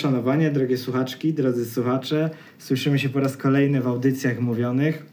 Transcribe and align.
Uszanowanie, 0.00 0.50
drogie 0.50 0.76
słuchaczki, 0.76 1.34
drodzy 1.34 1.64
słuchacze. 1.64 2.30
Słyszymy 2.58 2.98
się 2.98 3.08
po 3.08 3.20
raz 3.20 3.36
kolejny 3.36 3.80
w 3.80 3.86
audycjach 3.86 4.40
mówionych. 4.40 5.06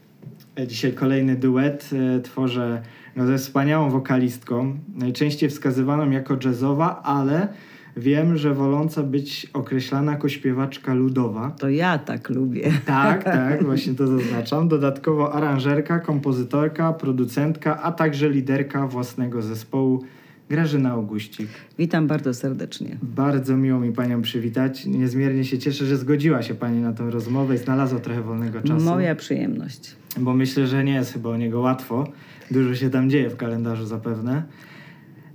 E, 0.58 0.66
Dzisiaj 0.66 0.92
kolejny 0.92 1.36
duet. 1.36 1.90
E, 2.16 2.20
Tworzę 2.20 2.82
go 3.16 3.26
ze 3.26 3.38
wspaniałą 3.38 3.90
wokalistką, 3.90 4.78
najczęściej 4.94 5.50
wskazywaną 5.50 6.10
jako 6.10 6.36
jazzowa, 6.44 7.02
ale 7.02 7.48
wiem, 7.96 8.36
że 8.36 8.54
woląca 8.54 9.02
być 9.02 9.46
określana 9.52 10.12
jako 10.12 10.28
śpiewaczka 10.28 10.94
ludowa. 10.94 11.50
To 11.50 11.68
ja 11.68 11.98
tak 11.98 12.30
lubię. 12.30 12.72
Tak, 12.86 13.24
tak, 13.44 13.64
właśnie 13.64 13.94
to 13.94 14.06
zaznaczam. 14.06 14.68
Dodatkowo 14.68 15.32
aranżerka, 15.34 15.98
kompozytorka, 15.98 16.92
producentka, 16.92 17.82
a 17.82 17.92
także 17.92 18.30
liderka 18.30 18.86
własnego 18.86 19.42
zespołu 19.42 20.04
Grażyna 20.48 20.90
Augustik. 20.90 21.48
Witam 21.78 22.06
bardzo 22.06 22.34
serdecznie. 22.34 22.96
Bardzo 23.02 23.56
miło 23.56 23.80
mi 23.80 23.92
Panią 23.92 24.22
przywitać. 24.22 24.86
Niezmiernie 24.86 25.44
się 25.44 25.58
cieszę, 25.58 25.86
że 25.86 25.96
zgodziła 25.96 26.42
się 26.42 26.54
Pani 26.54 26.80
na 26.80 26.92
tę 26.92 27.10
rozmowę 27.10 27.54
i 27.54 27.58
znalazła 27.58 28.00
trochę 28.00 28.22
wolnego 28.22 28.60
czasu. 28.60 28.84
Moja 28.84 29.14
przyjemność. 29.14 29.96
Bo 30.18 30.34
myślę, 30.34 30.66
że 30.66 30.84
nie 30.84 30.94
jest 30.94 31.12
chyba 31.12 31.30
o 31.30 31.36
niego 31.36 31.60
łatwo. 31.60 32.12
Dużo 32.50 32.74
się 32.74 32.90
tam 32.90 33.10
dzieje 33.10 33.30
w 33.30 33.36
kalendarzu 33.36 33.86
zapewne. 33.86 34.42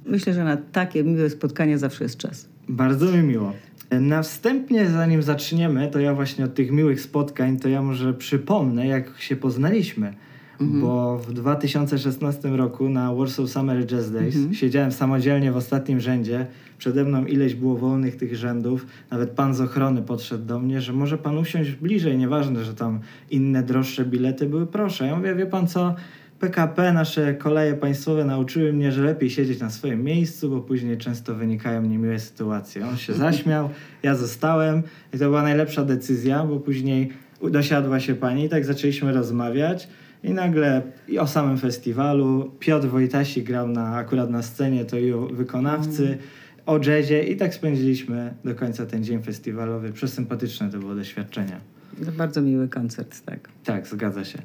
Myślę, 0.05 0.33
że 0.33 0.43
na 0.43 0.57
takie 0.57 1.03
miłe 1.03 1.29
spotkania 1.29 1.77
zawsze 1.77 2.03
jest 2.03 2.17
czas. 2.17 2.49
Bardzo 2.69 3.11
mi 3.11 3.23
miło. 3.23 3.53
Na 3.91 4.21
wstępnie, 4.21 4.89
zanim 4.89 5.23
zaczniemy, 5.23 5.89
to 5.91 5.99
ja 5.99 6.13
właśnie 6.13 6.45
od 6.45 6.53
tych 6.53 6.71
miłych 6.71 7.01
spotkań, 7.01 7.59
to 7.59 7.69
ja 7.69 7.81
może 7.81 8.13
przypomnę, 8.13 8.87
jak 8.87 9.17
się 9.17 9.35
poznaliśmy. 9.35 10.13
Bo 10.59 11.17
w 11.17 11.33
2016 11.33 12.49
roku 12.49 12.89
na 12.89 13.13
Warsaw 13.13 13.49
Summer 13.49 13.85
Jazz 13.85 14.11
Days 14.11 14.35
siedziałem 14.51 14.91
samodzielnie 14.91 15.51
w 15.51 15.57
ostatnim 15.57 15.99
rzędzie. 15.99 16.47
Przede 16.77 17.03
mną 17.03 17.25
ileś 17.25 17.55
było 17.55 17.77
wolnych 17.77 18.15
tych 18.15 18.35
rzędów. 18.35 18.85
Nawet 19.11 19.29
pan 19.29 19.53
z 19.53 19.61
ochrony 19.61 20.01
podszedł 20.01 20.45
do 20.45 20.59
mnie, 20.59 20.81
że 20.81 20.93
może 20.93 21.17
pan 21.17 21.37
usiąść 21.37 21.71
bliżej. 21.71 22.17
Nieważne, 22.17 22.63
że 22.63 22.73
tam 22.73 22.99
inne 23.31 23.63
droższe 23.63 24.05
bilety 24.05 24.45
były. 24.45 24.67
Proszę. 24.67 25.07
Ja 25.07 25.15
mówię, 25.15 25.35
wie 25.35 25.45
pan 25.45 25.67
co? 25.67 25.95
PKP, 26.39 26.93
nasze 26.93 27.33
koleje 27.33 27.73
państwowe 27.73 28.25
nauczyły 28.25 28.73
mnie, 28.73 28.91
że 28.91 29.03
lepiej 29.03 29.29
siedzieć 29.29 29.59
na 29.59 29.69
swoim 29.69 30.03
miejscu, 30.03 30.49
bo 30.49 30.61
później 30.61 30.97
często 30.97 31.35
wynikają 31.35 31.81
niemiłe 31.81 32.19
sytuacje. 32.19 32.87
On 32.87 32.97
się 32.97 33.13
zaśmiał, 33.27 33.69
ja 34.03 34.15
zostałem 34.15 34.83
i 35.13 35.17
to 35.17 35.25
była 35.25 35.43
najlepsza 35.43 35.85
decyzja, 35.85 36.45
bo 36.45 36.59
później 36.59 37.09
dosiadła 37.51 37.99
się 37.99 38.15
pani 38.15 38.45
i 38.45 38.49
tak 38.49 38.65
zaczęliśmy 38.65 39.13
rozmawiać. 39.13 39.87
I 40.23 40.33
nagle 40.33 40.81
i 41.07 41.19
o 41.19 41.27
samym 41.27 41.57
festiwalu 41.57 42.51
Piotr 42.59 42.87
Wojtasik 42.87 43.47
grał 43.47 43.67
na, 43.67 43.95
akurat 43.95 44.29
na 44.29 44.41
scenie, 44.41 44.85
to 44.85 44.97
i 44.97 45.13
wykonawcy, 45.33 46.17
o 46.65 46.79
jazzie 46.79 47.23
i 47.23 47.37
tak 47.37 47.53
spędziliśmy 47.53 48.33
do 48.45 48.55
końca 48.55 48.85
ten 48.85 49.03
dzień 49.03 49.23
festiwalowy. 49.23 49.91
Przesympatyczne 49.91 50.69
to 50.69 50.79
było 50.79 50.95
doświadczenie. 50.95 51.59
To 52.05 52.11
bardzo 52.11 52.41
miły 52.41 52.67
koncert, 52.67 53.25
tak. 53.25 53.49
Tak, 53.63 53.87
zgadza 53.87 54.25
się. 54.25 54.41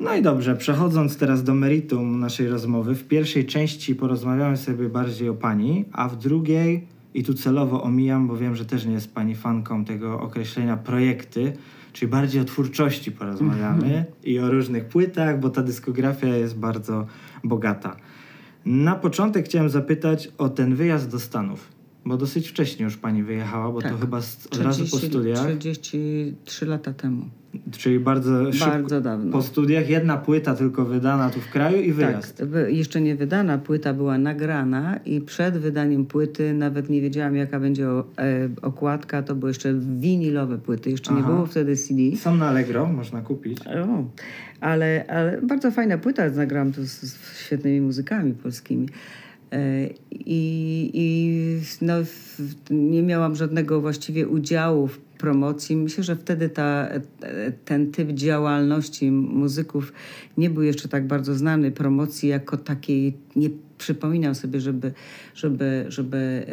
No 0.00 0.14
i 0.14 0.22
dobrze, 0.22 0.56
przechodząc 0.56 1.16
teraz 1.16 1.44
do 1.44 1.54
meritum 1.54 2.20
naszej 2.20 2.48
rozmowy, 2.48 2.94
w 2.94 3.08
pierwszej 3.08 3.46
części 3.46 3.94
porozmawiamy 3.94 4.56
sobie 4.56 4.88
bardziej 4.88 5.28
o 5.28 5.34
pani, 5.34 5.84
a 5.92 6.08
w 6.08 6.18
drugiej, 6.18 6.86
i 7.14 7.24
tu 7.24 7.34
celowo 7.34 7.82
omijam, 7.82 8.28
bo 8.28 8.36
wiem, 8.36 8.56
że 8.56 8.64
też 8.64 8.86
nie 8.86 8.92
jest 8.92 9.14
pani 9.14 9.34
fanką 9.34 9.84
tego 9.84 10.20
określenia 10.20 10.76
projekty, 10.76 11.52
czyli 11.92 12.10
bardziej 12.10 12.40
o 12.40 12.44
twórczości 12.44 13.12
porozmawiamy 13.12 14.04
i 14.24 14.38
o 14.38 14.50
różnych 14.50 14.84
płytach, 14.88 15.40
bo 15.40 15.50
ta 15.50 15.62
dyskografia 15.62 16.36
jest 16.36 16.58
bardzo 16.58 17.06
bogata. 17.44 17.96
Na 18.66 18.94
początek 18.94 19.44
chciałem 19.44 19.70
zapytać 19.70 20.28
o 20.38 20.48
ten 20.48 20.74
wyjazd 20.74 21.10
do 21.10 21.20
Stanów, 21.20 21.68
bo 22.04 22.16
dosyć 22.16 22.48
wcześnie 22.48 22.84
już 22.84 22.96
pani 22.96 23.22
wyjechała, 23.22 23.72
bo 23.72 23.82
to 23.82 23.88
Tak. 23.88 24.00
chyba 24.00 24.20
z, 24.20 24.46
od 24.46 24.58
razu 24.60 24.84
po 24.90 24.96
studiach, 24.98 25.46
33 25.58 26.66
lata 26.66 26.92
temu. 26.92 27.28
Czyli 27.70 28.00
bardzo 28.00 28.52
szybko. 28.52 28.66
Bardzo 28.70 29.00
dawno. 29.00 29.32
Po 29.32 29.42
studiach 29.42 29.88
jedna 29.90 30.16
płyta 30.16 30.54
tylko 30.54 30.84
wydana 30.84 31.30
tu 31.30 31.40
w 31.40 31.50
kraju 31.50 31.82
i 31.82 31.92
wyjazd. 31.92 32.36
Tak, 32.38 32.48
jeszcze 32.68 33.00
nie 33.00 33.16
wydana, 33.16 33.58
płyta 33.58 33.94
była 33.94 34.18
nagrana 34.18 34.96
i 35.04 35.20
przed 35.20 35.58
wydaniem 35.58 36.06
płyty 36.06 36.54
nawet 36.54 36.90
nie 36.90 37.00
wiedziałam 37.00 37.36
jaka 37.36 37.60
będzie 37.60 37.86
e, 37.86 38.04
okładka, 38.62 39.22
to 39.22 39.34
były 39.34 39.50
jeszcze 39.50 39.74
winilowe 39.74 40.58
płyty, 40.58 40.90
jeszcze 40.90 41.12
nie 41.12 41.20
Aha. 41.20 41.32
było 41.32 41.46
wtedy 41.46 41.76
CD. 41.76 42.16
Są 42.16 42.36
na 42.36 42.48
Allegro, 42.48 42.86
można 42.86 43.20
kupić. 43.22 43.58
O, 43.66 44.04
ale, 44.60 45.04
ale 45.08 45.42
bardzo 45.42 45.70
fajna 45.70 45.98
płyta, 45.98 46.28
nagrałam 46.30 46.72
tu 46.72 46.84
z, 46.84 46.90
z 46.90 47.38
świetnymi 47.38 47.80
muzykami 47.80 48.32
polskimi. 48.32 48.88
E, 49.52 49.86
I, 50.10 50.90
i 50.94 51.32
no, 51.80 51.94
nie 52.70 53.02
miałam 53.02 53.36
żadnego 53.36 53.80
właściwie 53.80 54.28
udziału 54.28 54.86
w 54.86 55.07
promocji. 55.18 55.76
Myślę, 55.76 56.04
że 56.04 56.16
wtedy 56.16 56.48
ta, 56.48 56.88
ten 57.64 57.92
typ 57.92 58.12
działalności 58.12 59.10
muzyków 59.10 59.92
nie 60.36 60.50
był 60.50 60.62
jeszcze 60.62 60.88
tak 60.88 61.06
bardzo 61.06 61.34
znany. 61.34 61.70
Promocji 61.70 62.28
jako 62.28 62.56
takiej 62.56 63.16
nie 63.36 63.50
przypominam 63.78 64.34
sobie, 64.34 64.60
żeby, 64.60 64.92
żeby, 65.34 65.84
żeby 65.88 66.46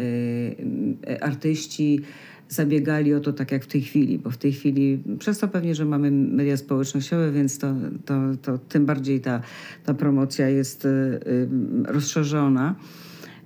e, 1.07 1.23
artyści 1.23 2.01
zabiegali 2.49 3.13
o 3.13 3.19
to 3.19 3.33
tak 3.33 3.51
jak 3.51 3.63
w 3.63 3.67
tej 3.67 3.81
chwili, 3.81 4.19
bo 4.19 4.29
w 4.29 4.37
tej 4.37 4.53
chwili, 4.53 5.03
przez 5.19 5.39
to 5.39 5.47
pewnie, 5.47 5.75
że 5.75 5.85
mamy 5.85 6.11
media 6.11 6.57
społecznościowe, 6.57 7.31
więc 7.31 7.57
to, 7.57 7.73
to, 8.05 8.21
to 8.41 8.57
tym 8.57 8.85
bardziej 8.85 9.21
ta, 9.21 9.41
ta 9.85 9.93
promocja 9.93 10.49
jest 10.49 10.85
y, 10.85 10.87
y, 10.89 11.47
rozszerzona. 11.87 12.75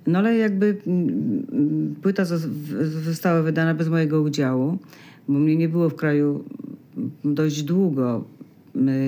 No 0.06 0.18
ale 0.18 0.36
jakby 0.36 0.76
mm, 0.86 1.94
płyta 2.02 2.22
zos- 2.24 2.48
w- 2.48 3.04
została 3.04 3.42
wydana 3.42 3.74
bez 3.74 3.88
mojego 3.88 4.22
udziału, 4.22 4.78
bo 5.30 5.38
mnie 5.38 5.56
nie 5.56 5.68
było 5.68 5.90
w 5.90 5.94
kraju 5.94 6.44
dość 7.24 7.62
długo. 7.62 8.24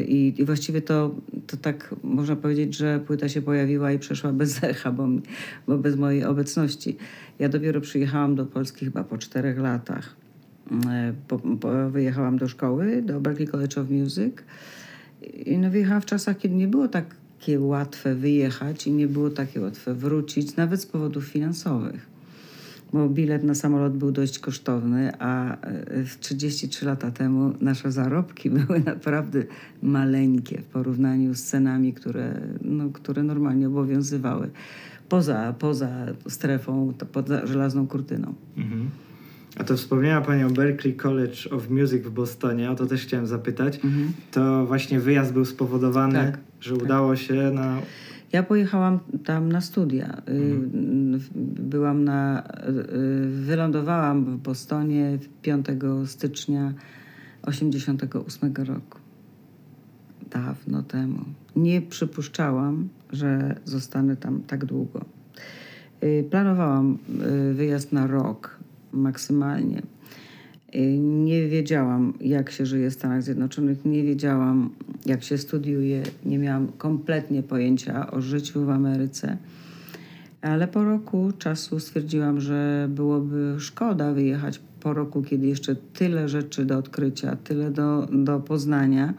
I, 0.07 0.35
I 0.39 0.45
właściwie 0.45 0.83
to, 0.83 1.15
to 1.47 1.57
tak 1.57 1.95
można 2.03 2.37
powiedzieć, 2.37 2.77
że 2.77 3.01
płyta 3.07 3.29
się 3.29 3.43
pojawiła 3.43 3.93
i 3.93 3.99
przeszła 3.99 4.33
bez 4.33 4.65
echa, 4.65 4.93
bo, 4.93 5.09
bo 5.67 5.79
bez 5.79 5.97
mojej 5.97 6.25
obecności. 6.25 6.97
Ja 7.39 7.49
dopiero 7.49 7.81
przyjechałam 7.81 8.35
do 8.35 8.47
Polski 8.47 8.85
chyba 8.85 9.05
po 9.05 9.19
czterech 9.19 9.59
latach. 9.59 10.17
E, 10.91 11.13
Po, 11.29 11.39
po, 11.39 11.91
wyjechałam 11.91 12.39
do 12.39 12.49
szkoły, 12.49 13.03
do 13.03 13.21
Berklee 13.21 13.47
College 13.47 13.81
of 13.81 13.91
Music. 13.91 14.35
I 15.47 15.59
no 15.59 15.71
wyjechałam 15.71 16.03
w 16.03 16.07
czasach, 16.07 16.39
kiedy 16.39 16.55
nie 16.55 16.69
było 16.69 16.89
takie 16.89 17.61
łatwe 17.61 18.15
wyjechać 18.15 18.87
i 18.87 18.93
nie 18.93 19.09
było 19.09 19.31
takie 19.31 19.61
łatwe 19.61 19.95
wrócić, 19.95 20.57
nawet 20.57 20.81
z 20.81 20.87
powodów 20.87 21.25
finansowych 21.25 22.12
bo 22.93 23.09
bilet 23.09 23.45
na 23.45 23.55
samolot 23.55 23.97
był 23.97 24.13
dość 24.13 24.39
kosztowny, 24.39 25.13
a 25.19 25.61
e, 25.61 26.05
w 26.05 26.19
33 26.19 26.87
lata 26.87 27.11
temu 27.11 27.53
nasze 27.61 27.93
zarobki 27.93 28.51
były 28.67 28.81
naprawdę 28.81 29.45
maleńkie 29.83 30.61
w 30.61 30.65
porównaniu 30.65 31.35
z 31.35 31.43
cenami, 31.43 31.93
które, 31.93 32.41
no, 32.61 32.91
które 32.93 33.23
normalnie 33.23 33.69
obowiązywały 33.69 34.51
poza, 35.09 35.55
poza 35.59 36.07
strefą, 36.29 36.93
poza 37.13 37.47
żelazną 37.47 37.87
kurtyną. 37.87 38.35
Mhm. 38.57 38.91
A 39.59 39.65
to 39.65 39.77
wspomniała 39.77 40.21
Pani 40.21 40.45
o 40.45 40.51
Berklee 40.51 40.95
College 40.95 41.51
of 41.51 41.71
Music 41.71 42.03
w 42.03 42.11
Bostonie, 42.11 42.71
o 42.71 42.75
to 42.75 42.87
też 42.87 43.03
chciałem 43.03 43.27
zapytać. 43.27 43.81
To 44.31 44.67
właśnie 44.67 45.01
wyjazd 45.01 45.33
był 45.33 45.45
spowodowany, 45.45 46.15
Tak, 46.15 46.39
że 46.61 46.75
udało 46.75 47.17
się 47.17 47.35
na... 47.35 47.79
Ja 48.33 48.43
pojechałam 48.43 49.01
tam 49.25 49.53
na 49.53 49.61
studia. 49.61 50.23
Y, 50.29 50.57
Byłam 51.61 52.05
na. 52.05 52.43
y, 52.69 53.29
Wylądowałam 53.29 54.25
w 54.25 54.37
Bostonie 54.37 55.19
5 55.43 55.67
stycznia 56.07 56.73
88 57.43 58.55
roku. 58.65 58.99
Dawno 60.31 60.83
temu. 60.83 61.19
Nie 61.57 61.83
przypuszczałam, 61.83 62.89
że 63.11 63.57
zostanę 63.65 64.17
tam 64.17 64.43
tak 64.43 64.65
długo. 64.65 65.05
Y, 66.05 66.25
Planowałam 66.31 66.99
y, 67.51 67.55
wyjazd 67.55 67.93
na 67.93 68.07
rok 68.07 68.59
maksymalnie. 68.93 69.83
Y, 70.75 70.99
Nie 70.99 71.49
wiedziałam, 71.49 72.13
jak 72.21 72.51
się 72.51 72.67
żyje 72.67 72.91
w 72.91 72.95
Stanach 72.95 73.23
Zjednoczonych, 73.23 73.85
nie 73.85 74.03
wiedziałam, 74.03 74.71
jak 75.07 75.23
się 75.23 75.39
studiuje, 75.39 76.03
nie 76.25 76.39
miałam 76.39 76.69
kompletnie 76.69 77.43
pojęcia 77.43 78.11
o 78.11 78.21
życiu 78.21 78.65
w 78.65 78.71
Ameryce. 78.71 79.37
Ale 80.43 80.69
po 80.69 80.85
roku 80.85 81.33
czasu 81.39 81.81
stwierdziłam, 81.81 82.41
że 82.41 82.89
byłoby 82.91 83.55
szkoda 83.59 84.13
wyjechać 84.13 84.61
po 84.81 84.95
roku, 84.95 85.23
kiedy 85.23 85.47
jeszcze 85.47 85.77
tyle 85.77 86.29
rzeczy 86.29 86.65
do 86.65 86.79
odkrycia, 86.79 87.37
tyle 87.37 87.71
do, 87.71 88.09
do 88.13 88.41
poznania. 88.41 89.15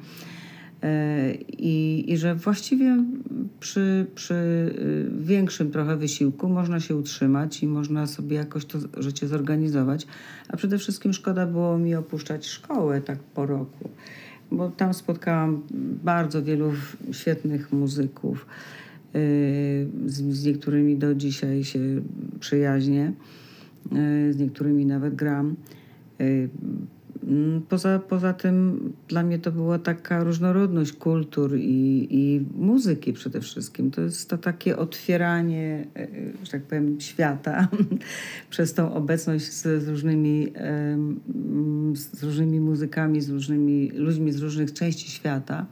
E, 0.83 1.33
I, 1.57 2.05
I 2.11 2.17
że 2.17 2.35
właściwie 2.35 3.03
przy, 3.59 4.05
przy 4.15 4.33
y, 4.33 5.23
większym 5.23 5.71
trochę 5.71 5.97
wysiłku 5.97 6.49
można 6.49 6.79
się 6.79 6.95
utrzymać 6.95 7.63
i 7.63 7.67
można 7.67 8.07
sobie 8.07 8.35
jakoś 8.37 8.65
to 8.65 8.79
życie 8.97 9.27
zorganizować. 9.27 10.07
A 10.47 10.57
przede 10.57 10.77
wszystkim 10.77 11.13
szkoda 11.13 11.45
było 11.45 11.77
mi 11.77 11.95
opuszczać 11.95 12.47
szkołę 12.47 13.01
tak 13.01 13.19
po 13.19 13.45
roku, 13.45 13.89
bo 14.51 14.69
tam 14.69 14.93
spotkałam 14.93 15.61
bardzo 16.03 16.43
wielu 16.43 16.71
świetnych 17.11 17.71
muzyków. 17.71 18.45
y, 19.15 19.87
Z, 20.05 20.21
z 20.21 20.45
niektórymi 20.45 20.97
do 20.97 21.15
dzisiaj 21.15 21.63
się 21.63 21.79
przyjaźnię. 22.39 23.13
z 24.31 24.37
niektórymi 24.37 24.85
nawet 24.85 25.15
gram. 25.15 25.55
Mm, 27.27 27.61
poza, 27.61 27.99
poza 27.99 28.33
tym 28.33 28.79
dla 29.07 29.23
mnie 29.23 29.39
to 29.39 29.51
była 29.51 29.79
taka 29.79 30.23
różnorodność 30.23 30.93
kultur 30.93 31.57
i, 31.57 32.07
i 32.09 32.45
muzyki 32.55 33.13
przede 33.13 33.41
wszystkim. 33.41 33.91
To 33.91 34.01
jest 34.01 34.29
to 34.29 34.37
takie 34.37 34.77
otwieranie, 34.77 35.87
e, 35.95 36.07
że 36.43 36.51
tak 36.51 36.63
powiem, 36.63 37.01
świata 37.01 37.67
przez 38.49 38.73
tą 38.73 38.93
obecność 38.93 39.45
z, 39.45 39.83
z, 39.83 39.87
różnymi, 39.87 40.53
z 41.93 42.23
różnymi 42.23 42.59
muzykami, 42.59 43.21
z 43.21 43.29
różnymi 43.29 43.91
ludźmi 43.91 44.31
z 44.31 44.41
różnych 44.41 44.73
części 44.73 45.11
świata. 45.11 45.65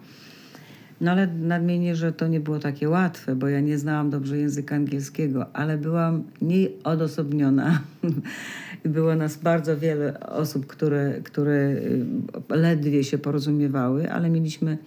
No 1.01 1.11
ale 1.11 1.27
nadmienię, 1.27 1.95
że 1.95 2.13
to 2.13 2.27
nie 2.27 2.39
było 2.39 2.59
takie 2.59 2.89
łatwe, 2.89 3.35
bo 3.35 3.47
ja 3.47 3.59
nie 3.59 3.77
znałam 3.77 4.09
dobrze 4.09 4.37
języka 4.37 4.75
angielskiego, 4.75 5.55
ale 5.55 5.77
byłam 5.77 6.23
nieodosobniona. 6.41 7.81
Było 8.85 9.15
nas 9.15 9.37
bardzo 9.37 9.77
wiele 9.77 10.19
osób, 10.19 10.67
które, 10.67 11.21
które 11.23 11.53
y, 11.53 12.05
ledwie 12.49 13.03
się 13.03 13.17
porozumiewały, 13.17 14.11
ale 14.11 14.29
mieliśmy 14.29 14.77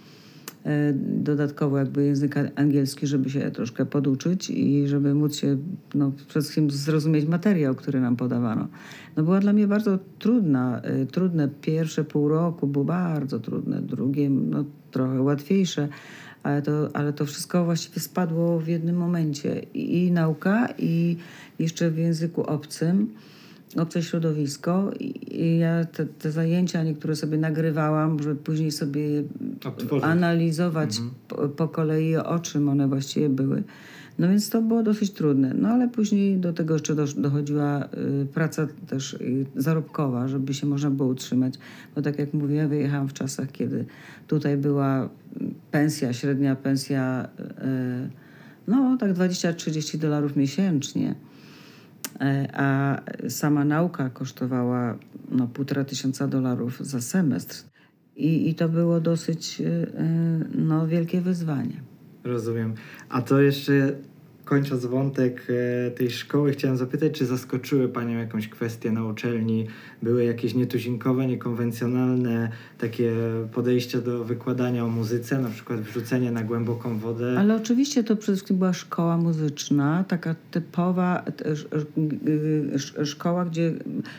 e, 0.64 0.92
dodatkowo 0.96 1.78
jakby 1.78 2.04
język 2.04 2.34
angielski, 2.56 3.06
żeby 3.06 3.30
się 3.30 3.50
troszkę 3.50 3.86
poduczyć 3.86 4.50
i 4.50 4.88
żeby 4.88 5.14
móc 5.14 5.36
się 5.36 5.56
no, 5.94 6.12
przede 6.16 6.40
wszystkim 6.40 6.70
zrozumieć 6.70 7.26
materiał, 7.26 7.74
który 7.74 8.00
nam 8.00 8.16
podawano. 8.16 8.68
No 9.16 9.22
była 9.22 9.40
dla 9.40 9.52
mnie 9.52 9.66
bardzo 9.66 9.98
trudna, 10.18 10.80
e, 10.80 11.06
trudne 11.06 11.48
pierwsze 11.60 12.04
pół 12.04 12.28
roku, 12.28 12.66
było 12.66 12.84
bardzo 12.84 13.40
trudne, 13.40 13.82
drugie 13.82 14.30
no, 14.30 14.64
trochę 14.90 15.22
łatwiejsze, 15.22 15.88
ale 16.42 16.62
to, 16.62 16.88
ale 16.92 17.12
to 17.12 17.26
wszystko 17.26 17.64
właściwie 17.64 18.00
spadło 18.00 18.60
w 18.60 18.66
jednym 18.68 18.96
momencie. 18.96 19.62
I, 19.74 20.04
i 20.06 20.12
nauka, 20.12 20.68
i 20.78 21.16
jeszcze 21.58 21.90
w 21.90 21.98
języku 21.98 22.42
obcym 22.42 23.08
obce 23.76 24.02
środowisko 24.02 24.90
i 25.00 25.58
ja 25.58 25.84
te, 25.84 26.06
te, 26.06 26.32
zajęcia 26.32 26.82
niektóre 26.82 27.16
sobie 27.16 27.38
nagrywałam, 27.38 28.22
żeby 28.22 28.36
później 28.36 28.70
sobie 28.70 29.00
Odtworzyć. 29.64 30.04
analizować 30.04 30.96
mhm. 30.96 31.10
po, 31.28 31.48
po, 31.48 31.68
kolei, 31.68 32.16
o 32.16 32.38
czym 32.38 32.68
one 32.68 32.88
właściwie 32.88 33.28
były. 33.28 33.62
No 34.18 34.28
więc 34.28 34.50
to 34.50 34.62
było 34.62 34.82
dosyć 34.82 35.10
trudne. 35.10 35.54
No 35.54 35.68
ale 35.68 35.88
później 35.88 36.36
do 36.36 36.52
tego 36.52 36.74
jeszcze 36.74 36.94
dochodziła 37.16 37.84
y, 37.84 38.26
praca 38.34 38.66
też 38.86 39.14
y, 39.14 39.46
zarobkowa, 39.56 40.28
żeby 40.28 40.54
się 40.54 40.66
można 40.66 40.90
było 40.90 41.08
utrzymać. 41.08 41.54
Bo 41.94 42.02
tak 42.02 42.18
jak 42.18 42.34
mówię, 42.34 42.68
wyjechałam 42.68 43.08
w 43.08 43.12
czasach, 43.12 43.52
kiedy 43.52 43.84
tutaj 44.26 44.56
była 44.56 45.08
pensja, 45.70 46.12
średnia 46.12 46.56
pensja, 46.56 47.28
y, 47.38 48.10
no 48.68 48.96
tak 48.96 49.12
20-30 49.12 49.98
dolarów 49.98 50.36
miesięcznie. 50.36 51.14
E, 52.20 52.48
a 52.52 53.00
sama 53.28 53.64
nauka 53.64 54.10
kosztowała 54.10 54.98
no, 55.30 55.46
półtora 55.46 55.84
tysiąca 55.84 56.28
dolarów 56.28 56.80
za 56.80 57.00
semestr. 57.00 57.64
I, 58.16 58.48
I 58.48 58.54
to 58.54 58.68
było 58.68 59.00
dosyć 59.00 59.60
e, 59.60 59.86
no, 60.54 60.86
wielkie 60.86 61.20
wyzwanie. 61.20 61.82
Rozumiem. 62.24 62.74
A 63.08 63.22
to 63.22 63.40
jeszcze 63.40 63.92
kończąc 64.44 64.86
wątek 64.86 65.46
e, 65.86 65.90
tej 65.90 66.10
szkoły, 66.10 66.52
chciałem 66.52 66.76
zapytać, 66.76 67.12
czy 67.12 67.26
zaskoczyły 67.26 67.88
Panią 67.88 68.18
jakąś 68.18 68.48
kwestie 68.48 68.92
na 68.92 69.04
uczelni? 69.04 69.66
Były 70.02 70.24
jakieś 70.24 70.54
nietuzinkowe, 70.54 71.26
niekonwencjonalne 71.26 72.50
takie 72.78 73.12
podejścia 73.52 74.00
do 74.00 74.24
wykładania 74.24 74.84
o 74.84 74.88
muzyce, 74.88 75.38
na 75.38 75.48
przykład 75.48 75.80
wrzucenie 75.80 76.30
na 76.30 76.42
głęboką 76.42 76.98
wodę? 76.98 77.36
Ale 77.38 77.56
oczywiście 77.56 78.04
to 78.04 78.16
przede 78.16 78.36
wszystkim 78.36 78.56
była 78.56 78.72
szkoła 78.72 79.16
muzyczna, 79.16 80.04
taka 80.08 80.34
typowa 80.50 81.24
szkoła, 83.04 83.44
gdzie 83.44 83.72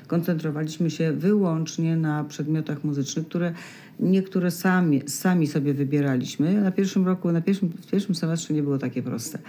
koncentrowaliśmy 0.08 0.90
się 0.90 1.12
wyłącznie 1.14 1.98
na 1.98 2.24
przedmiotach 2.24 2.84
muzycznych, 2.84 3.28
które 3.28 3.54
niektóre 4.00 4.52
sami, 4.52 5.02
sami 5.06 5.48
sobie 5.48 5.74
wybieraliśmy. 5.74 6.62
Na 6.62 6.72
pierwszym 6.72 7.06
roku, 7.06 7.32
na 7.32 7.42
pierwszym, 7.42 7.70
w 7.70 7.92
pierwszym 7.92 8.16
semestrze 8.16 8.54
nie 8.54 8.64
było 8.64 8.78
takie 8.78 9.04
proste 9.04 9.40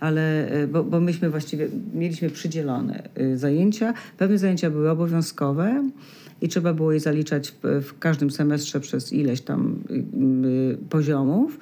ale 0.00 0.50
e, 0.50 0.66
bo, 0.66 0.84
bo 0.84 1.00
myśmy 1.00 1.30
właściwie 1.30 1.68
mieliśmy 1.94 2.30
przydzielone 2.30 3.02
e, 3.14 3.36
zajęcia. 3.36 3.94
Pewne 4.18 4.38
zajęcia 4.38 4.70
były 4.70 4.90
obowiązkowe 4.90 5.90
i 6.40 6.48
trzeba 6.48 6.74
było 6.74 6.92
je 6.92 7.00
zaliczać 7.00 7.50
w, 7.50 7.84
w 7.84 7.98
każdym 7.98 8.30
semestrze 8.30 8.80
przez 8.80 9.12
ileś 9.12 9.40
tam 9.40 9.76
y, 9.90 10.78
poziomów 10.90 11.58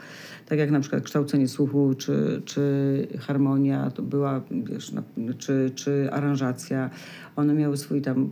tak 0.46 0.58
jak 0.58 0.70
na 0.70 0.80
przykład 0.80 1.02
kształcenie 1.02 1.48
słuchu, 1.48 1.94
czy, 1.98 2.42
czy 2.44 3.06
harmonia, 3.20 3.90
to 3.90 4.02
była, 4.02 4.42
wiesz, 4.50 4.92
czy, 5.38 5.70
czy 5.74 6.08
aranżacja. 6.12 6.90
One 7.36 7.54
miały 7.54 7.76
swój 7.76 8.02
tam, 8.02 8.30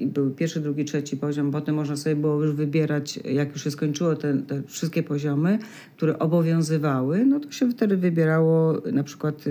były 0.00 0.30
pierwszy, 0.30 0.60
drugi, 0.60 0.84
trzeci 0.84 1.16
poziom, 1.16 1.50
potem 1.50 1.74
można 1.74 1.96
sobie 1.96 2.16
było 2.16 2.42
już 2.44 2.52
wybierać, 2.54 3.16
jak 3.16 3.52
już 3.52 3.64
się 3.64 3.70
skończyło 3.70 4.16
te, 4.16 4.34
te 4.34 4.62
wszystkie 4.62 5.02
poziomy, 5.02 5.58
które 5.96 6.18
obowiązywały, 6.18 7.24
no 7.24 7.40
to 7.40 7.50
się 7.50 7.70
wtedy 7.70 7.96
wybierało 7.96 8.82
na 8.92 9.02
przykład 9.02 9.46
y, 9.46 9.50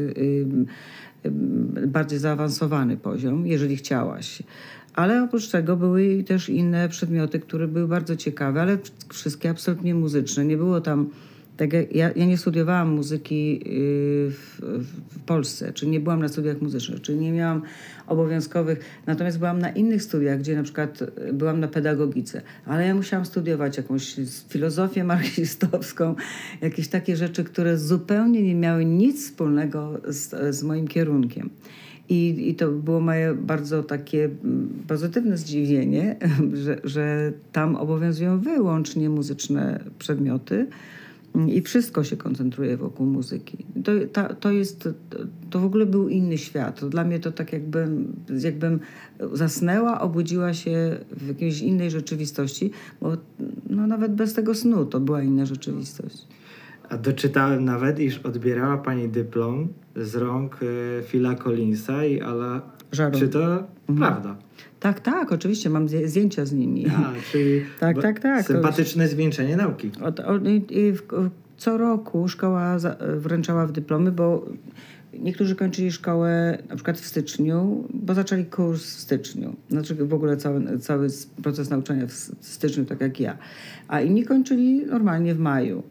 y, 1.26 1.32
bardziej 1.88 2.20
zaawansowany 2.20 2.98
poziom, 2.98 3.48
jeżeli 3.48 3.76
chciałaś. 3.76 4.44
Ale 4.94 5.24
oprócz 5.24 5.48
tego 5.48 5.78
były 5.78 6.24
też 6.24 6.50
inne 6.50 6.90
przedmioty, 6.90 7.40
które 7.40 7.68
były 7.68 7.88
bardzo 7.88 8.16
ciekawe, 8.16 8.62
ale 8.62 8.78
wszystkie 9.10 9.50
absolutnie 9.50 9.96
muzyczne. 9.96 10.46
Nie 10.46 10.58
było 10.58 10.82
tam 10.82 11.10
tak 11.58 11.74
ja, 11.74 12.12
ja 12.16 12.26
nie 12.26 12.38
studiowałam 12.38 12.90
muzyki 12.90 13.62
y, 13.66 14.32
w, 14.32 14.62
w, 15.10 15.20
Polsce, 15.26 15.74
czy 15.74 15.88
nie 15.88 16.00
byłam 16.00 16.20
na 16.20 16.28
studiach 16.28 16.62
muzycznych, 16.62 17.02
czy 17.02 17.16
nie 17.16 17.32
miałam 17.32 17.62
obowiązkowych, 18.08 18.80
natomiast 19.08 19.38
byłam 19.40 19.60
na 19.60 19.70
innych 19.70 20.04
studiach, 20.04 20.40
gdzie 20.40 20.56
na 20.56 20.64
przykład 20.64 21.02
y, 21.02 21.34
byłam 21.34 21.60
na 21.60 21.68
pedagogice, 21.68 22.42
ale 22.66 22.88
ja 22.88 22.96
musiałam 22.96 23.26
studiować 23.26 23.78
jakąś 23.78 24.16
filozofię 24.50 25.04
marksistowską, 25.04 26.16
jakieś 26.62 26.88
takie 26.88 27.16
rzeczy, 27.16 27.44
które 27.44 27.78
zupełnie 27.78 28.42
nie 28.42 28.56
miały 28.56 28.86
nic 28.86 29.26
wspólnego 29.26 30.02
z, 30.08 30.56
z 30.56 30.64
moim 30.64 30.88
kierunkiem. 30.88 31.50
I, 32.10 32.50
I 32.50 32.56
to 32.56 32.72
było 32.72 33.00
moje 33.00 33.34
bardzo 33.34 33.84
takie 33.84 34.26
mm, 34.26 34.70
pozytywne 34.88 35.38
zdziwienie, 35.38 36.16
że, 36.64 36.78
że 36.84 37.34
tam 37.52 37.76
obowiązują 37.76 38.40
wyłącznie 38.40 39.10
muzyczne 39.10 39.80
przedmioty, 40.00 40.68
i 41.46 41.62
wszystko 41.62 42.04
się 42.04 42.18
koncentruje 42.18 42.78
wokół 42.78 43.06
muzyki. 43.06 43.66
To, 43.84 43.92
ta, 44.12 44.34
to 44.34 44.52
jest, 44.52 44.90
to 45.50 45.60
w 45.60 45.66
ogóle 45.66 45.86
był 45.86 46.10
inny 46.10 46.38
świat. 46.38 46.86
Dla 46.86 47.04
mnie 47.04 47.20
to 47.20 47.32
tak 47.32 47.54
jakbym, 47.54 48.16
jakbym 48.44 48.80
zasnęła, 49.34 50.02
obudziła 50.02 50.54
się 50.54 50.98
w 51.12 51.28
jakiejś 51.28 51.62
innej 51.62 51.92
rzeczywistości, 51.92 52.72
bo 53.02 53.18
no, 53.70 53.88
nawet 53.88 54.16
bez 54.16 54.34
tego 54.34 54.56
snu 54.56 54.86
to 54.86 55.00
była 55.00 55.22
inna 55.22 55.46
rzeczywistość. 55.46 56.28
A 56.90 56.98
doczytałem 56.98 57.66
nawet, 57.66 58.00
iż 58.00 58.18
odbierała 58.18 58.78
pani 58.78 59.10
dyplom 59.10 59.68
z 59.96 60.16
rąk 60.16 60.60
y, 60.64 61.04
Phila 61.08 61.36
Collinsa 61.36 62.06
i 62.06 62.22
Ala... 62.22 62.62
Żaru. 62.92 63.20
Czy 63.20 63.30
to 63.30 63.40
mhm. 63.40 63.68
prawda? 63.98 64.36
Tak, 64.88 65.00
tak, 65.00 65.32
oczywiście, 65.32 65.70
mam 65.70 65.88
zdjęcia 66.06 66.46
z 66.46 66.54
nimi. 66.54 66.86
A, 66.88 67.14
czyli 67.32 67.62
tak, 67.80 68.02
tak, 68.02 68.20
tak, 68.20 68.46
sympatyczne 68.46 69.08
zwieńczenie 69.08 69.58
nauki. 69.58 69.92
Od, 70.04 70.20
od, 70.20 70.44
co 71.58 71.78
roku 71.78 72.28
szkoła 72.28 72.78
wręczała 73.18 73.68
w 73.68 73.72
dyplomy, 73.72 74.12
bo 74.12 74.46
niektórzy 75.14 75.56
kończyli 75.56 75.92
szkołę 75.92 76.58
na 76.70 76.76
przykład 76.76 76.98
w 76.98 77.06
styczniu, 77.06 77.88
bo 77.94 78.14
zaczęli 78.14 78.46
kurs 78.46 78.82
w 78.84 79.00
styczniu. 79.00 79.56
Znaczy 79.70 79.96
w 79.96 80.14
ogóle 80.14 80.38
cały, 80.38 80.80
cały 80.80 81.08
proces 81.44 81.70
nauczania 81.70 82.08
w 82.08 82.12
styczniu, 82.42 82.86
tak 82.86 83.02
jak 83.02 83.20
ja. 83.20 83.38
A 83.88 84.02
inni 84.02 84.26
kończyli 84.26 84.86
normalnie 84.86 85.36
w 85.36 85.40
maju. 85.40 85.84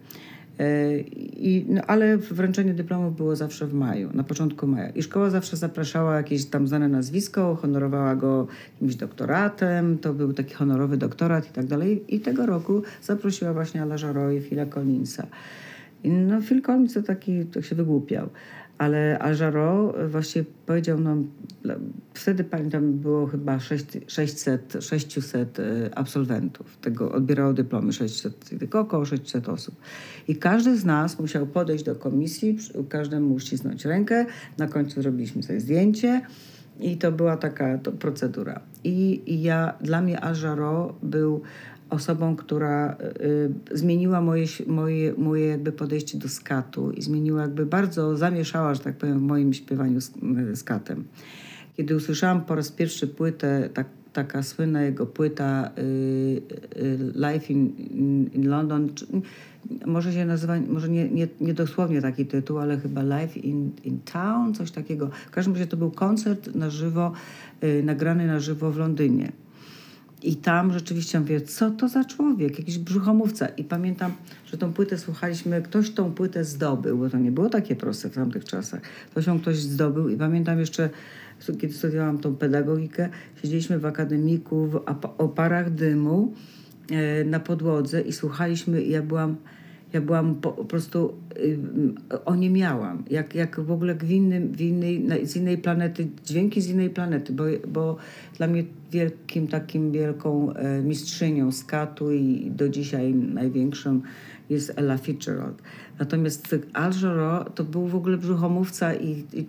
I, 1.37 1.67
no, 1.69 1.83
ale 1.87 2.17
wręczenie 2.17 2.75
dyplomów 2.75 3.17
było 3.17 3.37
zawsze 3.37 3.67
w 3.67 3.75
maju, 3.75 4.11
na 4.15 4.25
początku 4.25 4.67
maja. 4.67 4.89
I 4.89 5.03
szkoła 5.03 5.31
zawsze 5.31 5.57
zapraszała 5.57 6.17
jakieś 6.17 6.45
tam 6.45 6.69
znane 6.69 6.89
nazwisko, 6.89 7.59
honorowała 7.63 8.17
go 8.17 8.47
jakimś 8.73 8.95
doktoratem, 8.95 9.99
to 9.99 10.15
był 10.15 10.33
taki 10.33 10.55
honorowy 10.55 10.97
doktorat 10.97 11.51
i 11.51 11.53
tak 11.53 11.67
dalej. 11.67 12.05
I 12.09 12.21
tego 12.21 12.47
roku 12.47 12.83
zaprosiła 13.03 13.53
właśnie 13.53 13.83
Ala 13.83 13.99
Żaro 13.99 14.31
i 14.31 14.41
Phila 14.41 14.67
Collinsa. 14.67 15.27
I 16.05 16.11
no, 16.11 16.43
Phil 16.43 16.63
Collins 16.63 16.95
to 16.95 17.03
taki, 17.03 17.45
to 17.45 17.63
się 17.63 17.77
wygłupiał. 17.77 18.29
Ale 18.79 19.19
Alżaro 19.19 19.95
właśnie 20.09 20.45
powiedział 20.67 21.01
nam, 21.01 21.31
wtedy 22.15 22.45
pamiętam 22.45 22.93
było 22.93 23.27
chyba 23.27 23.59
600, 24.07 24.77
600 24.81 25.59
e, 25.59 25.63
absolwentów, 25.95 26.77
tego 26.77 27.13
odbierało 27.13 27.53
dyplomy 27.53 27.93
600, 27.93 28.59
tylko 28.59 28.81
około 28.81 29.05
600 29.05 29.49
osób. 29.49 29.75
I 30.29 30.37
każdy 30.37 30.77
z 30.77 30.85
nas 30.85 31.19
musiał 31.19 31.47
podejść 31.47 31.85
do 31.85 31.95
komisji, 31.95 32.59
każdemu 32.89 33.35
uścisnąć 33.35 33.85
rękę, 33.85 34.27
na 34.59 34.67
końcu 34.67 35.03
zrobiliśmy 35.03 35.43
sobie 35.43 35.61
zdjęcie 35.61 36.21
i 36.81 36.97
to 36.97 37.13
była 37.13 37.37
taka 37.37 37.79
to 37.79 37.93
procedura. 37.93 38.61
I, 38.85 39.23
I 39.27 39.43
ja, 39.43 39.75
dla 39.81 40.03
mnie 40.03 40.21
Alżaro 40.21 40.95
był 41.03 41.43
osobą, 41.91 42.37
która 42.37 42.97
y, 43.73 43.79
zmieniła 43.79 44.21
moje, 44.21 44.47
moje, 44.67 45.15
moje 45.15 45.47
jakby 45.47 45.73
podejście 45.73 46.19
do 46.19 46.29
skatu 46.29 46.91
i 46.91 47.03
zmieniła 47.03 47.43
jakby 47.43 47.67
bardzo, 47.67 48.17
zamieszała, 48.17 48.75
że 48.75 48.81
tak 48.81 48.97
powiem, 48.97 49.19
w 49.19 49.23
moim 49.23 49.53
śpiewaniu 49.53 50.01
skatem. 50.55 51.05
kiedy 51.77 51.97
usłyszałam 51.97 52.45
po 52.45 52.55
raz 52.55 52.73
pierwszy 52.73 53.07
płytę, 53.07 53.71
tak, 53.75 53.87
taka 54.13 54.43
słynna 54.43 54.83
jego 54.83 55.07
płyta 55.07 55.71
y, 55.79 56.43
y, 56.77 56.99
Life 57.15 57.53
in, 57.53 57.77
in, 57.77 58.31
in 58.33 58.49
London, 58.49 58.95
czy, 58.95 59.07
może 59.87 60.13
się 60.13 60.25
nazywa, 60.25 60.55
może 60.69 60.89
nie, 60.89 61.09
nie, 61.09 61.29
nie 61.41 61.55
dosłownie 61.55 62.03
taki 62.03 62.27
tytuł, 62.27 62.59
ale 62.59 62.79
chyba 62.79 63.03
Live 63.03 63.37
in, 63.37 63.71
in 63.85 64.01
Town, 64.13 64.55
coś 64.55 64.71
takiego. 64.71 65.11
W 65.27 65.31
każdym 65.31 65.55
razie 65.55 65.67
to 65.67 65.77
był 65.77 65.91
koncert 65.91 66.55
na 66.55 66.71
żywo, 66.71 67.13
y, 67.65 67.83
nagrany 67.83 68.27
na 68.27 68.41
żywo 68.41 68.71
w 68.71 68.77
Londynie. 68.77 69.33
I 70.23 70.37
tam 70.37 70.73
rzeczywiście 70.73 71.21
mówię, 71.21 71.41
co 71.41 71.71
to 71.71 71.89
za 71.89 72.05
człowiek, 72.05 72.59
jakiś 72.59 72.79
brzuchomówca. 72.79 73.47
I 73.47 73.65
pamiętam, 73.65 74.13
że 74.47 74.59
tą 74.59 74.73
płytę 74.73 74.99
słuchaliśmy, 74.99 75.63
ktoś 75.63 75.91
tą 75.91 76.13
płytę 76.13 76.45
zdobył, 76.45 76.99
bo 76.99 77.11
to 77.11 77.19
nie 77.19 77.33
było 77.33 77.49
takie 77.49 77.77
proste 77.77 78.11
w 78.11 78.15
tamtych 78.15 78.45
czasach. 78.45 78.81
To 79.15 79.23
się 79.23 79.41
ktoś 79.41 79.57
zdobył 79.59 80.09
i 80.09 80.17
pamiętam 80.17 80.61
jeszcze, 80.61 80.91
kiedy 81.61 81.75
studiowałam 81.75 82.19
tą 82.19 82.37
pedagogikę, 82.37 83.09
siedzieliśmy 83.43 83.79
w 83.79 83.87
akademiku 83.87 84.67
w 84.67 84.77
oparach 85.19 85.75
dymu 85.75 86.35
e, 86.91 87.25
na 87.25 87.41
podłodze 87.41 88.01
i 88.01 88.13
słuchaliśmy, 88.13 88.83
ja 88.85 89.03
byłam 89.03 89.37
ja 89.97 90.01
byłam 90.01 90.35
po, 90.35 90.53
po 90.53 90.65
prostu, 90.65 91.15
y, 91.37 91.59
oniemiałam, 92.25 93.05
jak, 93.11 93.35
jak 93.35 93.61
w 93.61 93.71
ogóle 93.71 93.95
w 93.95 94.11
innym, 94.11 94.53
w 94.53 94.61
innej, 94.61 95.27
z 95.27 95.37
innej 95.37 95.59
planety, 95.59 96.09
dźwięki 96.25 96.61
z 96.61 96.69
innej 96.69 96.91
planety, 96.91 97.33
bo, 97.33 97.45
bo 97.69 97.97
dla 98.37 98.47
mnie 98.47 98.65
wielkim 98.93 99.49
takim 99.49 99.93
wielką 99.93 100.53
e, 100.53 100.83
mistrzynią 100.83 101.53
skatu 101.53 102.13
i 102.13 102.51
do 102.51 102.69
dzisiaj 102.69 103.15
największą 103.15 104.01
jest 104.51 104.73
Ella 104.77 104.99
Fitzgerald. 104.99 105.63
Natomiast 105.99 106.55
Al 106.73 106.93
Jarreau 107.03 107.51
to 107.55 107.65
był 107.65 107.87
w 107.87 107.95
ogóle 107.95 108.17
brzuchomówca 108.17 108.95
i, 108.95 109.25
i, 109.33 109.47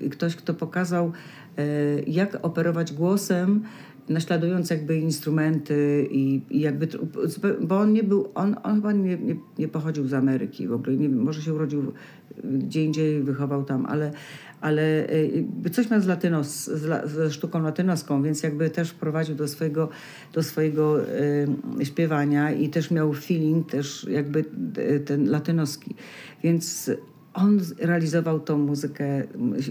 i 0.00 0.10
ktoś, 0.10 0.36
kto 0.36 0.54
pokazał, 0.54 1.12
e, 1.58 1.62
jak 2.06 2.38
operować 2.42 2.92
głosem, 2.92 3.62
naśladując 4.08 4.70
jakby 4.70 4.98
instrumenty 4.98 6.08
i, 6.10 6.42
i, 6.50 6.60
jakby, 6.60 6.88
bo 7.60 7.78
on 7.78 7.92
nie 7.92 8.04
był, 8.04 8.28
on, 8.34 8.56
on 8.62 8.74
chyba 8.74 8.92
nie, 8.92 9.16
nie, 9.16 9.36
nie 9.58 9.68
pochodził 9.68 10.08
z 10.08 10.14
Ameryki 10.14 10.68
w 10.68 10.72
ogóle, 10.72 10.96
nie 10.96 11.08
może 11.08 11.42
się 11.42 11.54
urodził 11.54 11.92
gdzie 12.44 12.84
indziej, 12.84 13.22
wychował 13.22 13.64
tam, 13.64 13.86
ale, 13.86 14.12
ale 14.60 15.10
y, 15.64 15.70
coś 15.72 15.90
ma 15.90 16.00
z 16.00 16.06
latynos, 16.06 16.64
z, 16.64 17.10
ze 17.10 17.30
sztuką 17.30 17.62
latynoską, 17.62 18.22
więc 18.22 18.42
jakby 18.42 18.70
też 18.70 18.90
wprowadził 18.90 19.34
do 19.34 19.48
swojego, 19.48 19.88
do 20.32 20.42
swojego 20.42 21.00
y, 21.80 21.84
śpiewania 21.84 22.52
i 22.52 22.68
też 22.68 22.90
miał 22.90 23.12
feeling 23.12 23.70
też 23.70 24.06
jakby 24.10 24.44
y, 24.78 25.00
ten 25.00 25.30
latynoski, 25.30 25.94
więc 26.42 26.90
on 27.38 27.60
realizował 27.78 28.40
tą 28.40 28.58
muzykę, 28.58 29.22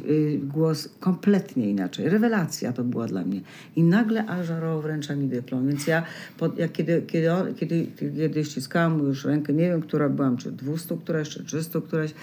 y, 0.09 0.39
głos 0.43 0.89
kompletnie 0.99 1.69
inaczej. 1.69 2.09
Rewelacja 2.09 2.73
to 2.73 2.83
była 2.83 3.07
dla 3.07 3.23
mnie. 3.23 3.41
I 3.75 3.83
nagle 3.83 4.25
Al 4.25 4.45
wręcza 4.81 5.15
mi 5.15 5.27
dyplom. 5.27 5.67
Więc 5.67 5.87
ja, 5.87 6.03
pod, 6.37 6.59
ja 6.59 6.67
kiedy, 6.67 7.01
kiedy, 7.01 7.29
kiedy, 7.55 7.87
kiedy 8.17 8.45
ściskałam 8.45 8.97
mu 8.97 9.05
już 9.05 9.25
rękę, 9.25 9.53
nie 9.53 9.69
wiem, 9.69 9.81
która 9.81 10.09
byłam, 10.09 10.37
czy 10.37 10.51
200 10.51 10.97
któraś, 10.97 11.29
czy 11.29 11.45
300 11.45 11.81
któraś, 11.81 12.13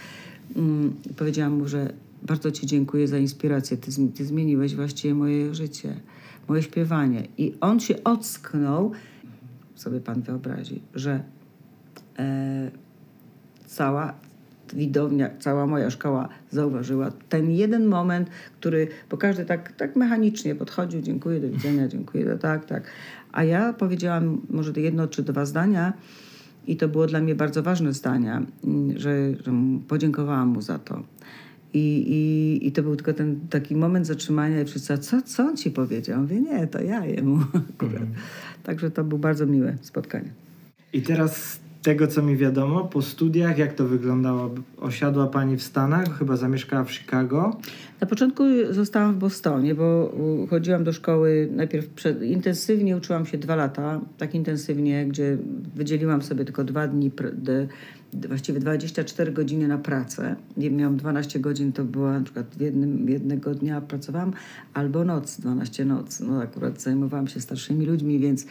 mm, 0.56 0.94
powiedziałam 1.16 1.52
mu, 1.52 1.68
że 1.68 1.92
bardzo 2.22 2.50
Ci 2.50 2.66
dziękuję 2.66 3.08
za 3.08 3.18
inspirację. 3.18 3.76
Ty, 3.76 3.90
ty 4.14 4.24
zmieniłeś 4.24 4.74
właściwie 4.74 5.14
moje 5.14 5.54
życie, 5.54 5.94
moje 6.48 6.62
śpiewanie. 6.62 7.22
I 7.38 7.54
on 7.60 7.80
się 7.80 8.04
ocknął, 8.04 8.92
sobie 9.74 10.00
Pan 10.00 10.22
wyobrazi, 10.22 10.80
że 10.94 11.22
e, 12.18 12.70
cała 13.66 14.23
widownia, 14.74 15.30
cała 15.38 15.66
moja 15.66 15.90
szkoła 15.90 16.28
zauważyła 16.50 17.10
ten 17.28 17.50
jeden 17.50 17.86
moment, 17.86 18.28
który, 18.60 18.88
bo 19.10 19.16
każdy 19.16 19.44
tak, 19.44 19.72
tak 19.72 19.96
mechanicznie 19.96 20.54
podchodził, 20.54 21.02
dziękuję, 21.02 21.40
do 21.40 21.48
widzenia, 21.48 21.88
dziękuję, 21.88 22.38
tak, 22.40 22.64
tak. 22.64 22.82
A 23.32 23.44
ja 23.44 23.72
powiedziałam 23.72 24.40
może 24.50 24.72
jedno 24.76 25.08
czy 25.08 25.22
dwa 25.22 25.44
zdania 25.44 25.92
i 26.66 26.76
to 26.76 26.88
było 26.88 27.06
dla 27.06 27.20
mnie 27.20 27.34
bardzo 27.34 27.62
ważne 27.62 27.92
zdania, 27.92 28.42
że, 28.96 29.36
że 29.44 29.52
podziękowałam 29.88 30.48
mu 30.48 30.62
za 30.62 30.78
to. 30.78 31.02
I, 31.74 32.04
i, 32.08 32.66
I 32.68 32.72
to 32.72 32.82
był 32.82 32.96
tylko 32.96 33.12
ten 33.12 33.40
taki 33.50 33.76
moment 33.76 34.06
zatrzymania 34.06 34.60
i 34.60 34.64
wszyscy, 34.64 34.98
co, 34.98 35.22
co 35.22 35.42
on 35.42 35.56
ci 35.56 35.70
powiedział? 35.70 36.20
Mówię, 36.20 36.40
nie, 36.40 36.66
to 36.66 36.82
ja 36.82 37.06
jemu 37.06 37.38
akurat. 37.74 38.02
Mm. 38.02 38.14
Także 38.62 38.90
to 38.90 39.04
było 39.04 39.18
bardzo 39.18 39.46
miłe 39.46 39.76
spotkanie. 39.82 40.30
I 40.92 41.02
teraz 41.02 41.60
tego, 41.84 42.06
co 42.06 42.22
mi 42.22 42.36
wiadomo, 42.36 42.84
po 42.84 43.02
studiach, 43.02 43.58
jak 43.58 43.72
to 43.72 43.84
wyglądało? 43.84 44.54
Osiadła 44.76 45.26
Pani 45.26 45.56
w 45.56 45.62
Stanach, 45.62 46.18
chyba 46.18 46.36
zamieszkała 46.36 46.84
w 46.84 46.92
Chicago? 46.92 47.56
Na 48.00 48.06
początku 48.06 48.44
zostałam 48.70 49.14
w 49.14 49.18
Bostonie, 49.18 49.74
bo 49.74 50.14
chodziłam 50.50 50.84
do 50.84 50.92
szkoły 50.92 51.48
najpierw 51.52 51.88
przed, 51.88 52.22
intensywnie, 52.22 52.96
uczyłam 52.96 53.26
się 53.26 53.38
dwa 53.38 53.56
lata, 53.56 54.00
tak 54.18 54.34
intensywnie, 54.34 55.06
gdzie 55.06 55.38
wydzieliłam 55.74 56.22
sobie 56.22 56.44
tylko 56.44 56.64
dwa 56.64 56.88
dni, 56.88 57.10
właściwie 58.28 58.60
24 58.60 59.32
godziny 59.32 59.68
na 59.68 59.78
pracę. 59.78 60.36
Miałam 60.56 60.96
12 60.96 61.40
godzin, 61.40 61.72
to 61.72 61.84
była 61.84 62.12
na 62.12 62.24
przykład 62.24 62.60
jednym, 62.60 63.08
jednego 63.08 63.54
dnia 63.54 63.80
pracowałam, 63.80 64.32
albo 64.74 65.04
noc, 65.04 65.40
12 65.40 65.84
noc. 65.84 66.20
No 66.20 66.42
akurat 66.42 66.82
zajmowałam 66.82 67.28
się 67.28 67.40
starszymi 67.40 67.86
ludźmi, 67.86 68.18
więc 68.18 68.46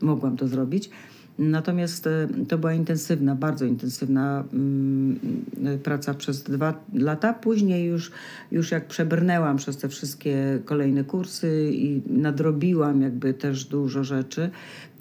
mogłam 0.00 0.36
to 0.36 0.48
zrobić. 0.48 0.90
Natomiast 1.38 2.06
e, 2.06 2.28
to 2.48 2.58
była 2.58 2.72
intensywna, 2.72 3.34
bardzo 3.34 3.64
intensywna 3.64 4.44
mm, 4.52 5.18
e, 5.64 5.78
praca 5.78 6.14
przez 6.14 6.42
dwa 6.42 6.84
lata. 6.94 7.34
Później 7.34 7.86
już, 7.86 8.10
już 8.52 8.70
jak 8.70 8.86
przebrnęłam 8.86 9.56
przez 9.56 9.76
te 9.76 9.88
wszystkie 9.88 10.58
kolejne 10.64 11.04
kursy 11.04 11.70
i 11.72 12.02
nadrobiłam 12.06 13.02
jakby 13.02 13.34
też 13.34 13.64
dużo 13.64 14.04
rzeczy, 14.04 14.50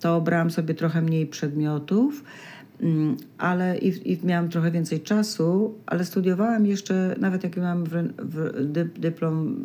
to 0.01 0.21
brałam 0.21 0.51
sobie 0.51 0.73
trochę 0.73 1.01
mniej 1.01 1.27
przedmiotów 1.27 2.23
ale 3.37 3.77
i, 3.77 4.11
i 4.11 4.19
miałam 4.23 4.49
trochę 4.49 4.71
więcej 4.71 5.01
czasu, 5.01 5.75
ale 5.85 6.05
studiowałam 6.05 6.65
jeszcze, 6.65 7.15
nawet 7.19 7.43
jak 7.43 7.57
miałam 7.57 7.83
w, 7.83 7.89
w, 8.19 8.99
dyplom, 8.99 9.55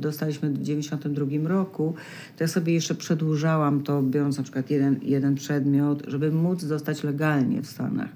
dostaliśmy 0.00 0.50
w 0.50 0.62
92 0.62 1.48
roku, 1.48 1.94
to 2.36 2.44
ja 2.44 2.48
sobie 2.48 2.74
jeszcze 2.74 2.94
przedłużałam 2.94 3.82
to, 3.82 4.02
biorąc 4.02 4.36
na 4.36 4.42
przykład 4.42 4.70
jeden, 4.70 5.00
jeden 5.02 5.34
przedmiot, 5.34 6.02
żeby 6.06 6.32
móc 6.32 6.64
dostać 6.64 7.04
legalnie 7.04 7.62
w 7.62 7.66
Stanach. 7.66 8.08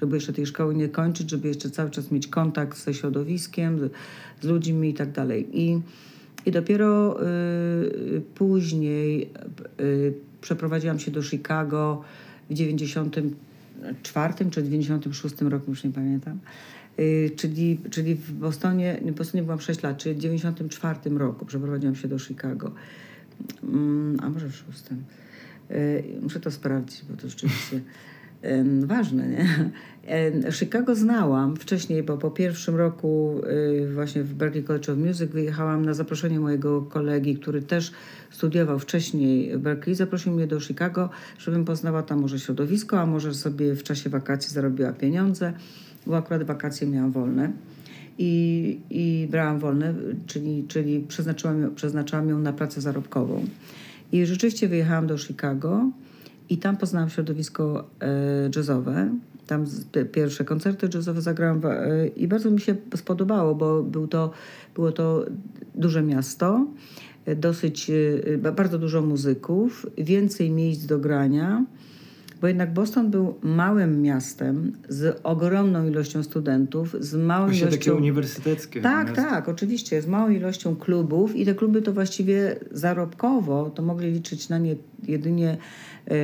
Żeby 0.00 0.16
jeszcze 0.16 0.32
tej 0.32 0.46
szkoły 0.46 0.74
nie 0.74 0.88
kończyć, 0.88 1.30
żeby 1.30 1.48
jeszcze 1.48 1.70
cały 1.70 1.90
czas 1.90 2.10
mieć 2.10 2.26
kontakt 2.26 2.78
ze 2.78 2.94
środowiskiem, 2.94 3.90
z, 4.40 4.44
ludźmi 4.44 4.90
i 4.90 4.94
tak 4.94 5.12
dalej. 5.12 5.48
I, 5.52 5.80
i 6.46 6.50
dopiero 6.50 7.20
y, 7.22 8.22
później 8.34 9.30
y, 9.80 10.14
przeprowadziłam 10.40 10.98
się 10.98 11.10
do 11.10 11.22
Chicago 11.22 12.02
w 12.50 12.54
90 12.54 13.16
94 13.76 14.50
czy 14.50 14.62
96 14.62 15.40
roku, 15.40 15.70
już 15.70 15.84
nie 15.84 15.90
pamiętam. 15.90 16.38
Y, 16.98 17.30
czyli, 17.36 17.80
czyli 17.90 18.14
w 18.14 18.32
Bostonie, 18.32 19.00
w 19.06 19.12
Bostonie 19.12 19.42
byłam 19.42 19.60
6 19.60 19.82
lat, 19.82 19.98
czyli 19.98 20.14
w 20.14 20.18
94 20.18 21.10
roku 21.10 21.46
przeprowadziłam 21.46 21.96
się 21.96 22.08
do 22.08 22.18
Chicago. 22.18 22.72
Mm, 23.62 24.20
a 24.22 24.28
może 24.28 24.48
w 24.48 24.56
6. 24.56 24.66
Y, 25.70 26.04
muszę 26.22 26.40
to 26.40 26.50
sprawdzić, 26.50 27.04
bo 27.10 27.16
to 27.16 27.28
rzeczywiście 27.28 27.80
ważne, 28.86 29.28
nie? 29.28 29.70
Chicago 30.52 30.94
znałam 30.94 31.56
wcześniej, 31.56 32.02
bo 32.02 32.16
po 32.18 32.30
pierwszym 32.30 32.76
roku 32.76 33.40
y, 33.82 33.92
właśnie 33.94 34.22
w 34.22 34.34
Berklee 34.34 34.62
College 34.62 34.92
of 34.92 34.98
Music 34.98 35.30
wyjechałam 35.30 35.84
na 35.84 35.94
zaproszenie 35.94 36.40
mojego 36.40 36.82
kolegi, 36.82 37.36
który 37.36 37.62
też 37.62 37.92
studiował 38.30 38.78
wcześniej 38.78 39.58
w 39.58 39.60
Berkeley. 39.60 39.94
Zaprosił 39.94 40.32
mnie 40.32 40.46
do 40.46 40.60
Chicago, 40.60 41.10
żebym 41.38 41.64
poznała 41.64 42.02
tam 42.02 42.20
może 42.20 42.38
środowisko, 42.38 43.00
a 43.00 43.06
może 43.06 43.34
sobie 43.34 43.74
w 43.74 43.82
czasie 43.82 44.10
wakacji 44.10 44.52
zarobiła 44.52 44.92
pieniądze, 44.92 45.52
bo 46.06 46.16
akurat 46.16 46.42
wakacje 46.42 46.86
miałam 46.86 47.12
wolne. 47.12 47.52
I, 48.18 48.80
i 48.90 49.28
brałam 49.30 49.58
wolne, 49.58 49.94
czyli, 50.26 50.64
czyli 50.68 51.00
przeznaczyłam, 51.00 51.74
przeznaczałam 51.74 52.28
ją 52.28 52.38
na 52.38 52.52
pracę 52.52 52.80
zarobkową. 52.80 53.44
I 54.12 54.26
rzeczywiście 54.26 54.68
wyjechałam 54.68 55.06
do 55.06 55.18
Chicago 55.18 55.90
i 56.48 56.58
tam 56.58 56.76
poznałam 56.76 57.10
środowisko 57.10 57.84
e, 58.00 58.50
jazzowe. 58.56 59.10
Tam 59.46 59.64
pierwsze 60.12 60.44
koncerty 60.44 60.88
jazzowe 60.94 61.22
zagrałam 61.22 61.60
e, 61.64 62.06
i 62.06 62.28
bardzo 62.28 62.50
mi 62.50 62.60
się 62.60 62.76
spodobało, 62.96 63.54
bo 63.54 63.82
był 63.82 64.08
to, 64.08 64.30
było 64.74 64.92
to 64.92 65.24
duże 65.74 66.02
miasto, 66.02 66.66
e, 67.24 67.36
dosyć, 67.36 67.90
bardzo 68.54 68.78
dużo 68.78 69.02
muzyków, 69.02 69.86
więcej 69.98 70.50
miejsc 70.50 70.86
do 70.86 70.98
grania 70.98 71.64
bo 72.40 72.46
jednak 72.46 72.74
Boston 72.74 73.10
był 73.10 73.34
małym 73.42 74.02
miastem 74.02 74.72
z 74.88 75.20
ogromną 75.22 75.88
ilością 75.88 76.22
studentów, 76.22 76.96
z 77.00 77.14
małą 77.14 77.46
Właśnie 77.46 77.62
ilością... 77.62 77.78
takie 77.78 77.94
uniwersyteckie. 77.94 78.80
Tak, 78.80 79.16
tak, 79.16 79.48
oczywiście, 79.48 80.02
z 80.02 80.06
małą 80.06 80.30
ilością 80.30 80.76
klubów 80.76 81.36
i 81.36 81.44
te 81.44 81.54
kluby 81.54 81.82
to 81.82 81.92
właściwie 81.92 82.56
zarobkowo 82.70 83.70
to 83.70 83.82
mogli 83.82 84.12
liczyć 84.12 84.48
na 84.48 84.58
nie 84.58 84.76
jedynie 85.02 85.56
y, 86.10 86.14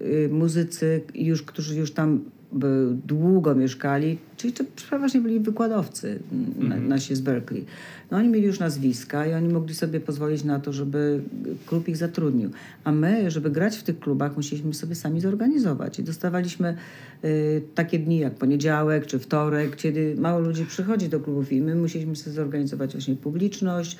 y, 0.00 0.28
muzycy, 0.32 1.02
już, 1.14 1.42
którzy 1.42 1.76
już 1.76 1.92
tam 1.92 2.24
długo 3.06 3.54
mieszkali, 3.54 4.18
czyli 4.36 4.52
to 4.52 4.64
przeważnie 4.76 5.20
byli 5.20 5.40
wykładowcy 5.40 6.18
Mhm. 6.60 6.88
nasi 6.88 7.14
z 7.14 7.20
Berkeley. 7.20 7.64
No 8.10 8.18
oni 8.18 8.28
mieli 8.28 8.46
już 8.46 8.58
nazwiska 8.58 9.26
i 9.26 9.34
oni 9.34 9.48
mogli 9.48 9.74
sobie 9.74 10.00
pozwolić 10.00 10.44
na 10.44 10.60
to, 10.60 10.72
żeby 10.72 11.20
klub 11.66 11.88
ich 11.88 11.96
zatrudnił. 11.96 12.50
A 12.84 12.92
my, 12.92 13.30
żeby 13.30 13.50
grać 13.50 13.76
w 13.76 13.82
tych 13.82 13.98
klubach, 13.98 14.36
musieliśmy 14.36 14.74
sobie 14.74 14.94
sami 14.94 15.20
zorganizować. 15.20 15.98
I 15.98 16.02
dostawaliśmy 16.02 16.76
y, 17.24 17.62
takie 17.74 17.98
dni 17.98 18.18
jak 18.18 18.34
poniedziałek 18.34 19.06
czy 19.06 19.18
wtorek, 19.18 19.76
kiedy 19.76 20.16
mało 20.18 20.40
ludzi 20.40 20.66
przychodzi 20.66 21.08
do 21.08 21.20
klubów 21.20 21.52
i 21.52 21.60
my 21.60 21.74
musieliśmy 21.74 22.16
sobie 22.16 22.36
zorganizować 22.36 22.92
właśnie 22.92 23.16
publiczność, 23.16 23.96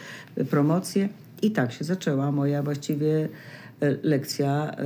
promocję. 0.50 1.09
I 1.42 1.50
tak 1.50 1.73
się 1.73 1.85
zaczęła 1.85 2.32
moja 2.32 2.62
właściwie 2.62 3.28
lekcja 4.03 4.77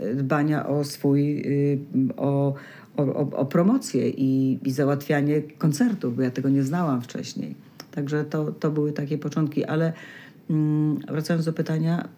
y, 0.00 0.14
dbania 0.14 0.66
o 0.66 0.84
swój, 0.84 1.40
y, 1.40 1.78
o, 2.16 2.54
o, 2.96 3.30
o, 3.30 3.46
promocję 3.46 4.08
i, 4.08 4.58
i 4.64 4.70
załatwianie 4.72 5.42
koncertów, 5.58 6.16
bo 6.16 6.22
ja 6.22 6.30
tego 6.30 6.48
nie 6.48 6.62
znałam 6.62 7.02
wcześniej. 7.02 7.54
Także 7.90 8.24
to, 8.24 8.52
to 8.52 8.70
były 8.70 8.92
takie 8.92 9.18
początki, 9.18 9.64
ale 9.64 9.92
mm, 10.50 10.98
wracając 10.98 11.46
do 11.46 11.52
pytania, 11.52 12.08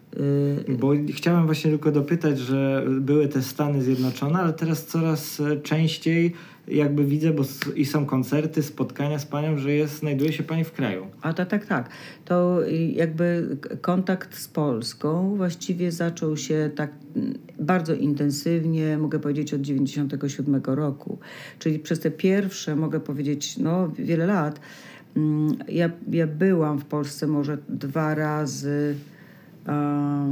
y, 0.69 0.77
Bo 0.79 0.91
chciałem 1.13 1.45
właśnie 1.45 1.71
tylko 1.71 1.91
dopytać, 1.91 2.39
że 2.39 2.85
były 2.89 3.27
te 3.27 3.41
Stany 3.41 3.81
Zjednoczone, 3.81 4.39
ale 4.39 4.53
teraz 4.53 4.85
coraz 4.85 5.41
częściej 5.63 6.33
jakby 6.67 7.05
widzę, 7.05 7.33
bo 7.33 7.43
i 7.75 7.85
są 7.85 8.05
koncerty, 8.05 8.63
spotkania 8.63 9.19
z 9.19 9.25
panią, 9.25 9.57
że 9.57 9.73
jest, 9.73 9.99
znajduje 9.99 10.33
się 10.33 10.43
pani 10.43 10.63
w 10.63 10.71
kraju. 10.71 11.07
A 11.21 11.33
tak, 11.33 11.49
tak, 11.49 11.65
tak. 11.65 11.89
To 12.25 12.59
jakby 12.93 13.57
kontakt 13.81 14.37
z 14.37 14.47
Polską 14.47 15.35
właściwie 15.37 15.91
zaczął 15.91 16.37
się 16.37 16.71
tak 16.75 16.91
mm, 17.15 17.33
bardzo 17.59 17.93
intensywnie, 17.93 18.97
mogę 18.97 19.19
powiedzieć, 19.19 19.53
od 19.53 19.61
97 19.61 20.61
roku. 20.65 21.17
Czyli 21.59 21.79
przez 21.79 21.99
te 21.99 22.11
pierwsze, 22.11 22.75
mogę 22.75 22.99
powiedzieć, 22.99 23.57
no 23.57 23.91
wiele 23.99 24.25
lat, 24.25 24.59
mm, 25.15 25.57
ja, 25.67 25.89
ja 26.11 26.27
byłam 26.27 26.79
w 26.79 26.85
Polsce 26.85 27.27
może 27.27 27.57
dwa 27.69 28.15
razy, 28.15 28.95
a, 29.65 30.25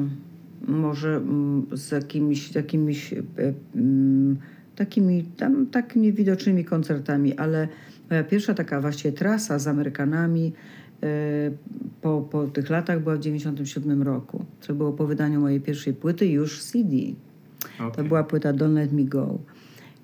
może 0.68 1.16
mm, 1.16 1.66
z 1.72 1.92
jakimiś, 1.92 2.56
jakimiś 2.56 3.14
e, 3.14 3.20
mm, 3.76 4.38
takimi 4.86 5.24
tam 5.24 5.66
tak 5.68 5.96
niewidocznymi 5.96 6.66
koncertami, 6.66 7.38
ale 7.38 7.68
moja 8.10 8.24
pierwsza 8.24 8.54
taka 8.54 8.82
właściwie 8.82 9.12
trasa 9.12 9.60
z 9.60 9.68
Amerykanami 9.68 10.54
e, 11.04 11.52
po, 12.02 12.22
po 12.22 12.48
tych 12.48 12.70
latach 12.70 13.04
była 13.04 13.16
w 13.16 13.20
97 13.20 14.02
roku. 14.02 14.46
To 14.68 14.74
było 14.74 14.94
po 14.94 15.08
wydaniu 15.08 15.42
mojej 15.42 15.62
pierwszej 15.62 15.94
płyty 15.94 16.28
już 16.28 16.64
CD. 16.64 16.98
To 17.78 17.88
Okej. 17.88 18.06
była 18.06 18.24
płyta 18.24 18.54
Don't 18.54 18.74
Let 18.74 18.92
Me 18.92 19.04
Go. 19.04 19.40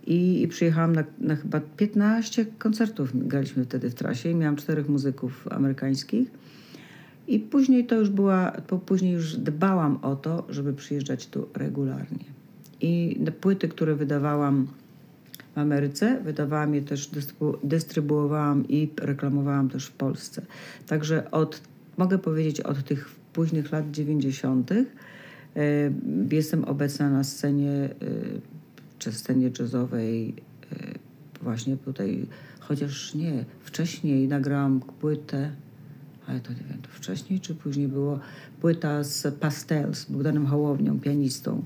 I, 0.07 0.41
i 0.41 0.47
przyjechałam 0.47 0.93
na, 0.93 1.03
na 1.19 1.35
chyba 1.35 1.59
15 1.77 2.45
koncertów. 2.45 3.27
Graliśmy 3.27 3.63
wtedy 3.63 3.89
w 3.89 3.95
trasie 3.95 4.29
i 4.29 4.35
miałam 4.35 4.55
czterech 4.55 4.89
muzyków 4.89 5.47
amerykańskich. 5.51 6.31
I 7.27 7.39
później 7.39 7.85
to 7.85 7.95
już 7.95 8.09
była, 8.09 8.51
po, 8.67 8.77
później 8.77 9.13
już 9.13 9.37
dbałam 9.37 9.99
o 10.01 10.15
to, 10.15 10.45
żeby 10.49 10.73
przyjeżdżać 10.73 11.27
tu 11.27 11.47
regularnie. 11.53 12.36
I 12.81 13.19
płyty, 13.41 13.67
które 13.67 13.95
wydawałam 13.95 14.67
w 15.55 15.57
Ameryce, 15.57 16.21
wydawałam 16.23 16.75
je 16.75 16.81
też, 16.81 17.09
dystrybu- 17.09 17.57
dystrybuowałam 17.63 18.67
i 18.67 18.89
reklamowałam 19.01 19.69
też 19.69 19.85
w 19.85 19.91
Polsce. 19.91 20.45
Także 20.87 21.31
od, 21.31 21.61
mogę 21.97 22.17
powiedzieć, 22.17 22.61
od 22.61 22.83
tych 22.83 23.15
późnych 23.33 23.71
lat 23.71 23.91
90. 23.91 24.71
e, 24.71 24.85
jestem 26.31 26.63
obecna 26.63 27.09
na 27.09 27.23
scenie, 27.23 27.71
e, 27.71 27.89
czy 28.99 29.11
scenie 29.11 29.51
jazzowej, 29.59 30.33
e, 30.71 30.75
właśnie 31.41 31.77
tutaj, 31.77 32.25
chociaż 32.59 33.15
nie, 33.15 33.45
wcześniej 33.61 34.27
nagrałam 34.27 34.79
płytę, 34.79 35.51
ale 36.27 36.39
to 36.39 36.53
nie 36.53 36.63
wiem, 36.69 36.81
to 36.81 36.89
wcześniej 36.91 37.39
czy 37.39 37.55
później 37.55 37.87
było 37.87 38.19
płyta 38.61 39.03
z 39.03 39.35
Pastel, 39.35 39.95
z 39.95 40.05
Bogdanem 40.05 40.45
Hołownią, 40.45 40.99
pianistą, 40.99 41.63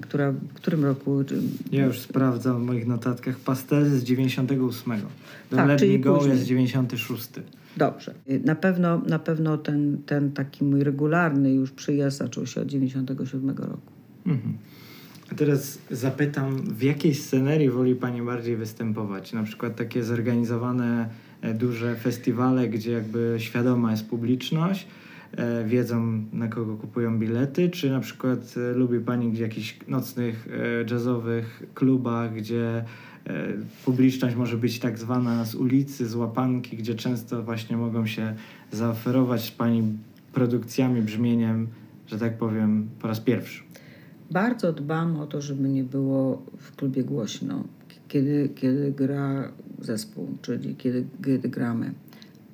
która 0.00 0.32
w 0.32 0.52
którym 0.54 0.84
roku... 0.84 1.24
Ja 1.72 1.86
już 1.86 1.98
sprawdzam 2.00 2.62
w 2.62 2.66
moich 2.66 2.86
notatkach. 2.86 3.40
Pastel 3.40 3.84
z 3.84 4.04
98. 4.04 4.92
Do 5.50 5.56
Tak, 5.56 5.68
Let 5.68 5.78
czyli 5.78 6.00
Go 6.00 6.14
później. 6.14 6.34
jest 6.34 6.46
96. 6.46 7.28
Dobrze. 7.76 8.14
Na 8.44 8.54
pewno, 8.54 8.98
na 8.98 9.18
pewno 9.18 9.58
ten, 9.58 9.98
ten 10.06 10.32
taki 10.32 10.64
mój 10.64 10.84
regularny 10.84 11.52
już 11.52 11.70
przyjazd 11.70 12.18
zaczął 12.18 12.46
się 12.46 12.60
od 12.60 12.66
97 12.66 13.48
roku. 13.56 13.92
Mhm. 14.26 14.54
A 15.32 15.34
teraz 15.34 15.78
zapytam, 15.90 16.56
w 16.62 16.82
jakiej 16.82 17.14
scenerii 17.14 17.70
woli 17.70 17.94
Pani 17.94 18.22
bardziej 18.22 18.56
występować? 18.56 19.32
Na 19.32 19.42
przykład 19.42 19.76
takie 19.76 20.04
zorganizowane 20.04 21.08
e, 21.40 21.54
duże 21.54 21.96
festiwale, 21.96 22.68
gdzie 22.68 22.92
jakby 22.92 23.34
świadoma 23.38 23.90
jest 23.90 24.06
publiczność, 24.06 24.86
wiedzą 25.64 26.24
na 26.32 26.48
kogo 26.48 26.76
kupują 26.76 27.18
bilety, 27.18 27.70
czy 27.70 27.90
na 27.90 28.00
przykład 28.00 28.54
e, 28.56 28.72
lubi 28.72 29.00
Pani 29.00 29.32
gdzie 29.32 29.42
jakichś 29.42 29.78
nocnych 29.88 30.48
e, 30.48 30.90
jazzowych 30.90 31.62
klubach, 31.74 32.34
gdzie 32.34 32.84
e, 33.26 33.52
publiczność 33.84 34.36
może 34.36 34.56
być 34.56 34.78
tak 34.78 34.98
zwana 34.98 35.44
z 35.44 35.54
ulicy, 35.54 36.06
z 36.06 36.14
łapanki, 36.14 36.76
gdzie 36.76 36.94
często 36.94 37.42
właśnie 37.42 37.76
mogą 37.76 38.06
się 38.06 38.34
zaoferować 38.72 39.50
Pani 39.50 39.82
produkcjami, 40.32 41.02
brzmieniem, 41.02 41.68
że 42.06 42.18
tak 42.18 42.38
powiem, 42.38 42.88
po 43.00 43.08
raz 43.08 43.20
pierwszy. 43.20 43.62
Bardzo 44.30 44.72
dbam 44.72 45.16
o 45.16 45.26
to, 45.26 45.40
żeby 45.40 45.68
nie 45.68 45.84
było 45.84 46.42
w 46.58 46.76
klubie 46.76 47.04
głośno, 47.04 47.64
kiedy, 48.08 48.50
kiedy 48.54 48.92
gra 48.92 49.52
zespół, 49.80 50.28
czyli 50.42 50.74
kiedy, 50.74 51.04
kiedy 51.24 51.48
gramy. 51.48 51.94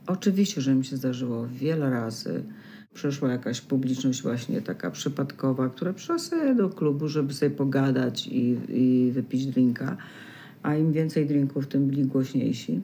Oczywiście, 0.07 0.61
że 0.61 0.75
mi 0.75 0.85
się 0.85 0.97
zdarzyło 0.97 1.47
wiele 1.47 1.91
razy. 1.91 2.43
Przyszła 2.95 3.33
jakaś 3.33 3.61
publiczność 3.61 4.23
właśnie 4.23 4.61
taka 4.63 4.91
przypadkowa, 4.91 5.69
która 5.69 5.93
przyszła 5.93 6.19
sobie 6.19 6.55
do 6.55 6.69
klubu, 6.71 7.09
żeby 7.09 7.35
sobie 7.35 7.51
pogadać 7.51 8.27
i, 8.27 8.57
i 8.69 9.11
wypić 9.13 9.47
drinka. 9.47 9.97
A 10.63 10.75
im 10.77 10.93
więcej 10.93 11.27
drinków, 11.27 11.67
tym 11.67 11.87
byli 11.87 12.05
głośniejsi. 12.05 12.81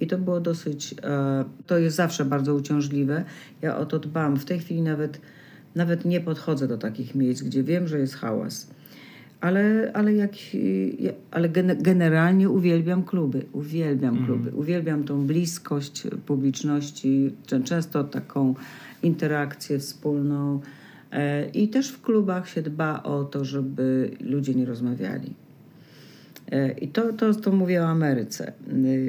I 0.00 0.06
to 0.06 0.18
było 0.18 0.40
dosyć, 0.40 0.94
e, 1.02 1.44
to 1.66 1.78
jest 1.78 1.96
zawsze 1.96 2.24
bardzo 2.24 2.54
uciążliwe. 2.54 3.24
Ja 3.62 3.76
o 3.76 3.86
to 3.86 3.98
dbam. 3.98 4.36
W 4.36 4.44
tej 4.44 4.58
chwili 4.58 4.82
nawet, 4.82 5.20
nawet 5.74 6.04
nie 6.04 6.20
podchodzę 6.20 6.68
do 6.68 6.78
takich 6.78 7.14
miejsc, 7.14 7.42
gdzie 7.42 7.62
wiem, 7.62 7.88
że 7.88 7.98
jest 7.98 8.14
hałas. 8.14 8.70
Ale, 9.40 9.90
ale, 9.94 10.14
jak, 10.14 10.32
ja- 10.98 11.12
ale 11.30 11.48
gene- 11.48 11.82
generalnie 11.82 12.50
uwielbiam 12.50 13.02
kluby. 13.04 13.46
Uwielbiam 13.52 14.24
kluby. 14.26 14.50
Uwielbiam 14.50 15.04
tą 15.04 15.26
bliskość 15.26 16.06
publiczności, 16.26 17.32
czę- 17.46 17.64
często 17.64 18.04
taką 18.04 18.54
interakcję 19.02 19.78
wspólną. 19.78 20.60
E, 21.12 21.48
I 21.48 21.68
też 21.68 21.88
w 21.88 22.02
klubach 22.02 22.48
się 22.48 22.62
dba 22.62 23.02
o 23.02 23.24
to, 23.24 23.44
żeby 23.44 24.10
ludzie 24.20 24.54
nie 24.54 24.66
rozmawiali. 24.66 25.34
I 26.80 26.88
to, 26.88 27.12
to, 27.12 27.34
to 27.34 27.52
mówię 27.52 27.82
o 27.82 27.86
Ameryce. 27.86 28.52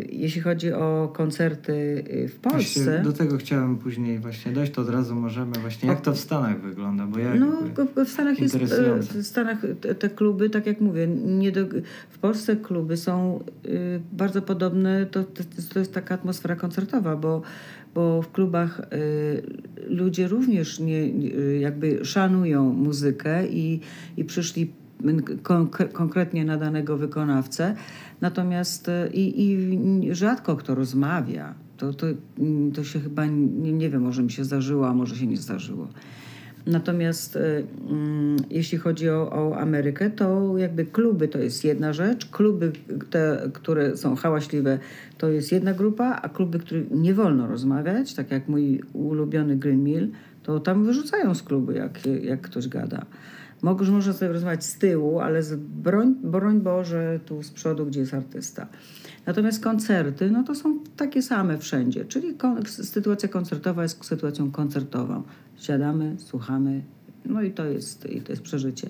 Jeśli 0.09 0.41
chodzi 0.41 0.73
o 0.73 1.11
koncerty 1.13 1.73
y, 1.73 2.27
w 2.27 2.41
Właśnie 2.41 2.51
Polsce. 2.51 3.01
do 3.03 3.13
tego 3.13 3.37
chciałem 3.37 3.77
później 3.77 4.19
właśnie 4.19 4.51
dojść, 4.51 4.71
to 4.73 4.81
od 4.81 4.89
razu 4.89 5.15
możemy 5.15 5.51
właśnie, 5.61 5.89
jak 5.89 6.01
to 6.01 6.13
w 6.13 6.19
Stanach 6.19 6.61
wygląda, 6.61 7.05
bo 7.07 7.19
ja 7.19 7.35
No, 7.35 7.47
w- 8.05 8.09
Stanach 8.09 8.39
jest, 8.39 8.57
w 8.57 9.23
Stanach 9.25 9.57
te, 9.99 10.09
kluby, 10.09 10.49
tak 10.49 10.65
jak 10.65 10.81
mówię, 10.81 11.07
nie 11.25 11.51
do, 11.51 11.61
w 12.09 12.19
Polsce 12.19 12.55
kluby 12.55 12.97
są 12.97 13.39
y, 13.65 14.01
bardzo 14.11 14.41
podobne, 14.41 15.05
to, 15.05 15.23
to, 15.73 15.79
jest 15.79 15.93
taka 15.93 16.15
atmosfera 16.15 16.55
koncertowa, 16.55 17.15
bo, 17.15 17.41
bo 17.95 18.21
w 18.21 18.31
klubach 18.31 18.81
y, 18.93 19.41
ludzie 19.87 20.27
również 20.27 20.79
nie, 20.79 21.03
y, 21.03 21.57
jakby 21.61 22.05
szanują 22.05 22.73
muzykę 22.73 23.47
i, 23.47 23.79
i 24.17 24.25
przyszli 24.25 24.71
konkretnie 25.93 26.45
na 26.45 26.57
danego 26.57 26.97
wykonawcę, 26.97 27.75
natomiast 28.21 28.87
y, 28.87 29.09
i, 29.13 29.51
i 29.51 30.15
rzadko 30.15 30.55
kto 30.55 30.75
rozmawia. 30.75 31.53
To, 31.77 31.93
to, 31.93 32.07
mm, 32.39 32.71
to 32.71 32.83
się 32.83 32.99
chyba, 32.99 33.25
nie, 33.25 33.73
nie 33.73 33.89
wiem, 33.89 34.01
może 34.01 34.23
mi 34.23 34.31
się 34.31 34.45
zdarzyło, 34.45 34.87
a 34.87 34.93
może 34.93 35.15
się 35.15 35.27
nie 35.27 35.37
zdarzyło. 35.37 35.87
Natomiast 36.65 37.35
y, 37.35 37.65
mm, 37.89 38.37
jeśli 38.49 38.77
chodzi 38.77 39.09
o, 39.09 39.31
o 39.31 39.57
Amerykę, 39.57 40.09
to 40.09 40.57
jakby 40.57 40.85
kluby 40.85 41.27
to 41.27 41.39
jest 41.39 41.63
jedna 41.63 41.93
rzecz, 41.93 42.25
kluby, 42.25 42.71
te, 43.09 43.49
które 43.53 43.97
są 43.97 44.15
hałaśliwe, 44.15 44.79
to 45.17 45.29
jest 45.29 45.51
jedna 45.51 45.73
grupa, 45.73 46.19
a 46.21 46.29
kluby, 46.29 46.59
które 46.59 46.81
nie 46.91 47.13
wolno 47.13 47.47
rozmawiać, 47.47 48.13
tak 48.13 48.31
jak 48.31 48.47
mój 48.47 48.81
ulubiony 48.93 49.55
Green 49.55 49.83
Mill, 49.83 50.11
to 50.43 50.59
tam 50.59 50.85
wyrzucają 50.85 51.35
z 51.35 51.43
klubu, 51.43 51.71
jak, 51.71 52.05
jak 52.23 52.41
ktoś 52.41 52.67
gada. 52.67 53.05
Może, 53.61 53.91
można 53.91 54.13
sobie 54.13 54.31
rozmawiać 54.31 54.65
z 54.65 54.77
tyłu, 54.77 55.19
ale 55.19 55.43
z 55.43 55.55
broń, 55.55 56.15
broń 56.23 56.61
Boże 56.61 57.19
tu 57.25 57.43
z 57.43 57.51
przodu, 57.51 57.85
gdzie 57.85 57.99
jest 57.99 58.13
artysta. 58.13 58.67
Natomiast 59.25 59.63
koncerty, 59.63 60.31
no 60.31 60.43
to 60.43 60.55
są 60.55 60.79
takie 60.97 61.21
same 61.21 61.57
wszędzie. 61.57 62.05
Czyli 62.05 62.35
kon- 62.35 62.65
sytuacja 62.65 63.29
koncertowa 63.29 63.83
jest 63.83 64.05
sytuacją 64.05 64.51
koncertową. 64.51 65.23
Siadamy, 65.57 66.15
słuchamy, 66.17 66.81
No 67.25 67.41
i 67.41 67.51
to 67.51 67.65
jest, 67.65 68.05
i 68.05 68.21
to 68.21 68.31
jest 68.31 68.41
przeżycie. 68.41 68.89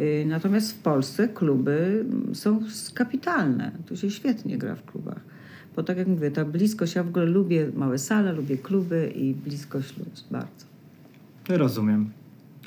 Y, 0.00 0.24
natomiast 0.28 0.72
w 0.72 0.78
Polsce 0.78 1.28
kluby 1.28 2.04
są 2.32 2.60
kapitalne. 2.94 3.72
Tu 3.86 3.96
się 3.96 4.10
świetnie 4.10 4.58
gra 4.58 4.74
w 4.74 4.84
klubach. 4.84 5.20
Bo 5.76 5.82
tak 5.82 5.98
jak 5.98 6.06
mówię, 6.08 6.30
ta 6.30 6.44
bliskość, 6.44 6.94
ja 6.94 7.04
w 7.04 7.08
ogóle 7.08 7.24
lubię 7.24 7.70
małe 7.74 7.98
sale, 7.98 8.32
lubię 8.32 8.58
kluby 8.58 9.12
i 9.14 9.34
bliskość 9.34 9.98
ludzi 9.98 10.22
bardzo. 10.30 10.66
Rozumiem. 11.48 12.10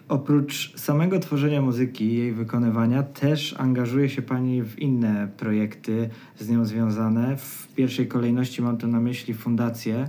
Oprócz 0.10 0.80
samego 0.80 1.20
tworzenia 1.20 1.62
muzyki 1.62 2.06
i 2.06 2.18
jej 2.18 2.34
wykonywania, 2.34 3.04
też 3.04 3.56
angażuje 3.58 4.10
się 4.10 4.22
Pani 4.22 4.64
w 4.64 4.80
inne 4.80 5.28
projekty 5.38 6.10
z 6.40 6.50
nią 6.50 6.66
związane. 6.66 7.38
W 7.38 7.68
pierwszej 7.76 8.08
kolejności 8.08 8.62
mam 8.62 8.78
tu 8.78 8.88
na 8.88 9.00
myśli 9.00 9.34
fundację 9.34 10.08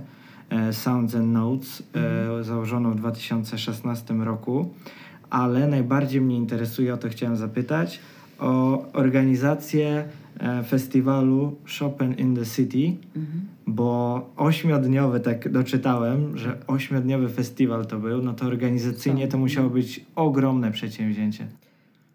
e, 0.49 0.73
Sounds 0.73 1.15
and 1.15 1.33
Notes, 1.33 1.83
e, 2.39 2.43
założoną 2.43 2.91
w 2.91 2.95
2016 2.95 4.13
roku, 4.13 4.73
ale 5.29 5.67
najbardziej 5.67 6.21
mnie 6.21 6.37
interesuje, 6.37 6.93
o 6.93 6.97
to 6.97 7.09
chciałem 7.09 7.37
zapytać, 7.37 7.99
o 8.39 8.83
organizację 8.93 10.05
festiwalu 10.67 11.55
Chopin 11.79 12.13
in 12.13 12.35
the 12.35 12.45
City, 12.45 12.97
Mhm. 13.15 13.41
bo 13.67 14.29
ośmiodniowy, 14.37 15.19
tak 15.19 15.51
doczytałem, 15.51 16.37
że 16.37 16.57
ośmiodniowy 16.67 17.29
festiwal 17.29 17.85
to 17.85 17.99
był, 17.99 18.21
no 18.21 18.33
to 18.33 18.45
organizacyjnie 18.45 19.27
to 19.27 19.37
musiało 19.37 19.69
być 19.69 20.05
ogromne 20.15 20.71
przedsięwzięcie. 20.71 21.47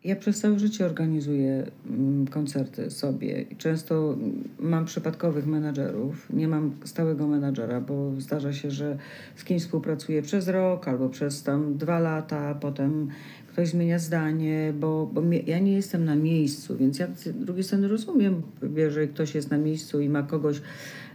Ja 0.04 0.16
przez 0.16 0.40
całe 0.40 0.58
życie 0.58 0.87
organizuję 0.87 1.66
mm, 1.90 2.26
koncerty 2.26 2.90
sobie 2.90 3.42
i 3.42 3.56
często 3.56 4.16
mam 4.60 4.84
przypadkowych 4.84 5.46
menadżerów. 5.46 6.26
Nie 6.32 6.48
mam 6.48 6.72
stałego 6.84 7.28
menadżera, 7.28 7.80
bo 7.80 8.12
zdarza 8.18 8.52
się, 8.52 8.70
że 8.70 8.98
z 9.37 9.44
kimś 9.44 9.62
współpracuję 9.62 10.22
przez 10.22 10.48
rok 10.48 10.88
albo 10.88 11.08
przez 11.08 11.42
tam 11.42 11.76
dwa 11.76 11.98
lata, 11.98 12.38
a 12.38 12.54
potem 12.54 13.08
ktoś 13.54 13.68
zmienia 13.68 13.98
zdanie, 13.98 14.72
bo, 14.80 15.10
bo 15.12 15.20
mnie, 15.20 15.40
ja 15.46 15.58
nie 15.58 15.72
jestem 15.72 16.04
na 16.04 16.14
miejscu, 16.16 16.76
więc 16.76 16.98
ja 16.98 17.06
z 17.16 17.44
drugiej 17.44 17.64
strony 17.64 17.88
rozumiem, 17.88 18.42
jeżeli 18.76 19.08
ktoś 19.08 19.34
jest 19.34 19.50
na 19.50 19.58
miejscu 19.58 20.00
i 20.00 20.08
ma 20.08 20.22
kogoś, 20.22 20.60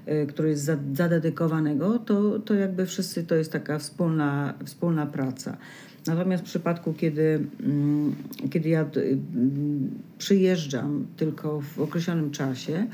y, 0.08 0.28
który 0.28 0.50
jest 0.50 0.64
za- 0.64 0.78
zadedykowanego, 0.94 2.00
to, 2.00 2.40
to 2.40 2.54
jakby 2.54 2.86
wszyscy 2.86 3.24
to 3.24 3.36
jest 3.36 3.52
taka 3.52 3.80
wspólna, 3.80 4.54
wspólna 4.66 5.06
praca. 5.06 5.58
Natomiast 6.08 6.44
w 6.44 6.46
przypadku, 6.46 6.94
kiedy, 6.94 7.40
mm, 7.64 8.16
kiedy 8.50 8.70
ja 8.70 8.82
y, 8.98 9.18
mm, 9.36 9.90
przyjeżdżam 10.18 11.06
tylko 11.18 11.62
w 11.62 11.80
określonym 11.80 12.32
czasie, 12.32 12.88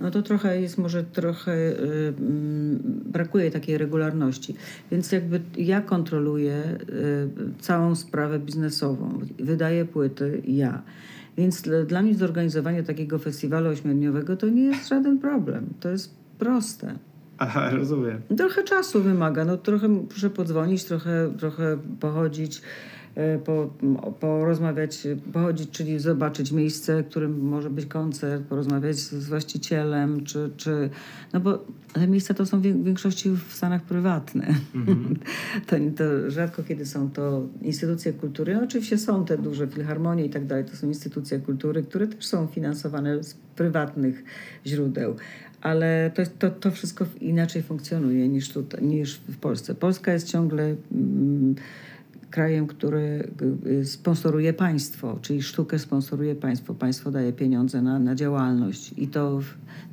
no 0.00 0.10
to 0.10 0.22
trochę 0.22 0.60
jest, 0.60 0.78
może 0.78 1.04
trochę 1.04 1.52
y, 1.52 2.14
mm, 2.18 3.02
brakuje 3.06 3.50
takiej 3.50 3.78
regularności. 3.78 4.54
Więc 4.90 5.12
jakby 5.12 5.40
ja 5.56 5.80
kontroluję 5.80 6.62
y, 6.62 7.60
całą 7.60 7.94
sprawę 7.94 8.38
biznesową. 8.38 9.20
Wydaję 9.38 9.84
płyty 9.84 10.42
ja. 10.46 10.82
Więc 11.36 11.62
dla, 11.62 11.82
dla 11.82 12.02
mnie 12.02 12.14
zorganizowanie 12.14 12.82
takiego 12.82 13.18
festiwalu 13.18 13.70
ośmiodniowego 13.70 14.36
to 14.36 14.48
nie 14.48 14.62
jest 14.62 14.88
żaden 14.88 15.18
problem. 15.18 15.66
To 15.80 15.88
jest 15.88 16.14
proste. 16.38 16.94
Aha, 17.38 17.70
rozumiem. 17.70 18.20
Trochę 18.36 18.62
czasu 18.62 19.02
wymaga, 19.02 19.44
no 19.44 19.56
trochę 19.56 19.88
muszę 19.88 20.30
podzwonić, 20.30 20.84
trochę, 20.84 21.32
trochę 21.38 21.78
pochodzić, 22.00 22.62
po, 23.44 23.70
porozmawiać, 24.20 25.06
pochodzić, 25.32 25.70
czyli 25.70 25.98
zobaczyć 25.98 26.52
miejsce, 26.52 27.02
w 27.02 27.08
którym 27.08 27.40
może 27.40 27.70
być 27.70 27.86
koncert, 27.86 28.42
porozmawiać 28.44 28.96
z 28.96 29.24
z 29.24 29.28
właścicielem, 29.28 30.24
czy, 30.24 30.50
czy 30.56 30.90
no 31.32 31.40
bo 31.40 31.64
te 31.92 32.08
miejsca 32.08 32.34
to 32.34 32.46
są 32.46 32.60
w 32.60 32.62
większości 32.62 33.30
w 33.30 33.52
Stanach 33.52 33.82
prywatne. 33.82 34.46
To, 35.66 35.76
to 35.96 36.30
rzadko 36.30 36.62
kiedy 36.62 36.86
są 36.86 37.10
to 37.10 37.46
instytucje 37.62 38.12
kultury. 38.12 38.54
No, 38.54 38.62
oczywiście 38.62 38.98
są 38.98 39.24
te 39.24 39.38
duże 39.38 39.66
filharmonie 39.66 40.24
i 40.24 40.30
tak 40.30 40.46
dalej, 40.46 40.64
to 40.64 40.76
są 40.76 40.86
instytucje 40.86 41.38
kultury, 41.38 41.82
które 41.82 42.06
też 42.06 42.26
są 42.26 42.46
finansowane 42.46 43.22
z 43.24 43.34
prywatnych 43.34 44.24
źródeł. 44.66 45.16
Ale 45.60 46.10
to, 46.14 46.22
to, 46.38 46.50
to 46.50 46.70
wszystko 46.70 47.06
inaczej 47.20 47.62
funkcjonuje 47.62 48.28
niż, 48.28 48.52
tutaj, 48.52 48.82
niż 48.82 49.14
w 49.16 49.36
Polsce. 49.36 49.74
Polska 49.74 50.12
jest 50.12 50.28
ciągle 50.28 50.76
mm, 50.92 51.54
krajem, 52.34 52.66
który 52.66 53.28
y, 53.66 53.84
sponsoruje 53.84 54.52
państwo, 54.52 55.18
czyli 55.22 55.42
sztukę 55.42 55.78
sponsoruje 55.78 56.34
państwo. 56.34 56.74
Państwo 56.74 57.10
daje 57.10 57.32
pieniądze 57.32 57.82
na, 57.82 57.98
na 57.98 58.14
działalność 58.14 58.94
i 58.96 59.08
to 59.08 59.40
w, 59.40 59.44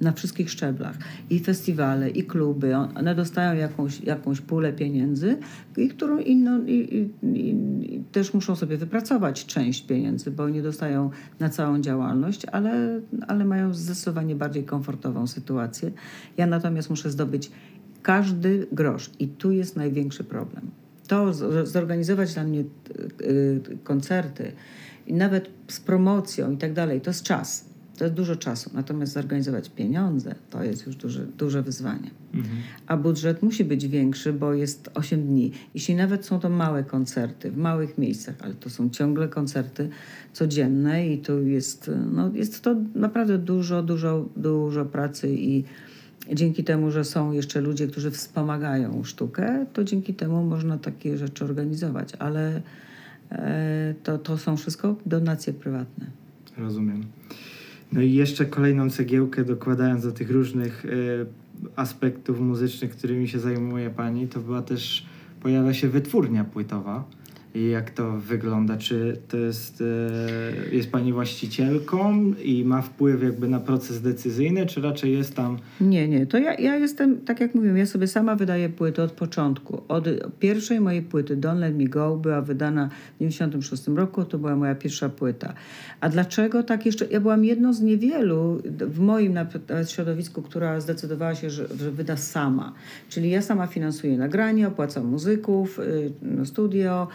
na 0.02 0.12
wszystkich 0.12 0.50
szczeblach. 0.50 0.98
I 1.30 1.40
festiwale, 1.40 2.10
i 2.10 2.24
kluby, 2.24 2.76
on- 2.76 2.98
one 2.98 3.16
dostają 3.16 3.60
jakąś, 3.60 4.02
jakąś 4.02 4.42
pulę 4.42 4.74
pieniędzy, 4.74 5.38
i 5.78 5.90
którą 5.90 6.18
inną, 6.18 6.66
i, 6.66 7.10
i, 7.24 7.38
i 7.38 8.04
też 8.12 8.34
muszą 8.34 8.56
sobie 8.56 8.78
wypracować 8.78 9.46
część 9.46 9.86
pieniędzy, 9.88 10.32
bo 10.32 10.50
nie 10.50 10.62
dostają 10.62 11.10
na 11.40 11.50
całą 11.50 11.82
działalność, 11.82 12.46
ale, 12.46 13.02
ale 13.28 13.46
mają 13.46 13.74
zdecydowanie 13.74 14.36
bardziej 14.36 14.64
komfortową 14.64 15.28
sytuację. 15.28 15.92
Ja 16.38 16.48
natomiast 16.48 16.90
muszę 16.90 17.12
zdobyć 17.12 17.52
każdy 18.02 18.68
grosz 18.72 19.10
i 19.20 19.28
tu 19.28 19.52
jest 19.52 19.76
największy 19.76 20.24
problem 20.24 20.81
to 21.12 21.34
zorganizować 21.66 22.34
dla 22.34 22.44
mnie 22.44 22.60
y, 22.60 22.66
y, 23.22 23.78
koncerty 23.84 24.52
i 25.08 25.14
nawet 25.14 25.50
z 25.68 25.80
promocją 25.80 26.52
i 26.52 26.58
tak 26.58 26.74
dalej, 26.74 27.02
to 27.02 27.10
jest 27.10 27.24
czas. 27.24 27.66
To 27.98 28.04
jest 28.04 28.16
dużo 28.16 28.36
czasu. 28.36 28.70
Natomiast 28.74 29.14
zorganizować 29.14 29.70
pieniądze 29.70 30.36
to 30.50 30.64
jest 30.64 30.86
już 30.86 30.96
duże, 30.96 31.26
duże 31.26 31.64
wyzwanie. 31.64 32.12
A 32.88 32.98
budżet 32.98 33.44
musi 33.44 33.66
być 33.66 33.88
większy, 33.88 34.34
bo 34.34 34.54
jest 34.54 34.90
8 34.94 35.28
dni. 35.28 35.52
Jeśli 35.74 35.96
nawet 35.96 36.26
są 36.26 36.40
to 36.40 36.50
małe 36.50 36.84
koncerty 36.84 37.52
w 37.52 37.58
małych 37.58 37.98
miejscach, 37.98 38.36
ale 38.40 38.54
to 38.54 38.70
są 38.70 38.90
ciągle 38.90 39.28
koncerty 39.28 39.90
codzienne 40.34 41.08
i 41.08 41.18
tu 41.18 41.44
jest, 41.48 41.92
no, 42.12 42.32
jest 42.34 42.62
to 42.62 42.76
naprawdę 42.96 43.38
dużo, 43.38 43.84
dużo, 43.84 44.30
dużo 44.36 44.86
pracy 44.86 45.34
i 45.34 45.64
dzięki 46.34 46.64
temu, 46.64 46.92
że 46.92 47.04
są 47.04 47.32
jeszcze 47.32 47.62
ludzie, 47.62 47.88
którzy 47.88 48.12
wspomagają 48.12 49.04
sztukę, 49.04 49.66
to 49.74 49.84
dzięki 49.84 50.14
temu 50.14 50.44
można 50.44 50.78
takie 50.78 51.18
rzeczy 51.18 51.46
organizować, 51.46 52.14
ale 52.20 52.62
e, 53.32 53.94
to, 54.04 54.18
to 54.18 54.38
są 54.38 54.58
wszystko 54.58 54.96
donacje 55.06 55.54
prywatne. 55.54 56.06
Rozumiem. 56.58 57.04
No 57.92 58.02
i 58.02 58.14
jeszcze 58.14 58.46
kolejną 58.46 58.90
cegiełkę 58.90 59.44
dokładając 59.44 60.04
do 60.04 60.12
tych 60.12 60.32
różnych 60.32 60.86
y, 60.86 61.26
aspektów 61.76 62.40
muzycznych, 62.40 62.92
którymi 62.92 63.28
się 63.28 63.40
zajmuje 63.40 63.90
Pani, 63.90 64.28
to 64.28 64.40
była 64.40 64.62
też, 64.62 65.06
pojawia 65.42 65.74
się 65.74 65.90
wytwórnia 65.90 66.44
płytowa. 66.44 67.04
Jak 67.56 67.92
to 67.92 68.12
wygląda? 68.12 68.78
Czy 68.78 69.18
to 69.28 69.38
jest, 69.38 69.82
y, 69.82 70.76
jest 70.76 70.92
Pani 70.92 71.14
właścicielką 71.14 72.34
i 72.44 72.66
ma 72.66 72.82
wpływ 72.82 73.24
jakby 73.24 73.48
na 73.48 73.60
proces 73.60 74.02
decyzyjny, 74.02 74.66
czy 74.66 74.82
raczej 74.82 75.14
jest 75.14 75.36
tam 75.36 75.58
Nie, 75.82 76.08
nie, 76.08 76.26
to 76.26 76.38
ja, 76.38 76.54
ja 76.54 76.76
jestem, 76.76 77.18
tak 77.18 77.40
jak 77.40 77.56
mówiłem, 77.56 77.78
ja 77.78 77.86
sobie 77.86 78.08
sama 78.08 78.36
wydaję 78.36 78.70
płyty 78.70 79.02
od 79.02 79.12
początku. 79.12 79.82
Od 79.88 80.08
pierwszej 80.40 80.80
mojej 80.80 81.02
płyty, 81.02 81.38
Don't 81.38 81.60
Let 81.60 81.78
Me 81.78 81.86
Go, 81.86 82.18
była 82.18 82.42
wydana 82.42 82.90
w 83.16 83.20
96 83.20 83.88
roku, 83.88 84.24
to 84.24 84.38
była 84.38 84.56
moja 84.56 84.76
pierwsza 84.76 85.10
płyta. 85.10 85.54
A 86.02 86.10
dlaczego 86.10 86.64
tak 86.64 86.86
jeszcze? 86.86 87.06
Ja 87.06 87.20
byłam 87.20 87.46
jedną 87.46 87.74
z 87.74 87.82
niewielu 87.82 88.62
w 88.80 89.00
moim 89.00 89.40
środowisku, 89.88 90.42
która 90.42 90.82
zdecydowała 90.82 91.36
się, 91.36 91.50
że, 91.50 91.68
że 91.80 91.92
wyda 91.92 92.18
sama. 92.18 92.74
Czyli 93.10 93.30
ja 93.30 93.42
sama 93.42 93.68
finansuję 93.68 94.18
nagranie, 94.18 94.68
opłacam 94.68 95.06
muzyków, 95.06 95.80
y, 95.80 96.12
no, 96.22 96.46
studio, 96.46 97.08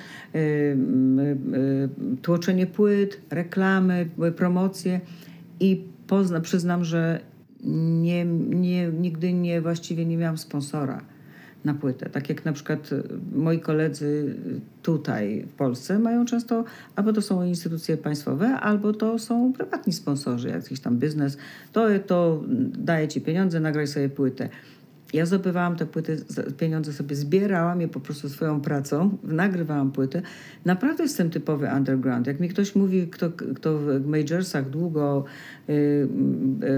tłoczenie 2.23 2.67
płyt, 2.67 3.21
reklamy, 3.31 4.09
y, 4.29 4.33
promocje 4.33 5.01
i 5.61 5.85
pozna, 6.07 6.41
przyznam, 6.41 6.85
że 6.85 7.21
nie, 8.03 8.25
nie, 8.25 8.89
nigdy 8.89 9.33
nie 9.33 9.61
właściwie 9.61 10.07
nie 10.07 10.17
miałam 10.17 10.39
sponsora 10.39 11.01
na 11.65 11.75
płytę. 11.75 12.11
Tak 12.11 12.29
jak 12.29 12.45
na 12.45 12.53
przykład 12.53 12.93
y, 12.93 13.03
moi 13.35 13.61
koledzy 13.61 14.35
tutaj 14.83 15.45
w 15.49 15.53
Polsce 15.53 15.99
mają 15.99 16.25
często, 16.25 16.65
albo 16.97 17.13
to 17.13 17.23
są 17.23 17.45
instytucje 17.45 17.97
państwowe, 17.97 18.49
albo 18.49 18.93
to 18.93 19.19
są 19.19 19.53
prywatni 19.53 19.93
sponsorzy, 19.93 20.49
jakiś 20.49 20.81
tam 20.81 20.99
biznes. 20.99 21.39
To, 21.73 21.87
to 22.07 22.45
daje 22.79 23.09
ci 23.09 23.21
pieniądze, 23.21 23.61
nagraj 23.61 23.87
sobie 23.87 24.09
płytę. 24.09 24.49
Ja 25.13 25.27
zdobywałam 25.27 25.77
te 25.77 25.87
płyty, 25.87 26.25
pieniądze 26.59 26.93
sobie 26.93 27.17
zbierałam 27.17 27.81
je 27.81 27.89
po 27.89 28.01
prostu 28.01 28.29
swoją 28.29 28.61
pracą, 28.61 29.19
nagrywałam 29.25 29.93
płyty. 29.93 30.23
Naprawdę 30.65 31.03
jestem 31.03 31.31
typowy 31.31 31.69
underground. 31.77 32.27
Jak 32.27 32.41
mi 32.41 32.49
ktoś 32.49 32.75
mówi, 32.75 33.09
kto, 33.09 33.31
kto 33.31 33.79
w 33.79 34.07
majorsach 34.07 34.71
długo 34.71 35.25
y, 35.69 35.73
y, 35.73 36.09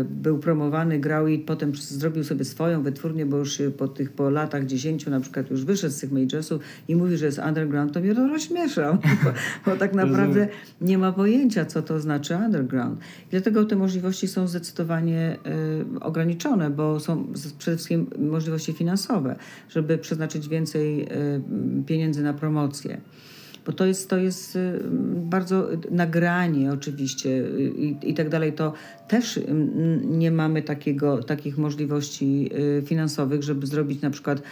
był 0.04 0.38
promowany, 0.38 0.98
grał 0.98 1.28
i 1.28 1.38
potem 1.38 1.74
zrobił 1.74 2.24
sobie 2.24 2.44
swoją 2.44 2.82
wytwórnię, 2.82 3.26
bo 3.26 3.36
już 3.36 3.62
po 3.78 3.88
tych 3.88 4.12
po 4.12 4.30
latach 4.30 4.66
10 4.66 5.06
na 5.06 5.20
przykład 5.20 5.50
już 5.50 5.64
wyszedł 5.64 5.94
z 5.94 6.00
tych 6.00 6.12
majorsów 6.12 6.62
i 6.88 6.96
mówi, 6.96 7.16
że 7.16 7.26
jest 7.26 7.38
underground, 7.38 7.92
to 7.92 8.00
mnie 8.00 8.14
to 8.14 8.28
rozśmiesza, 8.28 8.92
bo, 9.24 9.30
bo 9.66 9.76
tak 9.76 9.94
naprawdę 9.94 10.48
nie 10.80 10.98
ma 10.98 11.12
pojęcia, 11.12 11.64
co 11.64 11.82
to 11.82 12.00
znaczy 12.00 12.36
underground. 12.36 13.00
I 13.26 13.30
dlatego 13.30 13.64
te 13.64 13.76
możliwości 13.76 14.28
są 14.28 14.46
zdecydowanie 14.46 15.36
y, 15.96 16.00
ograniczone, 16.00 16.70
bo 16.70 17.00
są 17.00 17.26
przede 17.58 17.76
wszystkim 17.76 18.06
możliwości 18.28 18.72
finansowe, 18.72 19.36
żeby 19.68 19.98
przeznaczyć 19.98 20.48
więcej 20.48 21.02
y, 21.02 21.06
pieniędzy 21.86 22.22
na 22.22 22.34
promocję. 22.34 23.00
bo 23.66 23.72
to 23.72 23.86
jest, 23.86 24.10
to 24.10 24.16
jest 24.16 24.56
y, 24.56 24.80
bardzo 25.14 25.68
nagranie 25.90 26.72
oczywiście 26.72 27.28
y, 27.28 27.72
i, 27.76 28.10
i 28.10 28.14
tak 28.14 28.28
dalej, 28.28 28.52
to 28.52 28.72
też 29.08 29.40
nie 30.04 30.30
mamy 30.30 30.62
takiego, 30.62 31.22
takich 31.22 31.58
możliwości 31.58 32.50
finansowych, 32.84 33.42
żeby 33.42 33.66
zrobić 33.66 34.00
na 34.00 34.10
przykład 34.10 34.42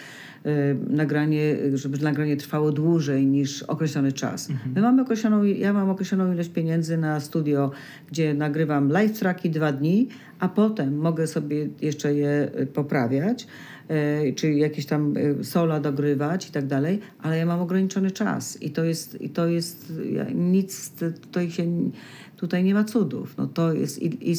nagranie, 0.88 1.56
żeby 1.74 1.98
nagranie 1.98 2.37
trwało 2.37 2.72
dłużej 2.72 3.26
niż 3.26 3.62
określony 3.62 4.12
czas. 4.12 4.50
Mhm. 4.50 4.72
My 4.74 4.82
mamy 4.82 5.02
określoną, 5.02 5.42
ja 5.42 5.72
mam 5.72 5.90
określoną 5.90 6.32
ilość 6.32 6.48
pieniędzy 6.48 6.96
na 6.96 7.20
studio, 7.20 7.70
gdzie 8.11 8.35
nagrywam 8.35 8.88
live 8.88 9.18
tracki 9.18 9.50
dwa 9.50 9.72
dni, 9.72 10.09
a 10.38 10.48
potem 10.48 10.98
mogę 10.98 11.26
sobie 11.26 11.68
jeszcze 11.80 12.14
je 12.14 12.50
poprawiać 12.74 13.46
E, 13.88 14.32
czy 14.32 14.52
jakieś 14.52 14.87
tam 14.87 15.14
sola 15.42 15.80
dogrywać 15.80 16.48
i 16.48 16.52
tak 16.52 16.66
dalej, 16.66 17.00
ale 17.22 17.38
ja 17.38 17.46
mam 17.46 17.61
ograniczony 17.61 18.11
czas 18.11 18.62
i 18.62 18.70
to 18.70 18.85
jest, 18.85 19.20
i 19.20 19.30
to 19.30 19.46
jest 19.46 19.92
nic, 20.35 20.90
tutaj 21.20 21.50
się, 21.50 21.90
tutaj 22.37 22.64
nie 22.64 22.74
ma 22.74 22.85
cudów. 22.85 23.35
No 23.38 23.46
to 23.46 23.72
jest, 23.72 24.02
i, 24.02 24.32
i, 24.32 24.35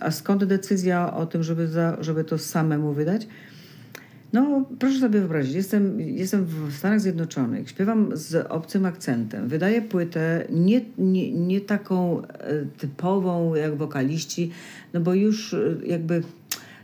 a 0.00 0.10
skąd 0.10 0.44
decyzja 0.44 1.14
o 1.14 1.26
tym, 1.26 1.42
żeby, 1.42 1.68
za, 1.68 1.96
żeby 2.00 2.24
to 2.24 2.38
samemu 2.38 2.92
wydać? 2.92 3.26
No, 4.32 4.64
proszę 4.78 4.98
sobie 4.98 5.20
wyobrazić, 5.20 5.54
jestem, 5.54 6.00
jestem 6.00 6.44
w 6.44 6.74
Stanach 6.74 7.00
Zjednoczonych, 7.00 7.70
śpiewam 7.70 8.16
z 8.16 8.46
obcym 8.48 8.86
akcentem, 8.86 9.48
wydaję 9.48 9.82
płytę 9.82 10.44
nie, 10.50 10.80
nie, 10.98 11.32
nie 11.32 11.60
taką 11.60 12.22
e, 12.22 12.28
typową 12.78 13.54
jak 13.54 13.76
wokaliści, 13.76 14.50
no 14.92 15.00
bo 15.00 15.14
już 15.14 15.56
jakby 15.86 16.22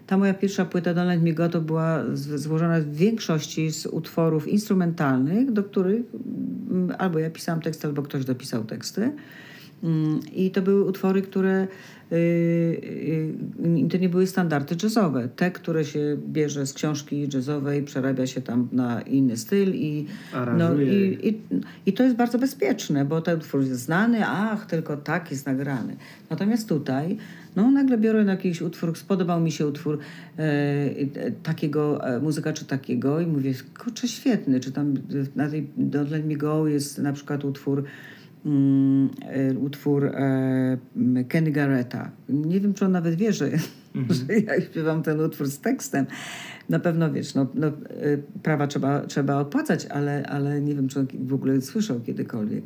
ta 0.06 0.18
moja 0.18 0.34
pierwsza 0.34 0.64
płyta 0.64 0.94
Don't 0.94 1.36
Let 1.36 1.52
to 1.52 1.60
była 1.60 2.04
złożona 2.14 2.80
w 2.80 2.94
większości 2.94 3.70
z 3.70 3.86
utworów 3.86 4.48
instrumentalnych, 4.48 5.52
do 5.52 5.64
których 5.64 6.02
mm, 6.70 6.96
albo 6.98 7.18
ja 7.18 7.30
pisałam 7.30 7.60
teksty, 7.60 7.86
albo 7.86 8.02
ktoś 8.02 8.24
dopisał 8.24 8.64
teksty. 8.64 9.12
Mm, 9.84 10.20
I 10.32 10.50
to 10.50 10.62
były 10.62 10.84
utwory, 10.84 11.22
które 11.22 11.66
y, 12.12 12.16
y, 12.16 13.88
to 13.90 13.96
nie 13.96 14.08
były 14.08 14.26
standardy 14.26 14.76
jazzowe. 14.82 15.28
Te, 15.36 15.50
które 15.50 15.84
się 15.84 16.16
bierze 16.28 16.66
z 16.66 16.72
książki 16.72 17.28
jazzowej, 17.34 17.82
przerabia 17.82 18.26
się 18.26 18.40
tam 18.40 18.68
na 18.72 19.02
inny 19.02 19.36
styl 19.36 19.74
i, 19.74 20.06
no, 20.58 20.80
i, 20.80 21.18
i, 21.28 21.40
i, 21.86 21.92
to 21.92 22.02
jest 22.02 22.16
bardzo 22.16 22.38
bezpieczne, 22.38 23.04
bo 23.04 23.20
ten 23.20 23.38
utwór 23.38 23.60
jest 23.60 23.80
znany, 23.80 24.26
ach, 24.26 24.66
tylko 24.66 24.96
tak 24.96 25.30
jest 25.30 25.46
nagrany. 25.46 25.96
Natomiast 26.30 26.68
tutaj 26.68 27.16
no 27.56 27.70
nagle 27.70 27.98
biorę 27.98 28.24
jakiś 28.24 28.62
utwór, 28.62 28.98
spodobał 28.98 29.40
mi 29.40 29.52
się 29.52 29.66
utwór 29.66 29.98
e, 30.38 30.42
e, 30.42 31.30
takiego 31.42 32.08
e, 32.08 32.20
muzyka 32.20 32.52
czy 32.52 32.64
takiego 32.64 33.20
i 33.20 33.26
mówię, 33.26 33.54
kurczę, 33.78 34.08
świetny, 34.08 34.60
czy 34.60 34.72
tam 34.72 34.94
na 35.36 35.48
tej 35.48 35.70
Don't 35.78 36.10
Let 36.10 36.26
Me 36.26 36.36
Go 36.36 36.68
jest 36.68 36.98
na 36.98 37.12
przykład 37.12 37.44
utwór 37.44 37.78
e, 37.80 37.84
utwór 39.60 40.06
e, 40.06 40.78
Kenny 41.28 41.50
Garretta. 41.50 42.10
Nie 42.28 42.60
wiem, 42.60 42.74
czy 42.74 42.84
on 42.84 42.92
nawet 42.92 43.14
wie, 43.14 43.32
że, 43.32 43.50
mhm. 43.94 44.14
że 44.14 44.38
ja 44.38 44.60
śpiewam 44.60 45.02
ten 45.02 45.20
utwór 45.20 45.46
z 45.46 45.58
tekstem. 45.58 46.06
Na 46.68 46.78
pewno 46.78 47.12
wiesz, 47.12 47.34
no, 47.34 47.46
no, 47.54 47.66
e, 47.66 47.72
prawa 48.42 48.66
trzeba, 48.66 49.00
trzeba 49.00 49.40
opłacać, 49.40 49.86
ale, 49.86 50.26
ale 50.26 50.60
nie 50.60 50.74
wiem, 50.74 50.88
czy 50.88 51.00
on 51.00 51.06
w 51.20 51.34
ogóle 51.34 51.60
słyszał 51.60 52.00
kiedykolwiek. 52.00 52.64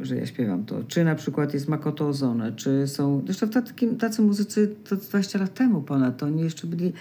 Że 0.00 0.16
ja 0.16 0.26
śpiewam 0.26 0.64
to. 0.64 0.84
Czy 0.88 1.04
na 1.04 1.14
przykład 1.14 1.54
jest 1.54 1.68
Makoto 1.68 2.08
Ozone, 2.08 2.52
czy 2.52 2.86
są... 2.86 3.22
Zresztą 3.24 3.48
tacy, 3.48 3.74
tacy 3.98 4.22
muzycy 4.22 4.74
to 4.88 4.96
20 4.96 5.38
lat 5.38 5.54
temu 5.54 5.82
ponad, 5.82 6.16
to 6.16 6.26
oni 6.26 6.42
jeszcze 6.42 6.66
byli 6.66 6.92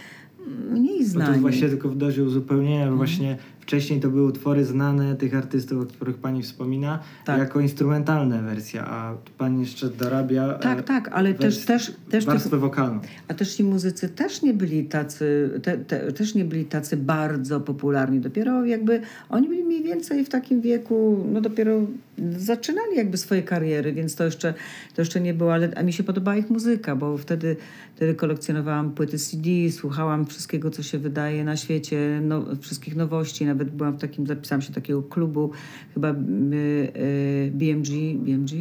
mniej 0.72 1.06
znani. 1.06 1.30
No 1.30 1.36
to 1.36 1.42
właśnie 1.42 1.70
tylko 1.70 1.90
w 1.90 1.98
dozie 1.98 2.24
uzupełnienia, 2.24 2.82
mhm. 2.82 2.98
właśnie 2.98 3.38
Wcześniej 3.72 4.00
to 4.00 4.10
były 4.10 4.24
utwory 4.24 4.66
znane 4.66 5.16
tych 5.16 5.36
artystów, 5.36 5.84
o 5.84 5.86
których 5.86 6.18
pani 6.18 6.44
wspomina, 6.44 7.00
tak. 7.26 7.40
jako 7.40 7.60
instrumentalne 7.60 8.42
wersja, 8.42 8.88
a 8.88 9.18
pani 9.38 9.62
jeszcze 9.62 9.90
dorabia. 9.90 10.54
Tak, 10.54 10.80
e, 10.80 10.84
tak, 10.84 11.10
ale 11.14 11.34
też, 11.34 11.66
też, 11.66 11.94
też 12.10 12.26
warstwę 12.26 12.50
tych, 12.50 12.60
wokalną. 12.60 13.00
A 13.28 13.34
też 13.34 13.56
ci 13.56 13.64
muzycy 13.64 14.10
też 14.10 14.42
nie 14.42 14.54
byli 14.54 14.86
tacy, 14.86 15.50
te, 15.64 15.78
te, 15.78 16.12
też 16.12 16.36
nie 16.36 16.46
byli 16.46 16.66
tacy 16.66 16.98
bardzo 16.98 17.60
popularni. 17.60 18.20
Dopiero 18.20 18.66
jakby 18.66 19.02
oni 19.30 19.48
byli 19.48 19.64
mniej 19.64 19.84
więcej 19.84 20.26
w 20.26 20.30
takim 20.30 20.62
wieku, 20.62 21.26
no 21.34 21.42
dopiero 21.42 21.82
zaczynali 22.38 22.96
jakby 22.96 23.18
swoje 23.18 23.44
kariery, 23.44 23.94
więc 23.94 24.16
to 24.16 24.24
jeszcze, 24.24 24.54
to 24.96 25.02
jeszcze 25.02 25.22
nie 25.22 25.34
było, 25.34 25.54
ale 25.54 25.72
a 25.76 25.84
mi 25.84 25.94
się 25.94 26.04
podobała 26.04 26.38
ich 26.38 26.50
muzyka, 26.50 26.96
bo 26.96 27.18
wtedy, 27.18 27.56
wtedy 27.96 28.16
kolekcjonowałam 28.16 28.92
płyty 28.92 29.18
CD, 29.18 29.50
słuchałam 29.72 30.26
wszystkiego, 30.26 30.70
co 30.70 30.84
się 30.84 30.98
wydaje 30.98 31.44
na 31.44 31.58
świecie, 31.58 32.22
no, 32.24 32.46
wszystkich 32.62 32.96
nowości, 32.96 33.46
nawet 33.46 33.61
byłam 33.66 33.98
w 33.98 34.02
takim, 34.02 34.28
zapisałam 34.28 34.62
się 34.62 34.70
do 34.70 34.76
takiego 34.76 35.04
klubu, 35.04 35.52
chyba 35.94 36.14
BMG, 37.52 37.90
y, 37.90 38.16
BMG, 38.20 38.52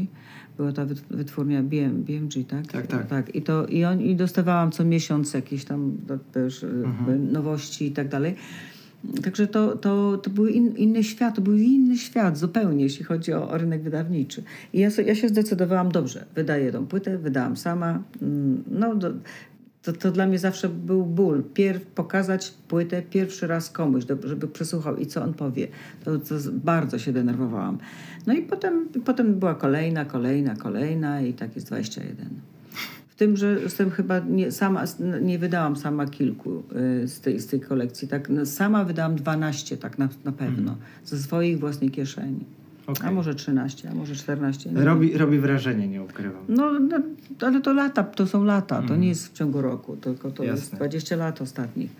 była 0.56 0.72
ta 0.72 0.86
wytwórnia 1.10 1.62
BM, 1.62 2.02
BMG, 2.02 2.44
tak? 2.48 2.66
Tak, 2.66 2.86
tak. 2.86 3.06
tak. 3.06 3.34
I, 3.34 3.42
to, 3.42 3.66
i, 3.66 3.84
on, 3.84 4.00
I 4.00 4.16
dostawałam 4.16 4.70
co 4.70 4.84
miesiąc 4.84 5.34
jakieś 5.34 5.64
tam 5.64 5.96
też 6.32 6.62
y, 6.62 6.66
mhm. 6.66 7.32
nowości 7.32 7.86
i 7.86 7.90
tak 7.90 8.08
dalej. 8.08 8.34
Także 9.22 9.46
to, 9.46 9.76
to, 9.76 10.18
to 10.18 10.30
był 10.30 10.46
in, 10.46 10.76
inny 10.76 11.04
świat, 11.04 11.34
to 11.36 11.42
był 11.42 11.54
inny 11.54 11.98
świat 11.98 12.38
zupełnie, 12.38 12.84
jeśli 12.84 13.04
chodzi 13.04 13.32
o, 13.32 13.50
o 13.50 13.58
rynek 13.58 13.82
wydawniczy. 13.82 14.42
I 14.72 14.80
ja, 14.80 14.88
ja 15.06 15.14
się 15.14 15.28
zdecydowałam, 15.28 15.92
dobrze, 15.92 16.26
wydaję 16.34 16.72
tą 16.72 16.86
płytę, 16.86 17.18
wydałam 17.18 17.56
sama. 17.56 18.02
Mm, 18.22 18.64
no, 18.70 18.94
do, 18.94 19.12
to, 19.82 19.92
to 19.92 20.10
dla 20.10 20.26
mnie 20.26 20.38
zawsze 20.38 20.68
był 20.68 21.06
ból. 21.06 21.42
Pierw 21.54 21.86
pokazać 21.86 22.54
płytę 22.68 23.02
pierwszy 23.02 23.46
raz 23.46 23.70
komuś, 23.70 24.04
żeby 24.24 24.48
przesłuchał 24.48 24.96
i 24.96 25.06
co 25.06 25.22
on 25.22 25.34
powie. 25.34 25.68
To, 26.04 26.18
to 26.18 26.34
bardzo 26.52 26.98
się 26.98 27.12
denerwowałam. 27.12 27.78
No 28.26 28.34
i 28.34 28.42
potem, 28.42 28.88
potem 29.04 29.34
była 29.38 29.54
kolejna, 29.54 30.04
kolejna, 30.04 30.56
kolejna 30.56 31.20
i 31.20 31.32
tak 31.32 31.54
jest 31.54 31.66
21. 31.66 32.28
W 33.08 33.14
tym, 33.14 33.36
że 33.36 33.56
tym 33.56 33.90
chyba 33.90 34.18
nie, 34.18 34.52
sama, 34.52 34.84
nie 35.22 35.38
wydałam 35.38 35.76
sama 35.76 36.06
kilku 36.06 36.62
y, 37.02 37.08
z, 37.08 37.20
tej, 37.20 37.40
z 37.40 37.46
tej 37.46 37.60
kolekcji. 37.60 38.08
Tak, 38.08 38.28
no, 38.28 38.46
sama 38.46 38.84
wydałam 38.84 39.16
12 39.16 39.76
tak 39.76 39.98
na, 39.98 40.08
na 40.24 40.32
pewno, 40.32 40.72
mm. 40.72 40.84
ze 41.04 41.18
swoich 41.18 41.60
własnej 41.60 41.90
kieszeni. 41.90 42.44
Okay. 42.90 43.08
A 43.08 43.12
może 43.12 43.34
13, 43.34 43.90
a 43.90 43.94
może 43.94 44.14
14. 44.14 44.70
Robi, 44.74 45.18
robi 45.18 45.38
wrażenie, 45.38 45.88
nie 45.88 46.02
ukrywam. 46.02 46.42
No, 46.48 46.78
no, 46.78 46.98
ale 47.40 47.60
to 47.60 47.72
lata, 47.72 48.02
to 48.04 48.26
są 48.26 48.44
lata, 48.44 48.76
mm. 48.76 48.88
to 48.88 48.96
nie 48.96 49.08
jest 49.08 49.28
w 49.28 49.32
ciągu 49.32 49.62
roku, 49.62 49.96
tylko 49.96 50.30
to 50.30 50.44
Jasne. 50.44 50.60
jest 50.60 50.74
20 50.74 51.16
lat 51.16 51.42
ostatnich. 51.42 51.90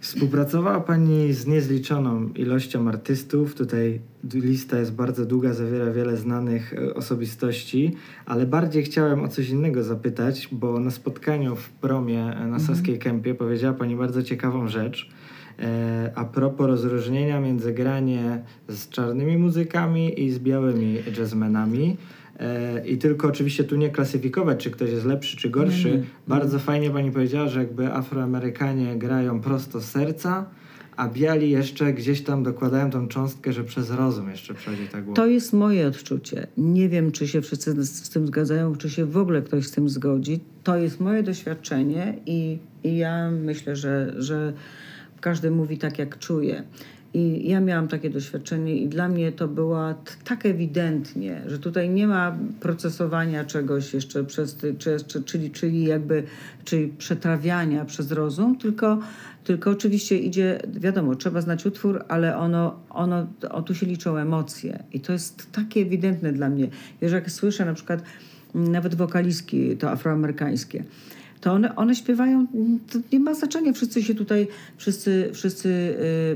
Współpracowała 0.00 0.80
Pani 0.80 1.32
z 1.32 1.46
niezliczoną 1.46 2.28
ilością 2.28 2.88
artystów. 2.88 3.54
Tutaj 3.54 4.00
lista 4.34 4.78
jest 4.78 4.94
bardzo 4.94 5.26
długa, 5.26 5.54
zawiera 5.54 5.90
wiele 5.90 6.16
znanych 6.16 6.72
e, 6.72 6.94
osobistości, 6.94 7.96
ale 8.26 8.46
bardziej 8.46 8.82
chciałem 8.82 9.24
o 9.24 9.28
coś 9.28 9.48
innego 9.48 9.82
zapytać, 9.82 10.48
bo 10.52 10.80
na 10.80 10.90
spotkaniu 10.90 11.56
w 11.56 11.70
promie 11.70 12.20
e, 12.20 12.34
na 12.34 12.56
mhm. 12.56 12.60
Saskiej 12.60 12.98
Kępie 12.98 13.34
powiedziała 13.34 13.74
Pani 13.74 13.96
bardzo 13.96 14.22
ciekawą 14.22 14.68
rzecz 14.68 15.10
a 16.14 16.24
propos 16.24 16.66
rozróżnienia 16.66 17.40
między 17.40 17.72
granie 17.72 18.42
z 18.68 18.88
czarnymi 18.88 19.38
muzykami 19.38 20.20
i 20.20 20.30
z 20.30 20.38
białymi 20.38 20.98
jazzmenami. 21.18 21.96
E, 22.40 22.86
I 22.86 22.98
tylko 22.98 23.28
oczywiście 23.28 23.64
tu 23.64 23.76
nie 23.76 23.90
klasyfikować, 23.90 24.64
czy 24.64 24.70
ktoś 24.70 24.90
jest 24.90 25.06
lepszy, 25.06 25.36
czy 25.36 25.50
gorszy. 25.50 25.88
Mm, 25.88 26.04
Bardzo 26.28 26.58
fajnie 26.58 26.90
pani 26.90 27.12
powiedziała, 27.12 27.48
że 27.48 27.60
jakby 27.60 27.92
Afroamerykanie 27.92 28.96
grają 28.96 29.40
prosto 29.40 29.80
z 29.80 29.84
serca, 29.84 30.46
a 30.96 31.08
biali 31.08 31.50
jeszcze 31.50 31.92
gdzieś 31.92 32.22
tam 32.22 32.42
dokładają 32.42 32.90
tą 32.90 33.08
cząstkę, 33.08 33.52
że 33.52 33.64
przez 33.64 33.90
rozum 33.90 34.30
jeszcze 34.30 34.54
przechodzi 34.54 34.88
ta 34.92 35.00
głowa. 35.02 35.16
To 35.16 35.26
jest 35.26 35.52
moje 35.52 35.86
odczucie. 35.86 36.46
Nie 36.56 36.88
wiem, 36.88 37.12
czy 37.12 37.28
się 37.28 37.42
wszyscy 37.42 37.84
z 37.84 38.10
tym 38.10 38.26
zgadzają, 38.26 38.76
czy 38.76 38.90
się 38.90 39.06
w 39.06 39.16
ogóle 39.16 39.42
ktoś 39.42 39.66
z 39.66 39.70
tym 39.70 39.88
zgodzi. 39.88 40.40
To 40.64 40.76
jest 40.76 41.00
moje 41.00 41.22
doświadczenie 41.22 42.18
i, 42.26 42.58
i 42.84 42.96
ja 42.96 43.30
myślę, 43.30 43.76
że, 43.76 44.14
że 44.18 44.52
każdy 45.20 45.50
mówi 45.50 45.78
tak, 45.78 45.98
jak 45.98 46.18
czuje. 46.18 46.62
I 47.14 47.48
ja 47.48 47.60
miałam 47.60 47.88
takie 47.88 48.10
doświadczenie, 48.10 48.76
i 48.76 48.88
dla 48.88 49.08
mnie 49.08 49.32
to 49.32 49.48
było 49.48 49.78
tak 50.24 50.46
ewidentnie, 50.46 51.42
że 51.46 51.58
tutaj 51.58 51.90
nie 51.90 52.06
ma 52.06 52.36
procesowania 52.60 53.44
czegoś 53.44 53.94
jeszcze 53.94 54.24
przez, 54.24 54.56
czy, 54.78 54.98
czy, 55.06 55.22
czyli, 55.22 55.50
czyli 55.50 55.84
jakby 55.84 56.22
czyli 56.64 56.88
przetrawiania 56.88 57.84
przez 57.84 58.12
rozum, 58.12 58.58
tylko, 58.58 58.98
tylko 59.44 59.70
oczywiście 59.70 60.18
idzie, 60.18 60.58
wiadomo, 60.68 61.14
trzeba 61.14 61.40
znać 61.40 61.66
utwór, 61.66 62.04
ale 62.08 62.36
ono, 62.36 62.80
ono, 62.90 63.26
o, 63.50 63.62
tu 63.62 63.74
się 63.74 63.86
liczą 63.86 64.16
emocje. 64.16 64.82
I 64.92 65.00
to 65.00 65.12
jest 65.12 65.52
takie 65.52 65.80
ewidentne 65.80 66.32
dla 66.32 66.48
mnie. 66.48 66.68
Wiesz, 67.02 67.12
jak 67.12 67.30
słyszę 67.30 67.64
na 67.64 67.74
przykład 67.74 68.02
nawet 68.54 68.94
wokalistki 68.94 69.76
to 69.76 69.90
afroamerykańskie, 69.90 70.84
to 71.46 71.52
one, 71.52 71.76
one 71.76 71.94
śpiewają, 71.94 72.46
to 72.92 72.98
nie 73.12 73.20
ma 73.20 73.34
znaczenia, 73.34 73.72
wszyscy 73.72 74.02
się 74.02 74.14
tutaj, 74.14 74.48
wszyscy, 74.76 75.30
wszyscy 75.32 75.68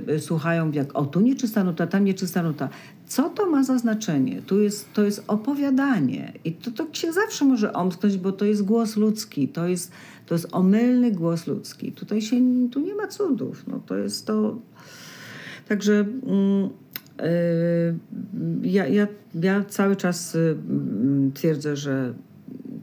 y, 0.09 0.12
y, 0.12 0.20
słuchają 0.20 0.70
jak, 0.70 0.99
o 0.99 1.05
tu 1.05 1.20
nieczysta 1.20 1.64
nuta, 1.64 1.87
tam 1.87 2.05
nieczysta 2.05 2.42
nuta. 2.42 2.68
Co 3.07 3.31
to 3.31 3.51
ma 3.51 3.64
za 3.64 3.79
znaczenie? 3.79 4.42
Tu 4.42 4.61
jest, 4.62 4.92
to 4.92 5.03
jest 5.03 5.25
opowiadanie 5.27 6.33
i 6.44 6.53
to, 6.53 6.70
to 6.70 6.87
się 6.92 7.12
zawsze 7.12 7.44
może 7.44 7.73
omsknąć, 7.73 8.16
bo 8.16 8.33
to 8.33 8.44
jest 8.44 8.62
głos 8.62 8.96
ludzki, 8.96 9.49
to 9.49 9.68
jest, 9.68 9.92
to 10.27 10.35
jest 10.35 10.49
omylny 10.53 11.12
głos 11.12 11.46
ludzki. 11.46 11.92
Tutaj 11.92 12.23
się, 12.23 12.37
tu 12.73 12.81
nie 12.81 12.94
ma 12.94 13.07
cudów, 13.07 13.64
no 13.66 13.81
to 13.87 13.96
jest 13.96 14.27
to... 14.27 14.59
Także... 15.68 16.07
Mm, 16.27 16.70
ja, 18.62 18.87
ja, 18.87 19.07
ja 19.35 19.64
cały 19.64 19.96
czas 19.96 20.37
twierdzę, 21.35 21.77
że 21.77 22.14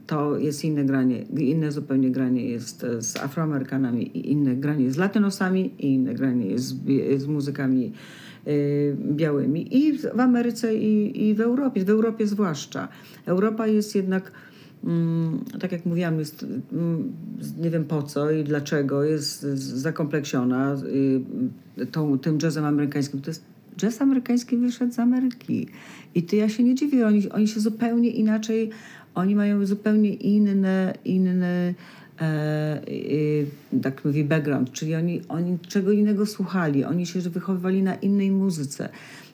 to 0.08 0.38
jest 0.38 0.64
inne 0.64 0.84
granie, 0.84 1.22
inne 1.38 1.72
zupełnie 1.72 2.10
granie 2.10 2.44
jest 2.44 2.86
z 2.98 3.16
Afroamerykanami, 3.16 4.16
i 4.16 4.32
inne 4.32 4.56
granie 4.56 4.84
jest 4.84 4.96
z 4.96 4.98
Latynosami, 4.98 5.74
i 5.78 5.86
inne 5.94 6.14
granie 6.14 6.46
jest 6.46 6.64
z, 6.64 7.22
z 7.22 7.26
muzykami 7.26 7.92
y, 8.46 8.96
białymi. 9.12 9.76
I 9.76 9.98
w 9.98 10.20
Ameryce, 10.20 10.74
i, 10.74 11.28
i 11.28 11.34
w 11.34 11.40
Europie, 11.40 11.84
w 11.84 11.90
Europie 11.90 12.26
zwłaszcza. 12.26 12.88
Europa 13.26 13.66
jest 13.66 13.94
jednak 13.94 14.32
mm, 14.84 15.44
tak 15.60 15.72
jak 15.72 15.86
mówiłam, 15.86 16.18
jest, 16.18 16.46
mm, 16.72 17.12
nie 17.58 17.70
wiem 17.70 17.84
po 17.84 18.02
co 18.02 18.30
i 18.30 18.44
dlaczego, 18.44 19.04
jest 19.04 19.42
zakompleksiona 19.56 20.76
y, 21.78 21.86
tą, 21.86 22.18
tym 22.18 22.38
jazzem 22.42 22.64
amerykańskim. 22.64 23.20
To 23.20 23.30
jest 23.30 23.44
jazz 23.78 24.02
amerykański 24.02 24.56
wyszedł 24.56 24.92
z 24.92 24.98
Ameryki. 24.98 25.66
I 26.14 26.22
to 26.22 26.36
ja 26.36 26.48
się 26.48 26.64
nie 26.64 26.74
dziwię, 26.74 27.06
oni, 27.06 27.30
oni 27.30 27.48
się 27.48 27.60
zupełnie 27.60 28.10
inaczej 28.10 28.70
oni 29.18 29.34
mają 29.36 29.66
zupełnie 29.66 30.14
inny, 30.14 30.94
inny 31.04 31.74
e, 32.20 32.24
e, 32.24 33.80
tak 33.82 34.04
mówi 34.04 34.24
background, 34.24 34.72
czyli 34.72 34.94
oni, 34.94 35.22
oni 35.28 35.58
czego 35.68 35.92
innego 35.92 36.26
słuchali, 36.26 36.84
oni 36.84 37.06
się 37.06 37.20
wychowywali 37.20 37.82
na 37.82 37.94
innej 37.94 38.30
muzyce. 38.30 38.88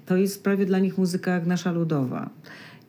To 0.07 0.17
jest 0.17 0.45
prawie 0.45 0.67
dla 0.67 0.79
nich 0.79 0.99
muzyka 0.99 1.31
jak 1.31 1.47
nasza 1.47 1.73
ludowa. 1.73 2.31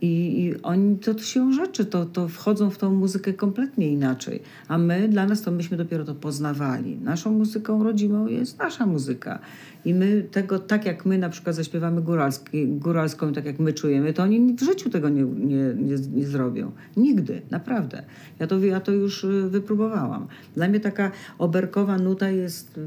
I, 0.01 0.43
I, 0.43 0.61
oni 0.61 0.97
to, 0.97 1.13
to 1.13 1.23
się 1.23 1.53
rzeczy, 1.53 1.85
to, 1.85 2.05
to 2.05 2.27
wchodzą 2.27 2.69
w 2.69 2.77
tą 2.77 2.95
muzykę 2.95 3.33
kompletnie 3.33 3.91
inaczej. 3.91 4.41
A 4.67 4.77
my, 4.77 5.07
dla 5.07 5.25
nas 5.25 5.41
to 5.41 5.51
myśmy 5.51 5.77
dopiero 5.77 6.05
to 6.05 6.15
poznawali. 6.15 6.97
Naszą 6.97 7.31
muzyką 7.31 7.83
rodzimą 7.83 8.27
jest 8.27 8.59
nasza 8.59 8.85
muzyka. 8.85 9.39
I 9.85 9.93
my 9.93 10.23
tego, 10.31 10.59
tak 10.59 10.85
jak 10.85 11.05
my 11.05 11.17
na 11.17 11.29
przykład 11.29 11.55
zaśpiewamy 11.55 12.01
góralski, 12.01 12.67
góralską, 12.67 13.33
tak 13.33 13.45
jak 13.45 13.59
my 13.59 13.73
czujemy, 13.73 14.13
to 14.13 14.23
oni 14.23 14.55
w 14.55 14.61
życiu 14.61 14.89
tego 14.89 15.09
nie, 15.09 15.23
nie, 15.23 15.73
nie, 15.75 15.95
nie 16.13 16.27
zrobią. 16.27 16.71
Nigdy, 16.97 17.41
naprawdę. 17.51 18.03
Ja 18.39 18.47
to, 18.47 18.59
ja 18.59 18.79
to 18.79 18.91
już 18.91 19.23
y, 19.23 19.49
wypróbowałam. 19.49 20.27
Dla 20.55 20.67
mnie 20.67 20.79
taka 20.79 21.11
oberkowa 21.37 21.97
nuta 21.97 22.29
jest 22.29 22.79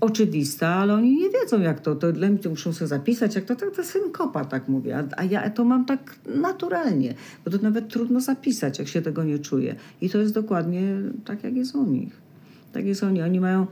oczywista, 0.00 0.68
ale 0.68 0.94
oni 0.94 1.16
nie 1.16 1.30
wiedzą 1.30 1.60
jak 1.60 1.80
to. 1.80 1.94
To 1.94 2.12
dla 2.12 2.28
mnie 2.28 2.38
muszą 2.48 2.72
sobie 2.72 2.88
zapisać, 2.88 3.34
jak 3.34 3.44
to, 3.44 3.56
to, 3.56 3.70
to 3.70 3.84
synkopa, 3.84 4.44
tak 4.44 4.68
mówię. 4.68 5.04
A, 5.16 5.24
ja 5.24 5.50
to 5.50 5.64
mam 5.64 5.84
tak 5.84 6.16
naturalnie, 6.26 7.14
bo 7.44 7.50
to 7.50 7.58
nawet 7.62 7.88
trudno 7.88 8.20
zapisać, 8.20 8.78
jak 8.78 8.88
się 8.88 9.02
tego 9.02 9.24
nie 9.24 9.38
czuje. 9.38 9.74
I 10.00 10.10
to 10.10 10.18
jest 10.18 10.34
dokładnie 10.34 10.82
tak, 11.24 11.44
jak 11.44 11.56
jest 11.56 11.74
u 11.74 11.84
nich. 11.84 12.20
Tak 12.72 12.86
jest 12.86 13.02
oni. 13.02 13.22
Oni 13.22 13.40
mają 13.40 13.66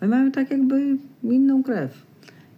ale 0.00 0.10
mają 0.10 0.30
tak 0.30 0.50
jakby 0.50 0.96
inną 1.22 1.62
krew. 1.62 2.06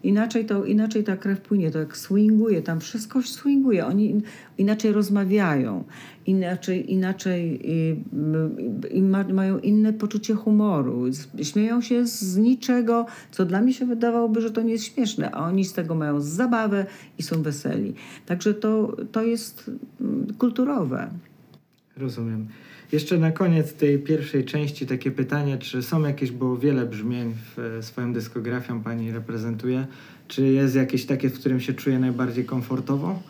Inaczej, 0.02 0.44
to, 0.44 0.64
inaczej 0.64 1.04
ta 1.04 1.16
krew 1.16 1.40
płynie, 1.40 1.70
to 1.70 1.78
jak 1.78 1.96
swinguje, 1.96 2.62
tam 2.62 2.80
wszystko 2.80 3.22
swinguje. 3.22 3.86
Oni 3.86 4.22
inaczej 4.58 4.92
rozmawiają, 4.92 5.84
inaczej, 6.26 6.92
inaczej 6.92 7.60
i, 7.64 7.96
i 8.90 9.02
ma, 9.02 9.24
mają 9.24 9.58
inne 9.58 9.92
poczucie 9.92 10.34
humoru. 10.34 11.04
Śmieją 11.42 11.80
się 11.80 12.06
z 12.06 12.36
niczego, 12.36 13.06
co 13.30 13.44
dla 13.44 13.60
mnie 13.60 13.72
się 13.72 13.86
wydawałoby, 13.86 14.40
że 14.40 14.50
to 14.50 14.62
nie 14.62 14.72
jest 14.72 14.84
śmieszne, 14.84 15.30
a 15.30 15.46
oni 15.46 15.64
z 15.64 15.72
tego 15.72 15.94
mają 15.94 16.20
zabawę 16.20 16.86
i 17.18 17.22
są 17.22 17.42
weseli. 17.42 17.94
Także 18.26 18.54
to, 18.54 18.96
to 19.12 19.22
jest 19.22 19.70
mm, 20.00 20.26
kulturowe. 20.38 21.10
Rozumiem. 21.96 22.48
Jeszcze 22.92 23.18
na 23.18 23.32
koniec 23.32 23.72
tej 23.72 23.98
pierwszej 23.98 24.44
części 24.44 24.86
takie 24.86 25.10
pytanie, 25.10 25.58
czy 25.58 25.82
są 25.82 26.02
jakieś, 26.02 26.30
bo 26.30 26.56
wiele 26.56 26.86
brzmień 26.86 27.34
w 27.34 27.58
e, 27.58 27.82
swoją 27.82 28.12
dyskografią 28.12 28.82
pani 28.82 29.12
reprezentuje, 29.12 29.86
czy 30.28 30.46
jest 30.46 30.74
jakieś 30.74 31.06
takie, 31.06 31.28
w 31.30 31.38
którym 31.38 31.60
się 31.60 31.72
czuje 31.72 31.98
najbardziej 31.98 32.44
komfortowo? 32.44 33.22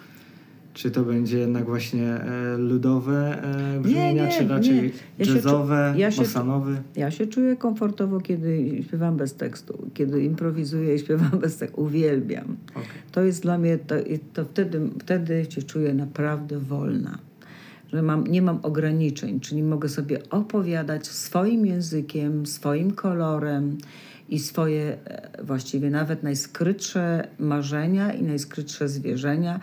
Czy 0.75 0.91
to 0.91 1.03
będzie 1.03 1.39
jednak 1.39 1.65
właśnie 1.65 2.07
e, 2.07 2.57
ludowe 2.59 3.43
e, 3.77 3.81
brzmienia, 3.81 4.13
nie, 4.13 4.29
nie, 4.29 4.39
czy 4.39 4.49
raczej. 4.49 4.93
Ja 5.19 5.35
jazzowe, 5.35 5.93
się, 5.95 6.01
ja 6.01 6.11
się, 6.11 6.25
Ja 6.97 7.11
się 7.11 7.27
czuję 7.27 7.57
komfortowo, 7.57 8.21
kiedy 8.21 8.83
śpiewam 8.87 9.17
bez 9.17 9.35
tekstu, 9.35 9.91
kiedy 9.95 10.23
improwizuję 10.25 10.95
i 10.95 10.99
śpiewam 10.99 11.31
bez 11.41 11.57
tekstu. 11.57 11.81
Uwielbiam. 11.81 12.57
Okay. 12.71 12.85
To 13.13 13.23
jest 13.23 13.43
dla 13.43 13.59
mnie, 13.59 13.79
to, 13.79 13.95
to 14.33 14.45
wtedy, 14.45 14.81
wtedy 15.01 15.47
się 15.51 15.63
czuję 15.63 15.95
naprawdę 15.95 16.59
wolna 16.59 17.28
że 17.93 18.03
mam, 18.03 18.27
nie 18.27 18.43
mam 18.43 18.59
ograniczeń, 18.63 19.41
czyli 19.41 19.63
mogę 19.63 19.89
sobie 19.89 20.31
opowiadać 20.31 21.07
swoim 21.07 21.67
językiem, 21.67 22.47
swoim 22.47 22.91
kolorem 22.91 23.79
i 24.29 24.39
swoje 24.39 24.99
e, 25.05 25.45
właściwie 25.45 25.91
nawet 25.91 26.23
najskrytsze 26.23 27.29
marzenia 27.39 28.13
i 28.13 28.23
najskrytsze 28.23 28.89
zwierzenia 28.89 29.61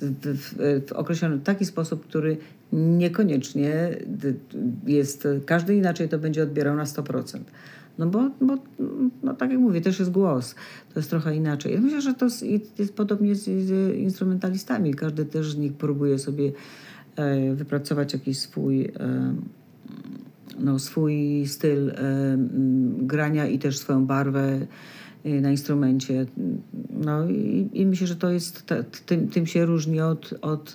w, 0.00 0.36
w, 0.38 0.54
w 0.88 0.92
określony 0.92 1.38
taki 1.38 1.64
sposób, 1.64 2.06
który 2.06 2.36
niekoniecznie 2.72 3.96
jest, 4.86 5.28
każdy 5.46 5.76
inaczej 5.76 6.08
to 6.08 6.18
będzie 6.18 6.42
odbierał 6.42 6.76
na 6.76 6.84
100%. 6.84 7.38
No 7.98 8.06
bo, 8.06 8.30
bo 8.40 8.58
no 9.22 9.34
tak 9.34 9.50
jak 9.50 9.60
mówię, 9.60 9.80
też 9.80 9.98
jest 9.98 10.10
głos. 10.10 10.54
To 10.94 11.00
jest 11.00 11.10
trochę 11.10 11.36
inaczej. 11.36 11.74
Ja 11.74 11.80
myślę, 11.80 12.00
że 12.00 12.14
to 12.14 12.24
jest, 12.24 12.78
jest 12.78 12.94
podobnie 12.94 13.34
z, 13.34 13.44
z 13.44 13.96
instrumentalistami. 13.96 14.94
Każdy 14.94 15.24
też 15.24 15.52
z 15.52 15.56
nich 15.56 15.72
próbuje 15.72 16.18
sobie 16.18 16.52
wypracować 17.54 18.12
jakiś 18.12 18.38
swój, 18.38 18.84
e, 18.84 19.34
no, 20.58 20.78
swój 20.78 21.46
styl 21.46 21.90
e, 21.90 21.94
grania 22.98 23.46
i 23.46 23.58
też 23.58 23.78
swoją 23.78 24.06
barwę 24.06 24.66
na 25.24 25.50
instrumencie. 25.50 26.26
No 26.90 27.28
i, 27.28 27.68
i 27.72 27.86
myślę, 27.86 28.06
że 28.06 28.16
to 28.16 28.30
jest, 28.30 28.74
tym, 29.06 29.28
tym 29.28 29.46
się 29.46 29.66
różni 29.66 30.00
od, 30.00 30.34
od 30.40 30.72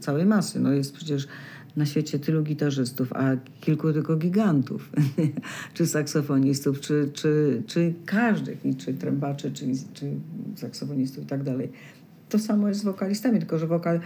całej 0.00 0.26
masy. 0.26 0.60
No 0.60 0.72
jest 0.72 0.94
przecież 0.94 1.28
na 1.76 1.86
świecie 1.86 2.18
tylu 2.18 2.42
gitarzystów, 2.42 3.12
a 3.12 3.36
kilku 3.60 3.92
tylko 3.92 4.16
gigantów, 4.16 4.90
czy 5.74 5.86
saksofonistów, 5.86 6.80
czy, 6.80 7.10
czy, 7.12 7.62
czy 7.66 7.94
każdych, 8.04 8.58
czy 8.78 8.94
trębaczy, 8.94 9.52
czy, 9.52 9.66
czy 9.94 10.06
saksofonistów 10.56 11.24
i 11.24 11.26
tak 11.26 11.42
dalej. 11.42 11.68
To 12.28 12.38
samo 12.38 12.68
jest 12.68 12.80
z 12.80 12.84
wokalistami, 12.84 13.38
tylko 13.38 13.58
że 13.58 13.66
wokal 13.66 14.00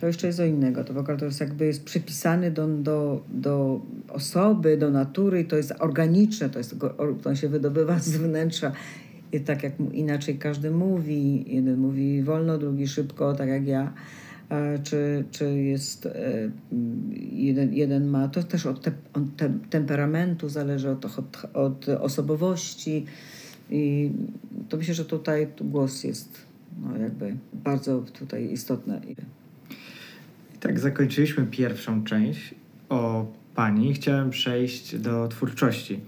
to 0.00 0.06
jeszcze 0.06 0.26
jest 0.26 0.40
o 0.40 0.44
innego. 0.44 0.84
To 0.84 0.94
wokal 0.94 1.16
to 1.16 1.24
jest 1.24 1.40
jakby 1.40 1.66
jest 1.66 1.84
przypisany 1.84 2.50
do, 2.50 2.66
do, 2.66 3.22
do 3.30 3.80
osoby, 4.08 4.76
do 4.76 4.90
natury, 4.90 5.44
to 5.44 5.56
jest 5.56 5.74
organiczne, 5.78 6.50
to, 6.50 6.58
jest, 6.58 6.76
to 7.22 7.34
się 7.34 7.48
wydobywa 7.48 7.98
z 7.98 8.16
wnętrza. 8.16 8.72
I 9.32 9.40
tak 9.40 9.62
jak 9.62 9.72
inaczej 9.92 10.38
każdy 10.38 10.70
mówi, 10.70 11.44
jeden 11.54 11.78
mówi 11.78 12.22
wolno, 12.22 12.58
drugi 12.58 12.88
szybko, 12.88 13.34
tak 13.34 13.48
jak 13.48 13.66
ja. 13.66 13.92
Czy, 14.82 15.24
czy 15.30 15.44
jest 15.44 16.06
e, 16.06 16.50
jeden, 17.32 17.74
jeden 17.74 18.06
ma, 18.06 18.28
to 18.28 18.42
też 18.42 18.66
od, 18.66 18.82
te, 18.82 18.92
od 19.12 19.36
te, 19.36 19.52
temperamentu 19.70 20.48
zależy, 20.48 20.90
od, 20.90 21.04
od, 21.04 21.44
od 21.54 21.88
osobowości. 21.88 23.06
I 23.70 24.10
to 24.68 24.76
myślę, 24.76 24.94
że 24.94 25.04
tutaj 25.04 25.46
głos 25.60 26.04
jest 26.04 26.38
no, 26.82 26.96
jakby 26.96 27.36
bardzo 27.52 28.04
tutaj 28.18 28.52
istotny. 28.52 29.00
Tak, 30.60 30.78
zakończyliśmy 30.78 31.46
pierwszą 31.46 32.04
część 32.04 32.54
o 32.88 33.26
pani. 33.54 33.94
Chciałem 33.94 34.30
przejść 34.30 34.98
do 34.98 35.28
twórczości. 35.28 36.00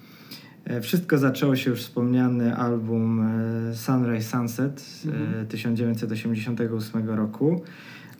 E, 0.64 0.81
wszystko 0.81 1.18
zaczęło 1.18 1.56
się 1.56 1.70
już 1.70 1.81
wspomniany 1.81 2.56
album 2.56 3.20
e, 3.70 3.75
Sunrise 3.75 4.31
Sunset 4.31 4.81
z 4.81 5.06
mhm. 5.06 5.46
1988 5.46 7.10
roku. 7.10 7.62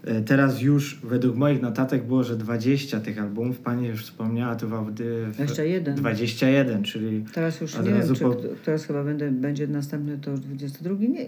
E, 0.05 0.23
teraz 0.23 0.63
już 0.63 1.01
według 1.05 1.37
moich 1.37 1.63
notatek 1.63 2.05
było, 2.05 2.25
że 2.25 2.37
20 2.37 3.01
tych 3.01 3.19
albumów. 3.19 3.59
Pani 3.59 3.89
już 3.89 4.05
wspomniała 4.05 4.57
tu 4.57 4.69
w 4.69 4.75
audy... 4.75 5.27
21. 5.33 5.95
21, 5.95 6.83
czyli... 6.83 7.25
Teraz 7.35 7.61
już 7.61 7.79
nie 7.79 7.83
wiem, 7.83 8.03
po... 8.21 8.35
czy 8.35 8.49
teraz 8.65 8.85
chyba 8.85 9.05
będę, 9.05 9.31
będzie 9.31 9.67
następny 9.67 10.19
to 10.19 10.31
już 10.31 10.41
22. 10.41 10.95
Nie, 10.95 11.09
nie, 11.09 11.27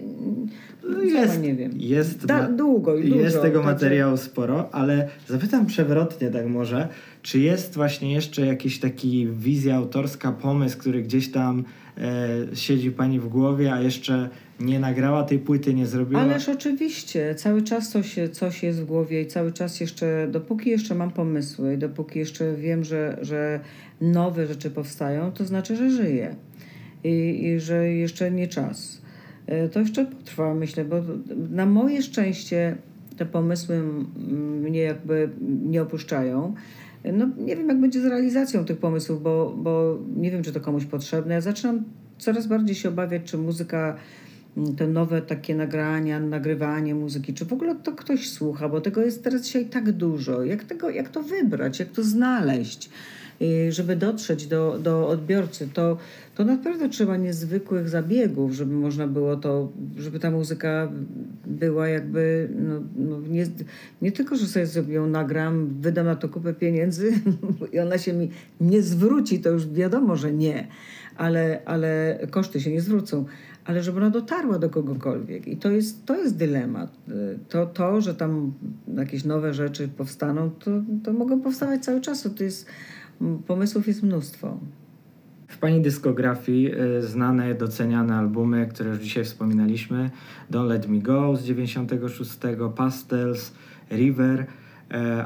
no 0.89 1.01
jest, 1.01 1.41
nie 1.41 1.55
wiem. 1.55 1.71
Jest, 1.75 2.25
da, 2.25 2.49
długo 2.49 2.97
i 2.97 3.09
Jest 3.09 3.41
tego 3.41 3.61
znaczy- 3.61 3.73
materiału 3.73 4.17
sporo, 4.17 4.69
ale 4.75 5.09
zapytam 5.27 5.65
przewrotnie 5.65 6.29
tak 6.29 6.47
może, 6.47 6.87
czy 7.21 7.39
jest 7.39 7.75
właśnie 7.75 8.13
jeszcze 8.13 8.45
jakiś 8.45 8.79
taki 8.79 9.27
wizja 9.27 9.75
autorska, 9.75 10.31
pomysł, 10.31 10.77
który 10.77 11.01
gdzieś 11.01 11.31
tam 11.31 11.63
e, 11.97 12.55
siedzi 12.55 12.91
Pani 12.91 13.19
w 13.19 13.27
głowie, 13.27 13.73
a 13.73 13.81
jeszcze 13.81 14.29
nie 14.65 14.79
nagrała 14.79 15.23
tej 15.23 15.39
płyty, 15.39 15.73
nie 15.73 15.87
zrobiła. 15.87 16.21
Ależ 16.21 16.49
oczywiście, 16.49 17.35
cały 17.35 17.61
czas 17.61 17.89
coś, 17.89 18.15
coś 18.31 18.63
jest 18.63 18.81
w 18.81 18.85
głowie 18.85 19.21
i 19.21 19.27
cały 19.27 19.51
czas 19.51 19.79
jeszcze, 19.79 20.27
dopóki 20.31 20.69
jeszcze 20.69 20.95
mam 20.95 21.11
pomysły, 21.11 21.77
dopóki 21.77 22.19
jeszcze 22.19 22.55
wiem, 22.55 22.83
że, 22.83 23.17
że 23.21 23.59
nowe 24.01 24.47
rzeczy 24.47 24.71
powstają, 24.71 25.31
to 25.31 25.45
znaczy, 25.45 25.75
że 25.75 25.89
żyję 25.89 26.35
i, 27.03 27.45
i 27.45 27.59
że 27.59 27.89
jeszcze 27.89 28.31
nie 28.31 28.47
czas. 28.47 29.01
E, 29.47 29.69
to 29.69 29.79
jeszcze 29.79 30.05
potrwa, 30.05 30.53
myślę, 30.53 30.85
bo 30.85 31.01
na 31.49 31.65
moje 31.65 32.01
szczęście 32.01 32.75
te 33.17 33.25
pomysły 33.25 33.83
mnie 34.61 34.79
jakby 34.79 35.29
nie 35.65 35.81
opuszczają. 35.81 36.53
No, 37.13 37.29
nie 37.37 37.55
wiem, 37.55 37.67
jak 37.67 37.79
będzie 37.79 38.01
z 38.01 38.05
realizacją 38.05 38.65
tych 38.65 38.77
pomysłów, 38.77 39.23
bo, 39.23 39.55
bo 39.57 39.99
nie 40.15 40.31
wiem, 40.31 40.43
czy 40.43 40.53
to 40.53 40.61
komuś 40.61 40.85
potrzebne. 40.85 41.33
Ja 41.33 41.41
zaczynam 41.41 41.83
coraz 42.17 42.47
bardziej 42.47 42.75
się 42.75 42.89
obawiać, 42.89 43.21
czy 43.25 43.37
muzyka 43.37 43.95
te 44.77 44.87
nowe 44.87 45.21
takie 45.21 45.55
nagrania, 45.55 46.19
nagrywanie 46.19 46.95
muzyki, 46.95 47.33
czy 47.33 47.45
w 47.45 47.53
ogóle 47.53 47.75
to 47.75 47.91
ktoś 47.91 48.29
słucha, 48.29 48.69
bo 48.69 48.81
tego 48.81 49.01
jest 49.01 49.23
teraz 49.23 49.41
dzisiaj 49.41 49.65
tak 49.65 49.91
dużo. 49.91 50.43
Jak, 50.43 50.63
tego, 50.63 50.89
jak 50.89 51.09
to 51.09 51.23
wybrać, 51.23 51.79
jak 51.79 51.89
to 51.89 52.03
znaleźć? 52.03 52.89
żeby 53.69 53.95
dotrzeć 53.95 54.47
do, 54.47 54.79
do 54.83 55.07
odbiorcy, 55.07 55.69
to, 55.73 55.97
to 56.35 56.45
naprawdę 56.45 56.89
trzeba 56.89 57.17
niezwykłych 57.17 57.89
zabiegów, 57.89 58.53
żeby 58.53 58.73
można 58.73 59.07
było 59.07 59.35
to, 59.35 59.71
żeby 59.97 60.19
ta 60.19 60.31
muzyka 60.31 60.91
była 61.45 61.87
jakby, 61.87 62.49
no, 62.59 62.81
no 62.95 63.19
nie, 63.29 63.47
nie 64.01 64.11
tylko, 64.11 64.35
że 64.35 64.47
sobie 64.47 64.65
zrobię 64.65 65.01
nagram, 65.01 65.67
wydam 65.81 66.05
na 66.05 66.15
to 66.15 66.29
kupę 66.29 66.53
pieniędzy 66.53 67.13
i 67.73 67.79
ona 67.79 67.97
się 67.97 68.13
mi 68.13 68.29
nie 68.61 68.81
zwróci, 68.81 69.39
to 69.39 69.49
już 69.49 69.67
wiadomo, 69.67 70.15
że 70.15 70.33
nie, 70.33 70.67
ale, 71.17 71.61
ale 71.65 72.19
koszty 72.31 72.61
się 72.61 72.71
nie 72.71 72.81
zwrócą 72.81 73.25
ale 73.65 73.83
żeby 73.83 73.97
ona 73.97 74.09
dotarła 74.09 74.59
do 74.59 74.69
kogokolwiek. 74.69 75.47
I 75.47 75.57
to 75.57 75.71
jest, 75.71 76.05
to 76.05 76.15
jest 76.15 76.37
dylemat. 76.37 76.97
To, 77.49 77.65
to, 77.65 78.01
że 78.01 78.15
tam 78.15 78.53
jakieś 78.97 79.25
nowe 79.25 79.53
rzeczy 79.53 79.87
powstaną, 79.87 80.49
to, 80.49 80.71
to 81.03 81.13
mogą 81.13 81.41
powstawać 81.41 81.83
cały 81.83 82.01
czas. 82.01 82.29
To 82.35 82.43
jest 82.43 82.69
pomysłów 83.47 83.87
jest 83.87 84.03
mnóstwo. 84.03 84.57
W 85.47 85.57
Pani 85.57 85.81
dyskografii 85.81 86.71
y, 86.75 87.01
znane, 87.01 87.55
doceniane 87.55 88.15
albumy, 88.15 88.67
które 88.67 88.89
już 88.89 88.99
dzisiaj 88.99 89.23
wspominaliśmy. 89.23 90.11
Don't 90.51 90.67
Let 90.67 90.87
Me 90.87 90.99
Go 90.99 91.35
z 91.35 91.43
96, 91.43 92.39
Pastels, 92.75 93.53
River, 93.91 94.45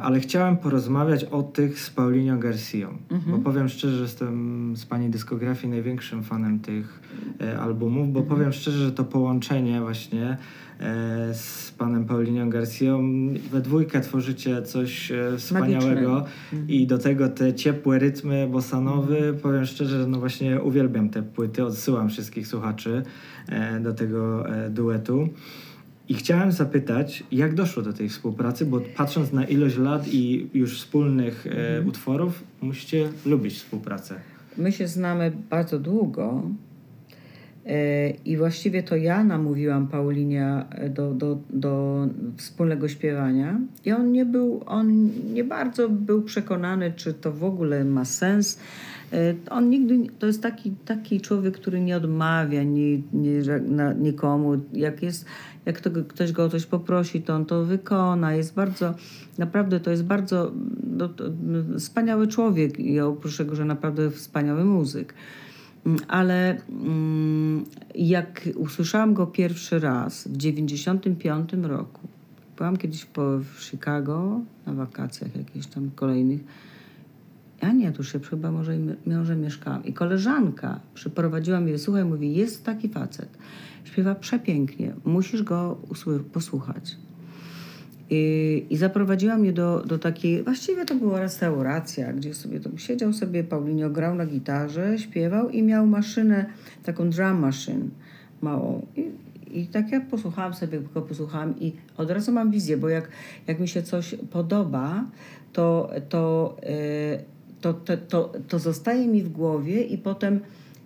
ale 0.01 0.19
chciałem 0.19 0.57
porozmawiać 0.57 1.23
o 1.23 1.43
tych 1.43 1.79
z 1.79 1.89
Paulinho 1.89 2.37
Garcia, 2.37 2.89
mhm. 3.11 3.37
bo 3.37 3.51
powiem 3.51 3.69
szczerze, 3.69 3.95
że 3.95 4.03
jestem 4.03 4.73
z 4.77 4.85
Pani 4.85 5.09
dyskografii 5.09 5.69
największym 5.73 6.23
fanem 6.23 6.59
tych 6.59 7.01
e, 7.41 7.59
albumów, 7.59 8.13
bo 8.13 8.19
mhm. 8.19 8.37
powiem 8.37 8.53
szczerze, 8.53 8.77
że 8.77 8.91
to 8.91 9.03
połączenie 9.03 9.81
właśnie 9.81 10.37
E, 10.79 11.33
z 11.33 11.71
panem 11.71 12.05
Paulinią 12.05 12.49
Garcją. 12.49 13.03
We 13.51 13.61
dwójkę 13.61 14.01
tworzycie 14.01 14.61
coś 14.61 15.11
e, 15.11 15.37
wspaniałego 15.37 16.25
i 16.67 16.87
do 16.87 16.97
tego 16.97 17.29
te 17.29 17.53
ciepłe 17.53 17.99
rytmy 17.99 18.47
bosanowy. 18.47 19.17
Mm. 19.17 19.37
Powiem 19.39 19.65
szczerze, 19.65 20.07
no 20.07 20.19
właśnie 20.19 20.61
uwielbiam 20.61 21.09
te 21.09 21.23
płyty, 21.23 21.65
odsyłam 21.65 22.09
wszystkich 22.09 22.47
słuchaczy 22.47 23.03
e, 23.49 23.79
do 23.79 23.93
tego 23.93 24.45
duetu. 24.69 25.29
I 26.09 26.13
chciałem 26.13 26.51
zapytać, 26.51 27.23
jak 27.31 27.55
doszło 27.55 27.83
do 27.83 27.93
tej 27.93 28.09
współpracy, 28.09 28.65
bo 28.65 28.81
patrząc 28.97 29.33
na 29.33 29.45
ilość 29.45 29.77
lat 29.77 30.07
i 30.07 30.49
już 30.53 30.77
wspólnych 30.79 31.47
mm. 31.47 31.87
utworów, 31.87 32.43
musicie 32.61 33.09
lubić 33.25 33.53
współpracę. 33.53 34.15
My 34.57 34.71
się 34.71 34.87
znamy 34.87 35.31
bardzo 35.49 35.79
długo. 35.79 36.43
I 38.25 38.37
właściwie 38.37 38.83
to 38.83 38.95
ja 38.95 39.23
namówiłam 39.23 39.87
Paulinia 39.87 40.65
do, 40.89 41.13
do, 41.13 41.37
do 41.49 42.07
wspólnego 42.37 42.87
śpiewania. 42.87 43.59
I 43.85 43.91
on 43.91 44.11
nie 44.11 44.25
był, 44.25 44.63
on 44.65 45.09
nie 45.33 45.43
bardzo 45.43 45.89
był 45.89 46.21
przekonany, 46.21 46.93
czy 46.95 47.13
to 47.13 47.31
w 47.31 47.43
ogóle 47.43 47.85
ma 47.85 48.05
sens. 48.05 48.59
E, 49.13 49.33
on 49.49 49.69
nigdy, 49.69 49.97
to 50.19 50.27
jest 50.27 50.41
taki, 50.41 50.71
taki 50.85 51.21
człowiek, 51.21 51.57
który 51.57 51.81
nie 51.81 51.97
odmawia 51.97 52.63
nie, 52.63 52.97
nie, 53.13 53.59
na, 53.67 53.93
nikomu. 53.93 54.61
Jak, 54.73 55.03
jest, 55.03 55.25
jak 55.67 55.81
to, 55.81 55.89
ktoś 56.07 56.31
go 56.31 56.43
o 56.43 56.49
coś 56.49 56.65
poprosi, 56.65 57.21
to 57.21 57.35
on 57.35 57.45
to 57.45 57.65
wykona. 57.65 58.33
Jest 58.33 58.53
bardzo, 58.53 58.93
naprawdę 59.37 59.79
to 59.79 59.91
jest 59.91 60.03
bardzo 60.03 60.51
no, 60.97 61.09
to, 61.09 61.23
wspaniały 61.79 62.27
człowiek 62.27 62.79
i 62.79 62.99
oprócz 62.99 63.37
tego, 63.37 63.55
że 63.55 63.65
naprawdę 63.65 64.11
wspaniały 64.11 64.65
muzyk. 64.65 65.13
Mm, 65.85 65.99
ale 66.07 66.61
mm, 66.69 67.65
jak 67.95 68.49
usłyszałam 68.55 69.13
go 69.13 69.27
pierwszy 69.27 69.79
raz 69.79 70.27
w 70.27 70.37
95 70.37 71.53
roku, 71.63 72.07
byłam 72.57 72.77
kiedyś 72.77 73.05
po, 73.05 73.39
w 73.39 73.63
Chicago 73.63 74.39
na 74.65 74.73
wakacjach 74.73 75.35
jakichś 75.35 75.67
tam 75.67 75.91
kolejnych, 75.95 76.43
ja 77.61 77.71
nie, 77.71 77.91
tu 77.91 78.03
się 78.03 78.19
chyba 78.19 78.51
może, 78.51 78.77
może 79.05 79.35
mieszkałam. 79.35 79.85
I 79.85 79.93
koleżanka 79.93 80.79
przyprowadziła 80.93 81.59
mnie, 81.59 81.77
słuchaj, 81.77 82.05
mówi, 82.05 82.35
jest 82.35 82.65
taki 82.65 82.89
facet, 82.89 83.29
śpiewa 83.83 84.15
przepięknie, 84.15 84.93
musisz 85.05 85.43
go 85.43 85.77
posłuchać. 86.33 86.97
I, 88.09 88.65
I 88.69 88.77
zaprowadziła 88.77 89.37
mnie 89.37 89.53
do, 89.53 89.83
do 89.85 89.99
takiej, 89.99 90.43
właściwie 90.43 90.85
to 90.85 90.95
była 90.95 91.19
restauracja, 91.19 92.13
gdzie 92.13 92.33
sobie 92.33 92.59
tam 92.59 92.77
siedział 92.77 93.13
sobie, 93.13 93.43
Paulinio 93.43 93.89
grał 93.89 94.15
na 94.15 94.25
gitarze, 94.25 94.99
śpiewał 94.99 95.49
i 95.49 95.63
miał 95.63 95.87
maszynę, 95.87 96.45
taką 96.83 97.09
drum 97.09 97.39
machine 97.39 97.89
małą. 98.41 98.85
I, 98.95 99.11
i 99.59 99.67
tak 99.67 99.91
ja 99.91 100.01
posłuchałam 100.01 100.53
sobie, 100.53 100.79
tylko 100.79 101.01
posłuchałam 101.01 101.59
i 101.59 101.73
od 101.97 102.11
razu 102.11 102.31
mam 102.31 102.51
wizję, 102.51 102.77
bo 102.77 102.89
jak, 102.89 103.09
jak 103.47 103.59
mi 103.59 103.67
się 103.67 103.83
coś 103.83 104.15
podoba, 104.31 105.05
to, 105.53 105.89
to, 106.09 106.55
yy, 106.63 107.36
to, 107.61 107.73
to, 107.73 107.97
to, 107.97 108.31
to 108.47 108.59
zostaje 108.59 109.07
mi 109.07 109.23
w 109.23 109.29
głowie 109.29 109.81
i 109.81 109.97
potem 109.97 110.39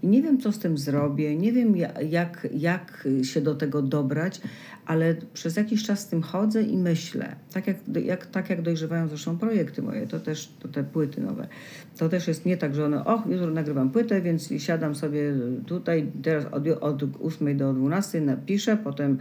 nie 0.03 0.21
wiem, 0.21 0.41
co 0.41 0.51
z 0.51 0.59
tym 0.59 0.77
zrobię, 0.77 1.35
nie 1.35 1.53
wiem, 1.53 1.75
jak, 2.09 2.47
jak 2.53 3.07
się 3.23 3.41
do 3.41 3.55
tego 3.55 3.81
dobrać, 3.81 4.41
ale 4.85 5.15
przez 5.33 5.55
jakiś 5.55 5.83
czas 5.83 5.99
z 5.99 6.07
tym 6.07 6.21
chodzę 6.21 6.63
i 6.63 6.77
myślę. 6.77 7.35
Tak 7.53 7.67
jak, 7.67 7.77
jak, 8.03 8.25
tak 8.25 8.49
jak 8.49 8.61
dojrzewają 8.61 9.07
zresztą 9.07 9.37
projekty 9.37 9.81
moje, 9.81 10.07
to 10.07 10.19
też 10.19 10.53
to 10.59 10.67
te 10.67 10.83
płyty 10.83 11.21
nowe. 11.21 11.47
To 11.97 12.09
też 12.09 12.27
jest 12.27 12.45
nie 12.45 12.57
tak, 12.57 12.75
że 12.75 12.85
one, 12.85 13.05
och, 13.05 13.21
jutro 13.29 13.51
nagrywam 13.51 13.89
płytę, 13.89 14.21
więc 14.21 14.49
siadam 14.57 14.95
sobie 14.95 15.33
tutaj, 15.65 16.11
teraz 16.23 16.45
od, 16.51 16.67
od 16.67 17.03
8 17.23 17.57
do 17.57 17.73
12 17.73 18.21
napiszę, 18.21 18.77
potem 18.77 19.17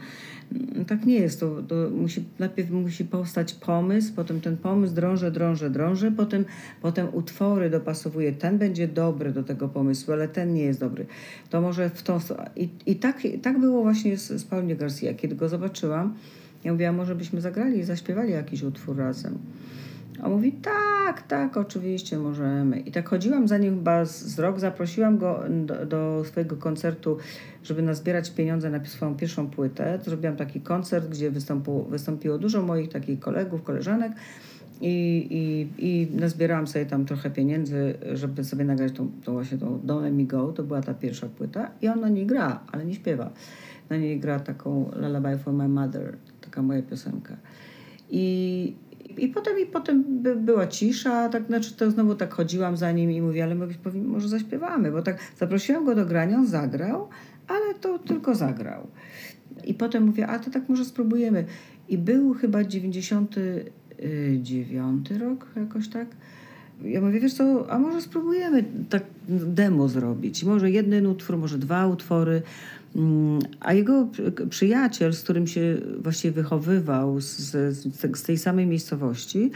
mm, 0.53 0.85
tak 0.85 1.07
nie 1.07 1.15
jest. 1.15 1.41
To, 1.41 1.63
to 1.63 1.75
musi, 1.91 2.25
najpierw 2.39 2.71
musi 2.71 3.05
powstać 3.05 3.55
pomysł, 3.55 4.13
potem 4.17 4.41
ten 4.41 4.57
pomysł 4.57 4.95
drążę, 4.95 5.31
drążę, 5.31 5.71
drążę, 5.71 6.13
potem, 6.13 6.45
potem 6.83 7.09
utwory 7.13 7.71
dopasowuję. 7.71 8.33
Ten 8.33 8.59
będzie 8.59 8.89
dobry 8.89 9.33
do 9.33 9.43
tego 9.43 9.69
pomysłu, 9.69 10.13
ale 10.13 10.29
ten 10.29 10.55
nie 10.55 10.65
jest 10.71 10.81
dobry. 10.81 11.07
To 11.51 11.61
może 11.61 11.91
w 11.91 12.03
tą 12.03 12.19
I, 12.57 12.69
i 12.87 12.97
tak, 12.97 13.19
tak 13.43 13.61
było 13.61 13.83
właśnie 13.83 14.17
z, 14.17 14.29
z 14.29 14.45
Paulinie 14.45 14.77
Garcia. 14.77 15.15
Kiedy 15.15 15.35
go 15.35 15.49
zobaczyłam, 15.49 16.15
ja 16.65 16.73
mówiłam, 16.73 16.97
może 16.97 17.15
byśmy 17.15 17.41
zagrali 17.41 17.79
i 17.79 17.85
zaśpiewali 17.85 18.33
jakiś 18.33 18.63
utwór 18.63 18.97
razem. 18.97 19.39
A 20.23 20.29
mówi, 20.29 20.53
tak, 20.53 21.23
tak, 21.23 21.57
oczywiście 21.57 22.19
możemy. 22.19 22.81
I 22.81 22.93
tak 22.93 23.09
chodziłam 23.09 23.49
za 23.49 23.59
nim 23.59 23.75
chyba 23.75 24.05
z, 24.05 24.39
rok, 24.39 24.61
zaprosiłam 24.61 25.19
go 25.19 25.43
do, 25.51 25.87
do, 25.87 26.25
swojego 26.25 26.57
koncertu, 26.57 27.19
żeby 27.65 27.83
nazbierać 27.83 28.31
pieniądze 28.31 28.71
na 28.71 28.85
swoją 28.85 29.17
pierwszą 29.17 29.51
płytę. 29.51 29.99
Zrobiłam 30.05 30.37
taki 30.37 30.61
koncert, 30.61 31.09
gdzie 31.09 31.31
wystąpiło, 31.31 31.85
wystąpiło 31.85 32.39
dużo 32.39 32.63
moich 32.63 32.89
takich 32.89 33.21
kolegów, 33.21 33.63
koleżanek. 33.63 34.13
I, 34.81 35.27
i, 35.31 35.69
I 35.87 36.09
nazbierałam 36.17 36.67
sobie 36.67 36.87
tam 36.87 37.05
trochę 37.05 37.31
pieniędzy, 37.31 37.95
żeby 38.13 38.45
sobie 38.45 38.65
nagrać 38.65 38.93
tą, 38.93 39.11
tą 39.25 39.33
właśnie 39.33 39.59
tą 39.59 39.79
Don't 39.79 40.13
Me 40.13 40.25
Go. 40.25 40.53
To 40.53 40.63
była 40.63 40.81
ta 40.81 40.95
pierwsza 40.95 41.27
płyta. 41.27 41.71
I 41.83 41.89
on 41.89 42.01
na 42.01 42.09
niej 42.09 42.27
gra, 42.27 42.61
ale 42.73 42.85
nie 42.85 42.95
śpiewa. 42.95 43.31
Na 43.91 43.97
niej 43.97 44.21
gra 44.21 44.41
taką 44.41 44.91
Lullaby 44.97 45.39
for 45.39 45.53
My 45.53 45.69
Mother, 45.69 46.17
taka 46.41 46.63
moja 46.63 46.83
piosenka. 46.83 47.37
I, 48.11 48.75
i 49.19 49.29
potem, 49.29 49.59
i 49.59 49.67
potem 49.67 50.23
by, 50.23 50.37
była 50.37 50.67
cisza, 50.67 51.29
tak, 51.29 51.47
znaczy 51.47 51.77
to 51.77 51.91
znowu 51.91 52.15
tak 52.15 52.35
chodziłam 52.35 52.77
za 52.77 52.93
nim 52.93 53.11
i 53.11 53.23
mówię, 53.23 53.45
ale 53.45 53.55
my 53.55 53.69
może 53.95 54.29
zaśpiewamy, 54.29 54.93
bo 54.93 55.03
tak 55.03 55.19
zaprosiłam 55.39 55.85
go 55.85 55.95
do 55.95 56.07
grania, 56.07 56.37
on 56.37 56.47
zagrał, 56.47 57.09
ale 57.49 57.75
to 57.81 57.99
tylko 57.99 58.35
zagrał. 58.35 58.87
I 59.65 59.75
potem 59.75 60.07
mówię, 60.07 60.27
a 60.27 60.39
to 60.39 60.51
tak 60.51 60.69
może 60.69 60.85
spróbujemy. 60.85 61.45
I 61.89 61.99
był 61.99 62.35
chyba 62.35 62.65
99 64.41 65.11
rok, 65.11 65.47
jakoś 65.57 65.89
tak. 65.89 66.07
Ja 66.85 67.01
mówię, 67.01 67.21
wiesz 67.21 67.35
co, 67.35 67.71
a 67.71 67.79
może 67.79 68.01
spróbujemy 68.01 68.65
tak 68.91 69.03
demo 69.29 69.89
zrobić. 69.89 70.45
Może 70.45 70.71
jeden 70.71 71.07
utwór, 71.07 71.37
może 71.37 71.59
dwa 71.59 71.87
utwory. 71.87 72.43
Mm, 72.97 73.39
a 73.61 73.73
jego 73.73 74.09
przyjaciel, 74.51 75.13
z 75.13 75.23
którym 75.23 75.47
się 75.47 75.77
właściwie 75.99 76.33
wychowywał 76.33 77.21
z, 77.21 77.37
z, 77.39 78.17
z 78.19 78.23
tej 78.23 78.39
samej 78.39 78.67
miejscowości, 78.67 79.51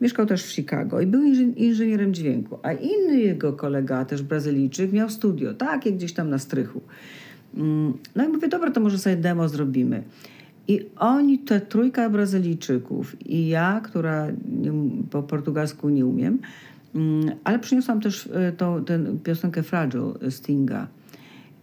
mieszkał 0.00 0.26
też 0.26 0.44
w 0.44 0.52
Chicago 0.52 1.00
i 1.00 1.06
był 1.06 1.22
inżynierem 1.56 2.14
dźwięku. 2.14 2.58
A 2.62 2.72
inny 2.72 3.20
jego 3.20 3.52
kolega, 3.52 4.04
też 4.04 4.22
Brazylijczyk, 4.22 4.92
miał 4.92 5.10
studio, 5.10 5.54
takie 5.54 5.92
gdzieś 5.92 6.12
tam 6.12 6.30
na 6.30 6.38
strychu. 6.38 6.80
Mm, 7.56 7.92
no 8.16 8.24
i 8.24 8.28
mówię, 8.28 8.48
dobra, 8.48 8.70
to 8.70 8.80
może 8.80 8.98
sobie 8.98 9.16
demo 9.16 9.48
zrobimy. 9.48 10.02
I 10.70 10.86
oni, 10.96 11.38
te 11.38 11.60
trójka 11.60 12.10
Brazylijczyków 12.10 13.28
i 13.28 13.48
ja, 13.48 13.80
która 13.84 14.26
nie, 14.60 14.72
po 15.10 15.22
portugalsku 15.22 15.88
nie 15.88 16.06
umiem, 16.06 16.38
mm, 16.94 17.30
ale 17.44 17.58
przyniosłam 17.58 18.00
też 18.00 18.28
e, 18.32 18.52
tą, 18.52 18.84
tę 18.84 19.00
piosenkę 19.24 19.62
Fragile 19.62 20.30
Stinga. 20.30 20.86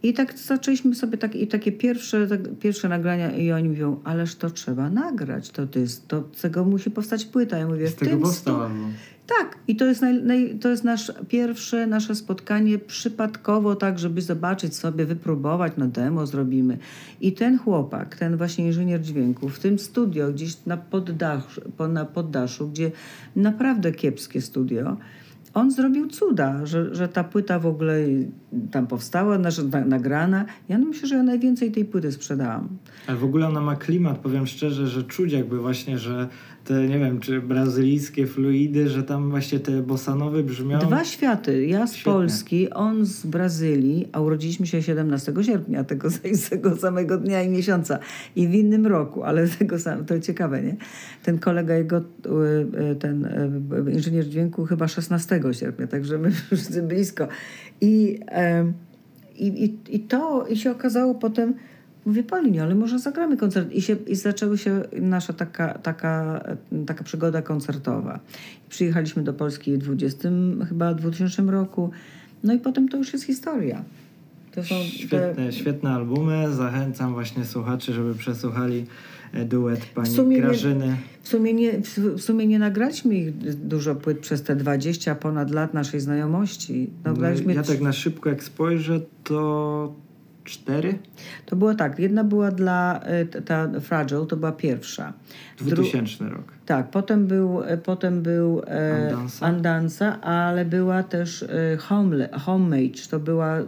I 0.02 0.12
tak 0.14 0.38
zaczęliśmy 0.38 0.94
sobie 0.94 1.18
tak, 1.18 1.34
i 1.34 1.46
takie 1.46 1.72
pierwsze, 1.72 2.26
tak, 2.26 2.40
pierwsze 2.60 2.88
nagrania 2.88 3.30
i 3.36 3.52
oni 3.52 3.68
mówią, 3.68 4.00
ależ 4.04 4.34
to 4.34 4.50
trzeba 4.50 4.90
nagrać, 4.90 5.50
to, 5.50 5.66
to 5.66 5.78
jest, 5.78 6.08
to, 6.08 6.24
z 6.32 6.40
tego 6.40 6.64
musi 6.64 6.90
powstać 6.90 7.24
płyta. 7.24 7.58
Ja 7.58 7.66
mówię, 7.66 7.88
Z 7.88 7.94
tego 7.94 8.10
tym 8.10 8.20
powstał 8.20 8.54
stu- 8.54 8.62
album. 8.64 8.92
tak, 9.26 9.58
i 9.68 9.76
to 9.76 9.84
jest, 9.84 10.00
naj, 10.02 10.22
naj, 10.22 10.58
to 10.60 10.68
jest 10.68 10.84
nasz 10.84 11.12
pierwsze 11.28 11.86
nasze 11.86 12.14
spotkanie 12.14 12.78
przypadkowo, 12.78 13.76
tak, 13.76 13.98
żeby 13.98 14.22
zobaczyć 14.22 14.76
sobie, 14.76 15.04
wypróbować, 15.04 15.72
no 15.76 15.86
demo 15.86 16.26
zrobimy. 16.26 16.78
I 17.20 17.32
ten 17.32 17.58
chłopak, 17.58 18.16
ten 18.16 18.36
właśnie 18.36 18.66
inżynier 18.66 19.00
dźwięku, 19.02 19.48
w 19.48 19.58
tym 19.58 19.78
studio, 19.78 20.32
gdzieś 20.32 20.56
na 20.66 20.76
poddaszu, 20.76 21.60
po- 21.76 21.88
na 21.88 22.04
poddaszu 22.04 22.68
gdzie 22.68 22.90
naprawdę 23.36 23.92
kiepskie 23.92 24.40
studio, 24.40 24.96
on 25.54 25.70
zrobił 25.70 26.06
cuda, 26.06 26.66
że, 26.66 26.94
że 26.94 27.08
ta 27.08 27.24
płyta 27.24 27.58
w 27.58 27.66
ogóle 27.66 27.98
tam 28.70 28.86
powstała, 28.86 29.38
nasza, 29.38 29.62
na, 29.62 29.84
nagrana. 29.84 30.44
Ja 30.68 30.78
myślę, 30.78 31.08
że 31.08 31.16
ja 31.16 31.22
najwięcej 31.22 31.72
tej 31.72 31.84
płyty 31.84 32.12
sprzedałam. 32.12 32.68
Ale 33.06 33.16
w 33.16 33.24
ogóle 33.24 33.46
ona 33.46 33.60
ma 33.60 33.76
klimat, 33.76 34.18
powiem 34.18 34.46
szczerze, 34.46 34.86
że 34.86 35.02
czuć 35.02 35.32
jakby 35.32 35.58
właśnie, 35.58 35.98
że 35.98 36.28
te, 36.68 36.88
nie 36.88 36.98
wiem, 36.98 37.20
czy 37.20 37.40
brazylijskie 37.40 38.26
fluidy, 38.26 38.88
że 38.88 39.02
tam 39.02 39.30
właśnie 39.30 39.60
te 39.60 39.82
bossanowy 39.82 40.44
brzmią. 40.44 40.78
Dwa 40.78 41.04
światy. 41.04 41.66
Ja 41.66 41.86
z 41.86 41.92
Świetnie. 41.92 42.12
Polski, 42.12 42.70
on 42.70 43.06
z 43.06 43.26
Brazylii, 43.26 44.08
a 44.12 44.20
urodziliśmy 44.20 44.66
się 44.66 44.82
17 44.82 45.32
sierpnia, 45.42 45.84
tego, 45.84 46.08
tego 46.50 46.76
samego 46.76 47.18
dnia 47.18 47.42
i 47.42 47.48
miesiąca. 47.48 47.98
I 48.36 48.48
w 48.48 48.54
innym 48.54 48.86
roku, 48.86 49.22
ale 49.22 49.48
tego 49.48 49.78
sam, 49.78 50.04
to 50.04 50.20
ciekawe, 50.20 50.62
nie? 50.62 50.76
Ten 51.22 51.38
kolega 51.38 51.74
jego, 51.74 51.96
y, 51.98 52.02
y, 52.92 52.96
ten 52.96 53.24
y, 53.24 53.92
inżynier 53.92 54.28
dźwięku 54.28 54.64
chyba 54.64 54.88
16 54.88 55.40
sierpnia, 55.52 55.86
także 55.86 56.18
my 56.18 56.30
wszyscy 56.46 56.82
blisko. 56.82 57.28
I, 57.80 58.20
i, 59.36 59.46
i, 59.46 59.96
i 59.96 60.00
to 60.00 60.46
i 60.46 60.56
się 60.56 60.70
okazało 60.70 61.14
potem, 61.14 61.54
mówię, 62.08 62.22
Paulinie, 62.22 62.62
ale 62.62 62.74
może 62.74 62.98
zagramy 62.98 63.36
koncert. 63.36 63.72
I, 63.72 63.82
się, 63.82 63.96
i 64.06 64.14
zaczęła 64.14 64.56
się 64.56 64.82
nasza 65.00 65.32
taka, 65.32 65.74
taka, 65.78 66.40
taka 66.86 67.04
przygoda 67.04 67.42
koncertowa. 67.42 68.20
Przyjechaliśmy 68.68 69.22
do 69.22 69.32
Polski 69.34 69.72
w 69.72 69.78
20, 69.78 70.28
chyba 70.68 70.94
2000 70.94 71.42
roku. 71.42 71.90
No 72.44 72.52
i 72.54 72.58
potem 72.58 72.88
to 72.88 72.96
już 72.96 73.12
jest 73.12 73.24
historia. 73.24 73.84
To 74.54 74.64
są 74.64 74.74
te, 74.74 74.84
Świetne, 74.84 75.52
świetne 75.52 75.90
albumy. 75.90 76.54
Zachęcam 76.54 77.12
właśnie 77.12 77.44
słuchaczy, 77.44 77.92
żeby 77.92 78.14
przesłuchali 78.14 78.86
e, 79.32 79.44
duet 79.44 79.80
pani 79.94 80.10
sumie 80.10 80.36
nie- 80.36 80.42
Grażyny. 80.42 80.96
w, 81.22 81.28
sumie 81.28 81.52
nie, 81.54 81.72
w, 81.82 81.98
w 81.98 82.20
sumie 82.20 82.46
nie 82.46 82.58
nagraliśmy 82.58 83.14
ich 83.14 83.32
dużo 83.66 83.94
płyt 83.94 84.18
przez 84.18 84.42
te 84.42 84.56
20 84.56 85.14
ponad 85.14 85.50
lat 85.50 85.74
naszej 85.74 86.00
znajomości. 86.00 86.90
No, 87.04 87.12
Nagraliśmy 87.12 87.54
ja 87.54 87.62
tak 87.62 87.80
na 87.80 87.92
szybko 87.92 88.28
jak 88.28 88.44
spojrzę, 88.44 89.00
to 89.24 89.94
cztery? 90.48 90.98
To 91.46 91.56
było 91.56 91.74
tak, 91.74 91.98
jedna 91.98 92.24
była 92.24 92.50
dla, 92.50 93.00
y, 93.36 93.42
ta 93.42 93.68
Fragile, 93.80 94.26
to 94.26 94.36
była 94.36 94.52
pierwsza. 94.52 95.12
Dru- 95.58 95.74
2000 95.74 96.28
rok. 96.28 96.52
Tak, 96.66 96.90
potem 96.90 97.26
był, 97.26 97.62
e, 97.62 97.76
potem 97.76 98.22
był 98.22 98.62
e, 98.66 99.08
Andansa. 99.10 99.46
Andansa, 99.46 100.20
ale 100.20 100.64
była 100.64 101.02
też 101.02 101.42
e, 101.42 101.76
Homele, 101.76 102.28
Homage. 102.32 103.08
To 103.10 103.20
była 103.20 103.58
e, 103.58 103.64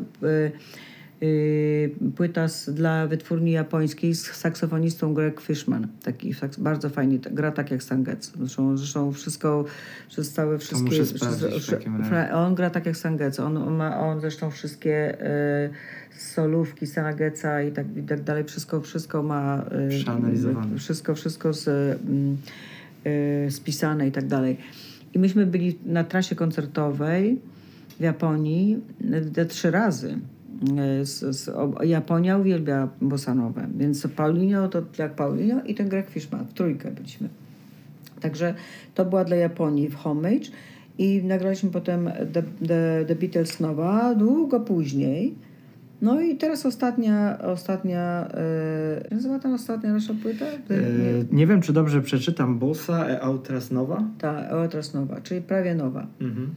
płyta 2.17 2.49
z, 2.49 2.71
dla 2.71 3.07
wytwórni 3.07 3.51
japońskiej 3.51 4.15
z 4.15 4.33
saksofonistą 4.33 5.15
Greg 5.15 5.41
Fishman. 5.41 5.89
Taki 6.03 6.35
saks- 6.35 6.61
bardzo 6.61 6.91
fajnie, 6.91 7.19
gra 7.19 7.53
tak 7.53 7.71
jak 7.71 7.83
Sangetsu. 7.83 8.33
Zresztą, 8.39 8.77
zresztą 8.77 9.13
wszystko, 9.13 9.65
przez 10.09 10.33
całe 10.33 10.59
wszystkie... 10.59 10.91
fra- 12.09 12.31
on 12.31 12.55
gra 12.55 12.71
tak 12.71 12.87
jak 12.87 12.97
Sangetsu. 12.97 13.43
On, 13.45 13.57
on 13.57 13.77
ma 13.77 14.01
on 14.01 14.21
zresztą 14.21 14.51
wszystkie 14.51 15.21
e, 15.23 15.71
solówki 16.19 16.87
Sanageca 16.87 17.63
i 17.63 17.73
tak, 17.73 17.97
i 17.97 18.03
tak 18.03 18.23
dalej. 18.23 18.45
Wszystko, 18.45 18.81
wszystko 18.81 19.23
ma... 19.23 19.65
e, 19.71 19.89
Przeanalizowane. 19.89 20.79
Wszystko, 20.79 21.15
wszystko 21.15 21.53
z, 21.53 21.69
mm, 21.69 22.37
y, 23.47 23.51
spisane 23.51 24.09
i 24.09 24.13
tak 24.13 24.27
dalej. 24.27 24.57
I 25.15 25.19
myśmy 25.19 25.47
byli 25.47 25.79
na 25.87 26.05
trasie 26.05 26.35
koncertowej 26.35 27.41
w 27.99 28.03
Japonii 28.03 28.79
y, 29.39 29.47
trzy 29.47 29.71
razy. 29.71 30.19
Y, 30.63 31.07
Z, 31.07 31.37
z, 31.37 31.51
Japonia 31.85 32.39
uwielbia 32.39 32.89
bossanowe, 33.01 33.67
więc 33.77 34.07
Paulinho 34.17 34.69
to 34.69 34.83
jak 34.99 35.15
Paulinho 35.15 35.63
i 35.63 35.75
ten 35.75 35.89
Greg 35.89 36.11
Fishman. 36.11 36.47
W 36.47 36.53
trójkę 36.53 36.91
byliśmy. 36.91 37.29
Także 38.21 38.55
to 38.95 39.05
była 39.05 39.25
dla 39.25 39.37
Japonii 39.37 39.89
w 39.89 39.95
Homage 39.95 40.51
i 40.99 41.23
nagraliśmy 41.25 41.71
potem 41.71 42.11
The, 42.33 42.43
The, 42.43 43.05
The 43.09 43.15
Beatles 43.15 43.61
nowa 43.61 44.15
długo 44.15 44.61
później. 44.61 45.35
No 46.03 46.21
i 46.21 46.37
teraz 46.37 46.67
ostatnia, 46.67 47.39
ostatnia, 47.43 48.29
jak 49.03 49.13
nazywa 49.13 49.39
ta 49.39 49.55
ostatnia 49.55 49.93
nasza 49.93 50.15
płyta? 50.23 50.45
E, 50.45 50.59
nie 51.33 51.47
wiem, 51.47 51.61
czy 51.61 51.73
dobrze 51.73 52.03
przeczytam 52.03 52.59
Bossa 52.59 53.09
e 53.09 53.21
Outras 53.23 53.71
Nowa. 53.71 54.05
Ta, 54.19 54.51
o, 54.51 54.69
teraz 54.69 54.95
nowa, 54.95 55.21
czyli 55.21 55.41
prawie 55.41 55.75
nowa. 55.75 56.07
Mhm. 56.21 56.55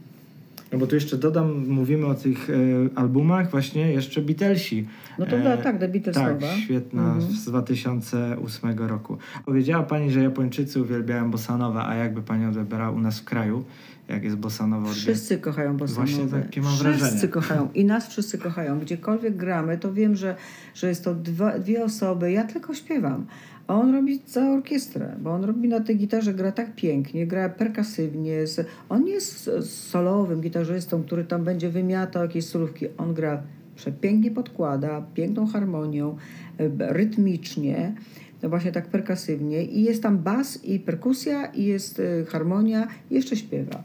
No 0.74 0.80
bo 0.80 0.86
tu 0.86 0.94
jeszcze 0.94 1.18
dodam, 1.18 1.66
mówimy 1.68 2.06
o 2.06 2.14
tych 2.14 2.50
e, 2.50 2.54
albumach, 2.94 3.50
właśnie 3.50 3.92
jeszcze 3.92 4.22
Beatlesi. 4.22 4.86
No 5.18 5.26
to 5.26 5.38
była 5.38 5.56
tak, 5.56 5.78
The 5.78 5.88
Beatles 5.88 6.16
tak, 6.16 6.40
nowa. 6.40 6.52
świetna, 6.56 7.02
Mhm. 7.02 7.32
z 7.32 7.44
2008 7.44 8.78
roku. 8.78 9.18
Powiedziała 9.44 9.82
Pani, 9.82 10.10
że 10.10 10.22
Japończycy 10.22 10.82
uwielbiają 10.82 11.30
bossanowa, 11.30 11.88
a 11.88 11.94
jakby 11.94 12.22
Pani 12.22 12.46
odebrała 12.46 12.90
u 12.90 13.00
nas 13.00 13.20
w 13.20 13.24
kraju, 13.24 13.64
jak 14.08 14.24
jest 14.24 14.36
bossanowa 14.36 14.82
odbiór? 14.82 14.96
Wszyscy 15.02 15.38
kochają 15.38 15.76
bossanowe. 15.76 16.06
Właśnie 16.12 16.26
takie 16.42 16.60
mam 16.60 16.72
wszyscy 16.76 16.98
wrażenie. 17.00 17.28
kochają 17.28 17.68
i 17.74 17.84
nas 17.84 18.08
wszyscy 18.08 18.38
kochają. 18.38 18.78
Gdziekolwiek 18.80 19.36
gramy, 19.36 19.78
to 19.78 19.92
wiem, 19.92 20.16
że, 20.16 20.36
że 20.74 20.88
jest 20.88 21.04
to 21.04 21.14
dwa, 21.14 21.58
dwie 21.58 21.84
osoby. 21.84 22.32
Ja 22.32 22.44
tylko 22.44 22.74
śpiewam. 22.74 23.26
A 23.66 23.74
on 23.74 23.92
robi 23.94 24.20
całą 24.20 24.56
orkiestrę, 24.56 25.16
bo 25.22 25.30
on 25.30 25.44
robi 25.44 25.68
na 25.68 25.80
tej 25.80 25.96
gitarze, 25.96 26.34
gra 26.34 26.52
tak 26.52 26.74
pięknie, 26.74 27.26
gra 27.26 27.48
perkasywnie. 27.48 28.46
Z, 28.46 28.66
on 28.88 29.04
nie 29.04 29.12
jest 29.12 29.50
solowym 29.62 30.40
gitarzystą, 30.40 31.02
który 31.02 31.24
tam 31.24 31.44
będzie 31.44 31.70
wymiatał 31.70 32.22
jakieś 32.22 32.44
solówki. 32.44 32.86
On 32.98 33.14
gra 33.14 33.42
przepięknie 33.76 34.30
podkłada, 34.30 35.06
piękną 35.14 35.46
harmonią, 35.46 36.16
e, 36.58 36.92
rytmicznie, 36.92 37.94
no 38.42 38.48
właśnie 38.48 38.72
tak 38.72 38.88
perkasywnie. 38.88 39.64
I 39.64 39.82
jest 39.82 40.02
tam 40.02 40.18
bas 40.18 40.64
i 40.64 40.80
perkusja, 40.80 41.46
i 41.46 41.64
jest 41.64 42.00
e, 42.00 42.24
harmonia, 42.24 42.88
i 43.10 43.14
jeszcze 43.14 43.36
śpiewa. 43.36 43.82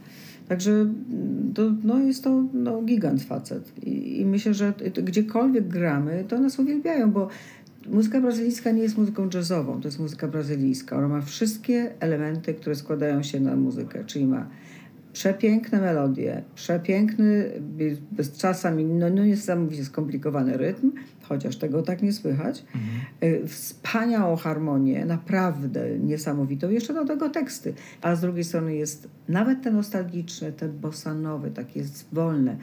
Także 0.47 0.85
to, 1.55 1.61
no 1.83 1.99
jest 1.99 2.23
to 2.23 2.43
no, 2.53 2.81
gigant 2.81 3.23
facet. 3.23 3.71
I, 3.83 4.19
I 4.19 4.25
myślę, 4.25 4.53
że 4.53 4.73
gdziekolwiek 5.03 5.67
gramy, 5.67 6.25
to 6.27 6.39
nas 6.39 6.59
uwielbiają, 6.59 7.11
bo 7.11 7.27
muzyka 7.87 8.21
brazylijska 8.21 8.71
nie 8.71 8.81
jest 8.81 8.97
muzyką 8.97 9.29
jazzową, 9.33 9.81
to 9.81 9.87
jest 9.87 9.99
muzyka 9.99 10.27
brazylijska. 10.27 10.97
Ona 10.97 11.07
ma 11.07 11.21
wszystkie 11.21 11.91
elementy, 11.99 12.53
które 12.53 12.75
składają 12.75 13.23
się 13.23 13.39
na 13.39 13.55
muzykę, 13.55 14.03
czyli 14.05 14.25
ma 14.25 14.49
przepiękne 15.13 15.81
melodie, 15.81 16.43
przepiękny, 16.55 17.51
czasami 18.37 18.85
no, 18.85 19.09
no 19.09 19.25
niesamowicie 19.25 19.85
skomplikowany 19.85 20.57
rytm, 20.57 20.91
chociaż 21.29 21.57
tego 21.57 21.81
tak 21.81 22.01
nie 22.01 22.13
słychać. 22.13 22.63
Y, 23.23 23.47
Wspaniałą 23.47 24.35
harmonię, 24.35 25.05
naprawdę 25.05 25.99
niesamowitą. 25.99 26.69
Jeszcze 26.69 26.93
do 26.93 27.05
tego 27.05 27.29
teksty. 27.29 27.73
A 28.01 28.15
z 28.15 28.21
drugiej 28.21 28.43
strony 28.43 28.75
jest 28.75 29.07
nawet 29.27 29.61
te 29.61 29.71
nostalgiczne, 29.71 30.51
te 30.51 30.69
bossanowe, 30.69 31.51
takie 31.51 31.83
wolne. 32.11 32.57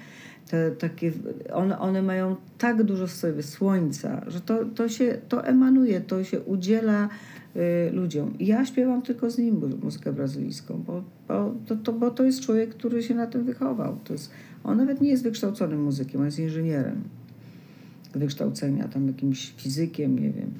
Te, 0.50 0.70
takie, 0.70 1.12
one, 1.52 1.78
one 1.78 2.02
mają 2.02 2.36
tak 2.58 2.82
dużo 2.82 3.06
w 3.06 3.10
sobie 3.12 3.42
słońca, 3.42 4.22
że 4.26 4.40
to, 4.40 4.64
to 4.64 4.88
się 4.88 5.18
to 5.28 5.44
emanuje, 5.46 6.00
to 6.00 6.24
się 6.24 6.40
udziela 6.40 7.08
y, 7.56 7.90
ludziom. 7.92 8.34
Ja 8.40 8.64
śpiewam 8.66 9.02
tylko 9.02 9.30
z 9.30 9.38
nim 9.38 9.54
mu- 9.54 9.76
muzykę 9.82 10.12
brazylijską, 10.12 10.82
bo, 10.86 11.02
bo, 11.28 11.54
to, 11.66 11.76
to, 11.76 11.92
bo 11.92 12.10
to 12.10 12.24
jest 12.24 12.40
człowiek, 12.40 12.70
który 12.70 13.02
się 13.02 13.14
na 13.14 13.26
tym 13.26 13.44
wychował. 13.44 13.96
To 14.04 14.12
jest, 14.12 14.30
on 14.64 14.76
nawet 14.78 15.00
nie 15.00 15.10
jest 15.10 15.22
wykształconym 15.22 15.82
muzykiem, 15.82 16.20
on 16.20 16.26
jest 16.26 16.38
inżynierem 16.38 17.02
wykształcenia, 18.18 18.88
tam 18.88 19.06
jakimś 19.06 19.52
fizykiem, 19.56 20.18
nie 20.18 20.30
wiem. 20.30 20.50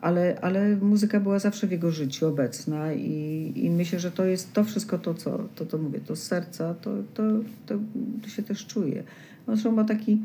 Ale, 0.00 0.38
ale 0.42 0.76
muzyka 0.76 1.20
była 1.20 1.38
zawsze 1.38 1.66
w 1.66 1.70
jego 1.70 1.90
życiu 1.90 2.26
obecna 2.26 2.92
i, 2.92 3.52
i 3.56 3.70
myślę, 3.70 4.00
że 4.00 4.10
to 4.10 4.24
jest 4.24 4.52
to 4.52 4.64
wszystko 4.64 4.98
to, 4.98 5.14
co 5.14 5.48
to, 5.54 5.66
to 5.66 5.78
mówię, 5.78 6.00
to 6.00 6.16
z 6.16 6.22
serca, 6.22 6.74
to, 6.74 6.90
to, 7.14 7.22
to, 7.66 7.78
to 8.22 8.28
się 8.28 8.42
też 8.42 8.66
czuje. 8.66 9.02
On 9.46 9.54
zresztą 9.56 9.72
ma 9.72 9.84
taki 9.84 10.18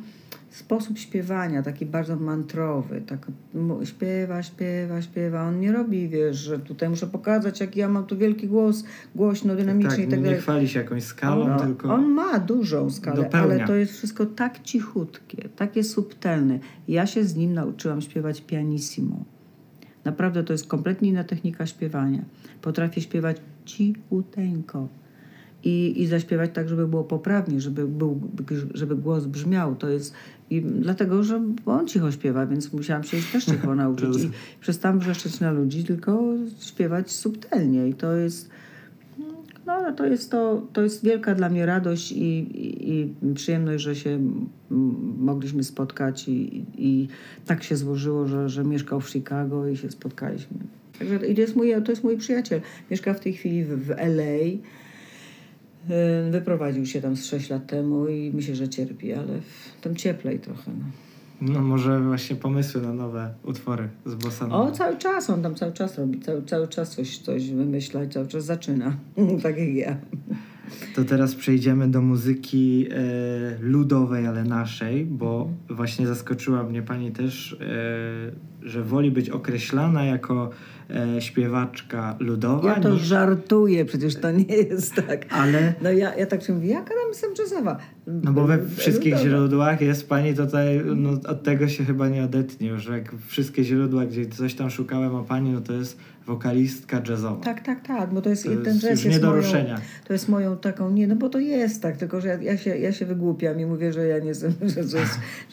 sposób 0.50 0.98
śpiewania, 0.98 1.64
taki 1.64 1.86
bardzo 1.86 2.16
mantrowy, 2.16 3.02
tak 3.02 3.28
śpiewa, 3.84 4.44
śpiewa, 4.44 5.02
śpiewa. 5.02 5.48
On 5.48 5.60
nie 5.60 5.72
robi, 5.72 6.08
wiesz, 6.08 6.38
że 6.38 6.60
tutaj 6.60 6.90
muszę 6.90 7.08
pokazać, 7.08 7.60
jak 7.60 7.76
ja 7.76 7.90
mam 7.90 8.06
tu 8.06 8.18
wielki 8.18 8.48
głos, 8.48 8.84
głośno, 9.16 9.56
dynamicznie 9.56 9.90
tak, 9.90 10.00
i 10.00 10.08
tak 10.08 10.20
nie 10.20 10.26
dalej. 10.26 10.40
chwali 10.40 10.68
się 10.68 10.80
jakąś 10.80 11.04
skalą, 11.04 11.54
on, 11.54 11.60
tylko... 11.60 11.94
on 11.94 12.12
ma 12.12 12.40
dużą 12.40 12.90
skalę, 12.90 13.24
dopełnia. 13.24 13.56
ale 13.56 13.68
to 13.68 13.76
jest 13.76 13.94
wszystko 13.94 14.26
tak 14.26 14.60
cichutkie, 14.64 15.50
takie 15.56 15.84
subtelne. 15.84 16.60
Ja 16.88 17.08
się 17.08 17.24
z 17.24 17.36
nim 17.36 17.54
nauczyłam 17.54 18.02
śpiewać 18.02 18.42
pianissimo. 18.42 19.24
Naprawdę 20.06 20.44
to 20.44 20.54
jest 20.54 20.68
kompletnie 20.68 21.10
inna 21.10 21.24
technika 21.24 21.66
śpiewania. 21.66 22.26
Potrafię 22.62 23.02
śpiewać 23.02 23.38
cichuteńko 23.66 24.88
i, 25.64 26.02
i 26.02 26.08
zaśpiewać 26.08 26.52
tak, 26.54 26.70
żeby 26.70 26.88
było 26.88 27.04
poprawnie, 27.04 27.62
żeby, 27.62 27.88
był, 27.88 28.22
żeby 28.74 28.96
głos 28.96 29.26
brzmiał. 29.26 29.76
To 29.76 29.90
jest 29.90 30.14
I 30.50 30.62
dlatego, 30.62 31.24
że 31.24 31.42
on 31.66 31.88
cicho 31.88 32.12
śpiewa, 32.12 32.46
więc 32.46 32.74
musiałam 32.74 33.04
się 33.04 33.18
też 33.32 33.46
cicho 33.46 33.76
nauczyć. 33.86 34.24
I 34.24 34.30
przestałam 34.62 35.00
wrzeszczeć 35.00 35.40
na 35.40 35.52
ludzi, 35.52 35.84
tylko 35.84 36.24
śpiewać 36.62 37.12
subtelnie. 37.12 37.88
I 37.88 37.94
to 37.94 38.16
jest 38.16 38.50
no 39.70 39.76
ale 39.76 39.94
to 39.94 40.06
jest, 40.06 40.32
to, 40.32 40.68
to 40.74 40.82
jest 40.82 41.04
wielka 41.04 41.36
dla 41.36 41.50
mnie 41.50 41.66
radość 41.66 42.12
i, 42.12 42.22
i, 42.22 43.02
i 43.02 43.34
przyjemność, 43.36 43.84
że 43.84 43.96
się 43.96 44.20
mogliśmy 45.20 45.64
spotkać 45.64 46.28
i, 46.28 46.66
i 46.78 47.08
tak 47.46 47.64
się 47.64 47.76
złożyło, 47.76 48.28
że, 48.28 48.50
że 48.50 48.64
mieszkał 48.64 49.02
w 49.02 49.10
Chicago 49.10 49.68
i 49.68 49.78
się 49.78 49.92
spotkaliśmy. 49.92 50.58
Także 51.00 51.20
to 51.20 51.26
jest 51.26 51.56
mój, 51.56 51.74
to 51.86 51.92
jest 51.92 52.04
mój 52.04 52.18
przyjaciel. 52.18 52.62
Mieszka 52.92 53.14
w 53.14 53.20
tej 53.20 53.34
chwili 53.34 53.64
w, 53.64 53.86
w 53.86 53.90
LA. 53.90 54.58
Wyprowadził 56.32 56.86
się 56.86 57.02
tam 57.02 57.16
z 57.18 57.26
6 57.26 57.50
lat 57.50 57.68
temu 57.68 58.08
i 58.08 58.32
myślę, 58.34 58.56
że 58.56 58.70
cierpi, 58.70 59.14
ale 59.14 59.40
tam 59.82 59.96
cieplej 59.96 60.40
trochę. 60.40 60.72
No. 60.80 60.86
No 61.42 61.62
może 61.62 62.02
właśnie 62.02 62.36
pomysły 62.36 62.82
na 62.82 62.94
nowe 62.94 63.34
utwory 63.44 63.90
z 64.06 64.16
bossa 64.16 64.50
O, 64.50 64.72
cały 64.72 64.98
czas, 64.98 65.30
on 65.30 65.42
tam 65.42 65.56
cały 65.56 65.74
czas 65.74 65.98
robi, 65.98 66.20
cały, 66.20 66.44
cały 66.44 66.68
czas 66.68 66.96
coś, 66.96 67.18
coś 67.18 67.52
wymyśla 67.52 68.04
i 68.04 68.10
cały 68.10 68.28
czas 68.28 68.46
zaczyna, 68.46 68.98
tak 69.44 69.58
jak 69.58 69.70
ja. 69.70 69.98
To 70.96 71.04
teraz 71.04 71.36
przejdziemy 71.36 71.92
do 71.92 72.02
muzyki 72.02 72.88
e, 72.92 72.96
ludowej, 73.60 74.28
ale 74.28 74.44
naszej, 74.44 75.06
bo 75.06 75.42
mhm. 75.42 75.78
właśnie 75.78 76.08
zaskoczyła 76.08 76.64
mnie 76.64 76.82
pani 76.82 77.12
też, 77.12 77.54
e, 77.54 78.68
że 78.68 78.84
woli 78.84 79.12
być 79.12 79.30
określana 79.30 80.06
jako 80.06 80.50
e, 80.90 81.22
śpiewaczka 81.22 82.16
ludowa. 82.20 82.70
Ja 82.70 82.80
to 82.80 82.90
niż... 82.90 83.02
żartuję, 83.02 83.86
przecież 83.86 84.16
to 84.16 84.32
nie 84.32 84.56
jest 84.56 84.96
tak. 84.96 85.26
Ale... 85.30 85.74
No 85.82 85.92
ja, 85.92 86.16
ja 86.16 86.26
tak 86.26 86.44
się 86.44 86.54
mówię, 86.54 86.70
jaka 86.70 86.90
tam 86.90 87.08
jestem 87.10 87.34
jazzowa? 87.40 87.78
No 88.24 88.34
bo 88.34 88.48
we 88.48 88.66
wszystkich 88.70 89.14
ludowa. 89.14 89.30
źródłach 89.30 89.82
jest 89.82 90.10
pani 90.10 90.34
tutaj, 90.34 90.82
no 90.96 91.10
od 91.10 91.44
tego 91.44 91.68
się 91.68 91.86
chyba 91.86 92.10
nie 92.10 92.24
odetnie, 92.24 92.80
że 92.80 92.94
jak 92.98 93.16
wszystkie 93.28 93.64
źródła, 93.64 94.06
gdzie 94.06 94.26
coś 94.26 94.54
tam 94.54 94.70
szukałem 94.70 95.16
o 95.16 95.24
pani, 95.24 95.52
no 95.52 95.62
to 95.62 95.74
jest 95.74 95.98
wokalistka 96.26 97.02
jazzowa. 97.10 97.44
Tak, 97.44 97.62
tak, 97.62 97.88
tak, 97.88 98.14
bo 98.14 98.22
to 98.22 98.30
jest, 98.30 98.44
to 98.44 98.50
ten 98.50 98.80
jazz 98.80 98.84
jest, 98.84 99.06
nie 99.06 99.20
do 99.20 99.28
moją, 99.28 99.42
ruszenia. 99.42 99.82
To 100.06 100.14
jest 100.14 100.30
moją 100.30 100.58
taką, 100.58 100.92
nie, 100.92 101.08
no 101.08 101.16
bo 101.16 101.30
to 101.30 101.40
jest 101.40 101.82
tak, 101.82 101.98
tylko 101.98 102.22
że 102.22 102.28
ja, 102.28 102.42
ja, 102.42 102.58
się, 102.58 102.78
ja 102.78 102.92
się 102.92 103.06
wygłupiam 103.06 103.60
i 103.60 103.66
mówię, 103.66 103.94
że 103.94 104.08
ja 104.08 104.20
nie 104.20 104.28
jestem, 104.28 104.54
że, 104.76 104.84
że, 104.84 104.98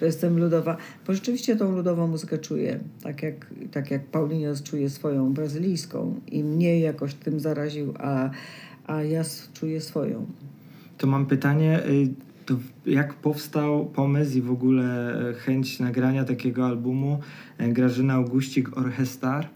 że 0.01 0.07
jestem 0.07 0.39
ludowa, 0.39 0.77
bo 1.07 1.15
rzeczywiście 1.15 1.57
tą 1.57 1.73
ludową 1.73 2.07
muzykę 2.07 2.39
czuję, 2.39 2.79
tak 3.03 3.23
jak, 3.23 3.47
tak 3.73 3.91
jak 3.91 4.05
Paulinho 4.05 4.53
czuje 4.65 4.91
swoją 4.91 5.33
brazylijską 5.33 6.21
i 6.27 6.45
mnie 6.45 6.81
jakoś 6.81 7.15
tym 7.15 7.41
zaraził, 7.41 7.95
a, 7.99 8.31
a 8.87 9.03
ja 9.03 9.23
czuję 9.55 9.81
swoją. 9.81 10.27
To 10.99 11.07
mam 11.07 11.27
pytanie, 11.27 11.81
y, 11.87 12.26
to 12.47 12.57
jak 12.87 13.15
powstał 13.15 13.87
pomysł 13.87 14.39
i 14.39 14.43
w 14.43 14.51
ogóle 14.51 15.15
e, 15.31 15.35
chęć 15.35 15.81
nagrania 15.81 16.25
takiego 16.25 16.67
albumu 16.67 17.21
e, 17.59 17.69
Grażyna 17.69 18.15
Augustik 18.15 18.79
Orchestar? 18.79 19.49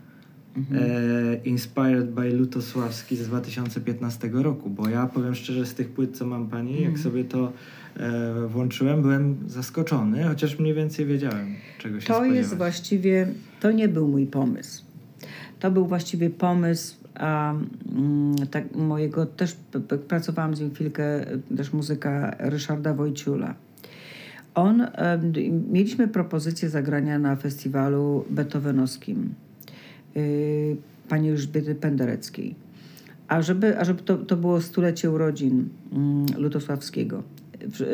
Mhm. 0.57 0.83
E, 0.83 1.37
Inspired 1.45 2.11
by 2.11 2.31
Lutosławski 2.31 3.17
z 3.17 3.29
2015 3.29 4.31
roku, 4.33 4.71
bo 4.71 4.89
ja 4.89 5.07
powiem 5.07 5.35
szczerze, 5.35 5.67
z 5.67 5.75
tych 5.75 5.89
płyt, 5.89 6.17
co 6.17 6.27
mam 6.27 6.49
pani, 6.49 6.71
mhm. 6.71 6.91
jak 6.91 6.99
sobie 6.99 7.25
to 7.25 7.53
e, 7.97 8.47
włączyłem, 8.49 9.03
byłem 9.03 9.37
zaskoczony, 9.47 10.25
chociaż 10.25 10.59
mniej 10.59 10.75
więcej 10.75 11.07
wiedziałem, 11.07 11.55
czego 11.79 12.01
się 12.01 12.07
To 12.07 12.15
spodziewać. 12.15 12.39
jest 12.39 12.57
właściwie, 12.57 13.29
to 13.61 13.73
nie 13.73 13.89
był 13.89 14.09
mój 14.09 14.27
pomysł. 14.27 14.85
To 15.61 15.71
był 15.71 15.87
właściwie 15.87 16.31
pomysł 16.31 17.00
a, 17.15 17.55
mm, 17.97 18.37
tak, 18.51 18.75
mojego, 18.75 19.27
też 19.27 19.57
pracowałam 20.09 20.57
z 20.57 20.61
nim 20.61 20.75
chwilkę, 20.75 21.27
też 21.57 21.73
muzyka 21.73 22.37
Ryszarda 22.39 22.95
Wojciula. 22.95 23.55
On, 24.55 24.81
e, 24.81 25.19
mieliśmy 25.71 26.09
propozycję 26.09 26.69
zagrania 26.69 27.19
na 27.19 27.37
festiwalu 27.37 28.25
beethovenowskim 28.31 29.35
Y, 30.17 30.77
pani 31.09 31.31
Elżbiety 31.31 31.75
Pendereckiej. 31.75 32.55
A 33.29 33.43
żeby, 33.43 33.79
a 33.79 33.85
żeby 33.85 34.03
to, 34.03 34.17
to 34.17 34.37
było 34.37 34.61
stulecie 34.61 35.11
urodzin 35.11 35.69
mm, 35.93 36.27
Lutosławskiego. 36.37 37.23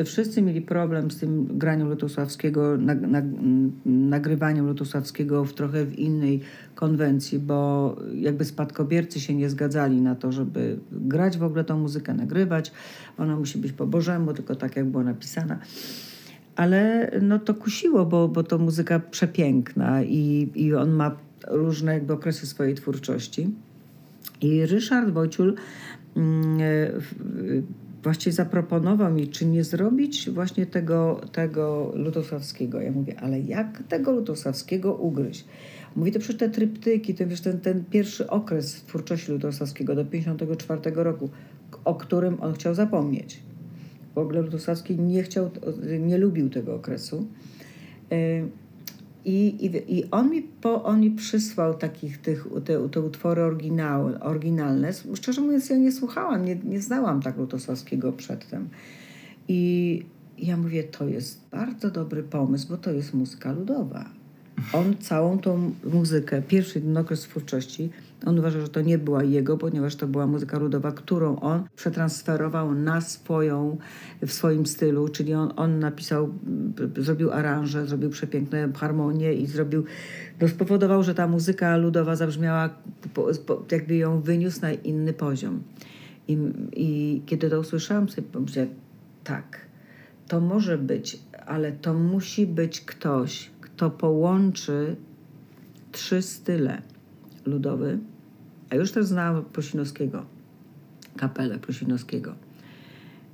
Wszyscy 0.04 0.42
mieli 0.42 0.60
problem 0.60 1.10
z 1.10 1.18
tym 1.18 1.58
graniem 1.58 1.88
Lutosławskiego, 1.88 2.76
nag, 2.76 3.00
nag, 3.00 3.24
nagrywaniem 3.86 4.66
Lutosławskiego 4.66 5.44
w 5.44 5.54
trochę 5.54 5.84
w 5.84 5.98
innej 5.98 6.40
konwencji, 6.74 7.38
bo 7.38 7.96
jakby 8.14 8.44
spadkobiercy 8.44 9.20
się 9.20 9.34
nie 9.34 9.50
zgadzali 9.50 10.00
na 10.00 10.14
to, 10.14 10.32
żeby 10.32 10.78
grać 10.92 11.38
w 11.38 11.42
ogóle 11.42 11.64
tą 11.64 11.78
muzykę, 11.78 12.14
nagrywać. 12.14 12.72
Ona 13.18 13.36
musi 13.36 13.58
być 13.58 13.72
po 13.72 13.86
Bożemu, 13.86 14.32
tylko 14.32 14.54
tak 14.54 14.76
jak 14.76 14.86
była 14.86 15.04
napisana 15.04 15.58
ale 16.56 17.10
no 17.22 17.38
to 17.38 17.54
kusiło, 17.54 18.06
bo, 18.06 18.28
bo 18.28 18.42
to 18.42 18.58
muzyka 18.58 19.00
przepiękna 19.00 20.02
i, 20.02 20.50
i 20.54 20.74
on 20.74 20.90
ma 20.90 21.16
różne 21.48 21.94
jakby 21.94 22.12
okresy 22.12 22.46
swojej 22.46 22.74
twórczości. 22.74 23.50
I 24.40 24.66
Ryszard 24.66 25.10
Wojciul 25.10 25.54
mm, 26.16 26.58
e, 28.06 28.08
właściwie 28.08 28.32
zaproponował 28.32 29.12
mi, 29.12 29.28
czy 29.28 29.46
nie 29.46 29.64
zrobić 29.64 30.30
właśnie 30.30 30.66
tego, 30.66 31.20
tego 31.32 31.92
lutosławskiego. 31.94 32.80
Ja 32.80 32.92
mówię, 32.92 33.20
ale 33.20 33.40
jak 33.40 33.82
tego 33.88 34.12
lutosławskiego 34.12 34.94
ugryźć? 34.94 35.44
Mówi, 35.96 36.12
to 36.12 36.18
przecież 36.18 36.38
te 36.38 36.48
tryptyki, 36.48 37.14
ten, 37.14 37.28
wiesz, 37.28 37.40
ten, 37.40 37.60
ten 37.60 37.84
pierwszy 37.84 38.30
okres 38.30 38.72
twórczości 38.72 39.32
lutosławskiego 39.32 39.94
do 39.94 40.04
1954 40.04 41.04
roku, 41.04 41.30
o 41.84 41.94
którym 41.94 42.40
on 42.40 42.52
chciał 42.52 42.74
zapomnieć. 42.74 43.42
W 44.14 44.18
ogóle 44.18 44.40
Lutosławski 44.40 44.98
nie 44.98 45.22
chciał, 45.22 45.50
nie 46.00 46.18
lubił 46.18 46.50
tego 46.50 46.74
okresu. 46.74 47.26
E, 48.12 48.16
i, 49.26 49.66
i, 49.66 49.98
I 49.98 50.10
on 50.10 50.30
mi, 50.30 50.42
po, 50.42 50.84
on 50.84 51.00
mi 51.00 51.10
przysłał 51.10 51.74
takich 51.74 52.18
tych, 52.18 52.46
te, 52.64 52.88
te 52.88 53.00
utwory 53.00 53.42
oryginał, 53.42 54.10
oryginalne. 54.20 54.92
Szczerze 55.14 55.40
mówiąc, 55.40 55.70
ja 55.70 55.76
nie 55.76 55.92
słuchałam, 55.92 56.44
nie, 56.44 56.56
nie 56.56 56.80
znałam 56.80 57.22
tak 57.22 57.36
Lutosławskiego 57.36 58.12
przedtem. 58.12 58.68
I 59.48 60.02
ja 60.38 60.56
mówię, 60.56 60.84
to 60.84 61.08
jest 61.08 61.48
bardzo 61.50 61.90
dobry 61.90 62.22
pomysł, 62.22 62.68
bo 62.68 62.76
to 62.76 62.92
jest 62.92 63.14
muzyka 63.14 63.52
ludowa. 63.52 64.15
On 64.72 64.96
całą 64.96 65.38
tą 65.38 65.72
muzykę, 65.84 66.42
pierwszy 66.42 66.82
okres 67.00 67.20
twórczości, 67.20 67.90
on 68.26 68.38
uważa, 68.38 68.60
że 68.60 68.68
to 68.68 68.80
nie 68.80 68.98
była 68.98 69.24
jego, 69.24 69.58
ponieważ 69.58 69.96
to 69.96 70.06
była 70.06 70.26
muzyka 70.26 70.58
ludowa, 70.58 70.92
którą 70.92 71.40
on 71.40 71.64
przetransferował 71.76 72.74
na 72.74 73.00
swoją, 73.00 73.76
w 74.26 74.32
swoim 74.32 74.66
stylu, 74.66 75.08
czyli 75.08 75.34
on, 75.34 75.52
on 75.56 75.78
napisał, 75.78 76.34
zrobił 76.96 77.32
aranże, 77.32 77.86
zrobił 77.86 78.10
przepiękne 78.10 78.72
harmonie 78.72 79.34
i 79.34 79.46
zrobił, 79.46 79.84
no 80.40 80.48
spowodował, 80.48 81.02
że 81.02 81.14
ta 81.14 81.28
muzyka 81.28 81.76
ludowa 81.76 82.16
zabrzmiała, 82.16 82.70
jakby 83.70 83.96
ją 83.96 84.20
wyniósł 84.20 84.60
na 84.60 84.72
inny 84.72 85.12
poziom. 85.12 85.62
I, 86.28 86.38
i 86.72 87.22
kiedy 87.26 87.50
to 87.50 87.60
usłyszałam, 87.60 88.08
sobie 88.08 88.28
pomyślałam, 88.32 88.70
tak, 89.24 89.60
to 90.28 90.40
może 90.40 90.78
być, 90.78 91.18
ale 91.46 91.72
to 91.72 91.94
musi 91.94 92.46
być 92.46 92.80
ktoś, 92.80 93.50
kto 93.76 93.90
połączy 93.90 94.96
trzy 95.92 96.22
style 96.22 96.82
ludowy, 97.46 97.98
a 98.70 98.74
już 98.74 98.92
też 98.92 99.06
znałam 99.06 99.44
Prosinowskiego, 99.44 100.24
kapelę 101.16 101.58
Prosinowskiego. 101.58 102.34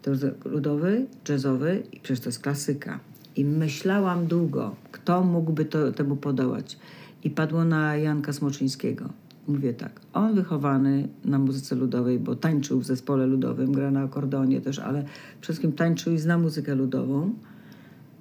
To 0.02 0.10
ludowy, 0.44 1.06
jazzowy 1.28 1.82
i 1.92 2.00
przecież 2.00 2.20
to 2.20 2.28
jest 2.28 2.42
klasyka. 2.42 3.00
I 3.36 3.44
myślałam 3.44 4.26
długo, 4.26 4.76
kto 4.92 5.24
mógłby 5.24 5.64
to, 5.64 5.92
temu 5.92 6.16
podołać. 6.16 6.78
I 7.24 7.30
padło 7.30 7.64
na 7.64 7.96
Janka 7.96 8.32
Smoczyńskiego. 8.32 9.08
Mówię 9.48 9.74
tak, 9.74 10.00
on 10.12 10.34
wychowany 10.34 11.08
na 11.24 11.38
muzyce 11.38 11.74
ludowej, 11.74 12.18
bo 12.18 12.36
tańczył 12.36 12.80
w 12.80 12.84
zespole 12.84 13.26
ludowym, 13.26 13.72
gra 13.72 13.90
na 13.90 14.02
akordeonie 14.02 14.60
też, 14.60 14.78
ale 14.78 15.02
przede 15.02 15.40
wszystkim 15.40 15.72
tańczył 15.72 16.12
i 16.12 16.18
zna 16.18 16.38
muzykę 16.38 16.74
ludową. 16.74 17.34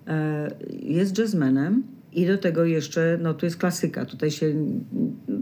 E, 0.07 0.51
jest 0.83 1.17
jazzmenem, 1.17 1.83
i 2.13 2.25
do 2.25 2.37
tego 2.37 2.65
jeszcze, 2.65 3.19
no 3.21 3.33
tu 3.33 3.45
jest 3.45 3.57
klasyka. 3.57 4.05
Tutaj 4.05 4.31
się, 4.31 4.53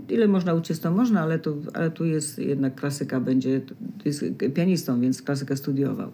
ile 0.09 0.28
można 0.28 0.53
uciec, 0.53 0.80
to 0.80 0.91
można, 0.91 1.22
ale 1.22 1.39
tu, 1.39 1.61
ale 1.74 1.91
tu 1.91 2.05
jest 2.05 2.39
jednak 2.39 2.76
klasyka, 2.76 3.20
będzie, 3.20 3.61
jest 4.05 4.26
pianistą, 4.55 5.01
więc 5.01 5.22
klasykę 5.22 5.57
studiował. 5.57 6.11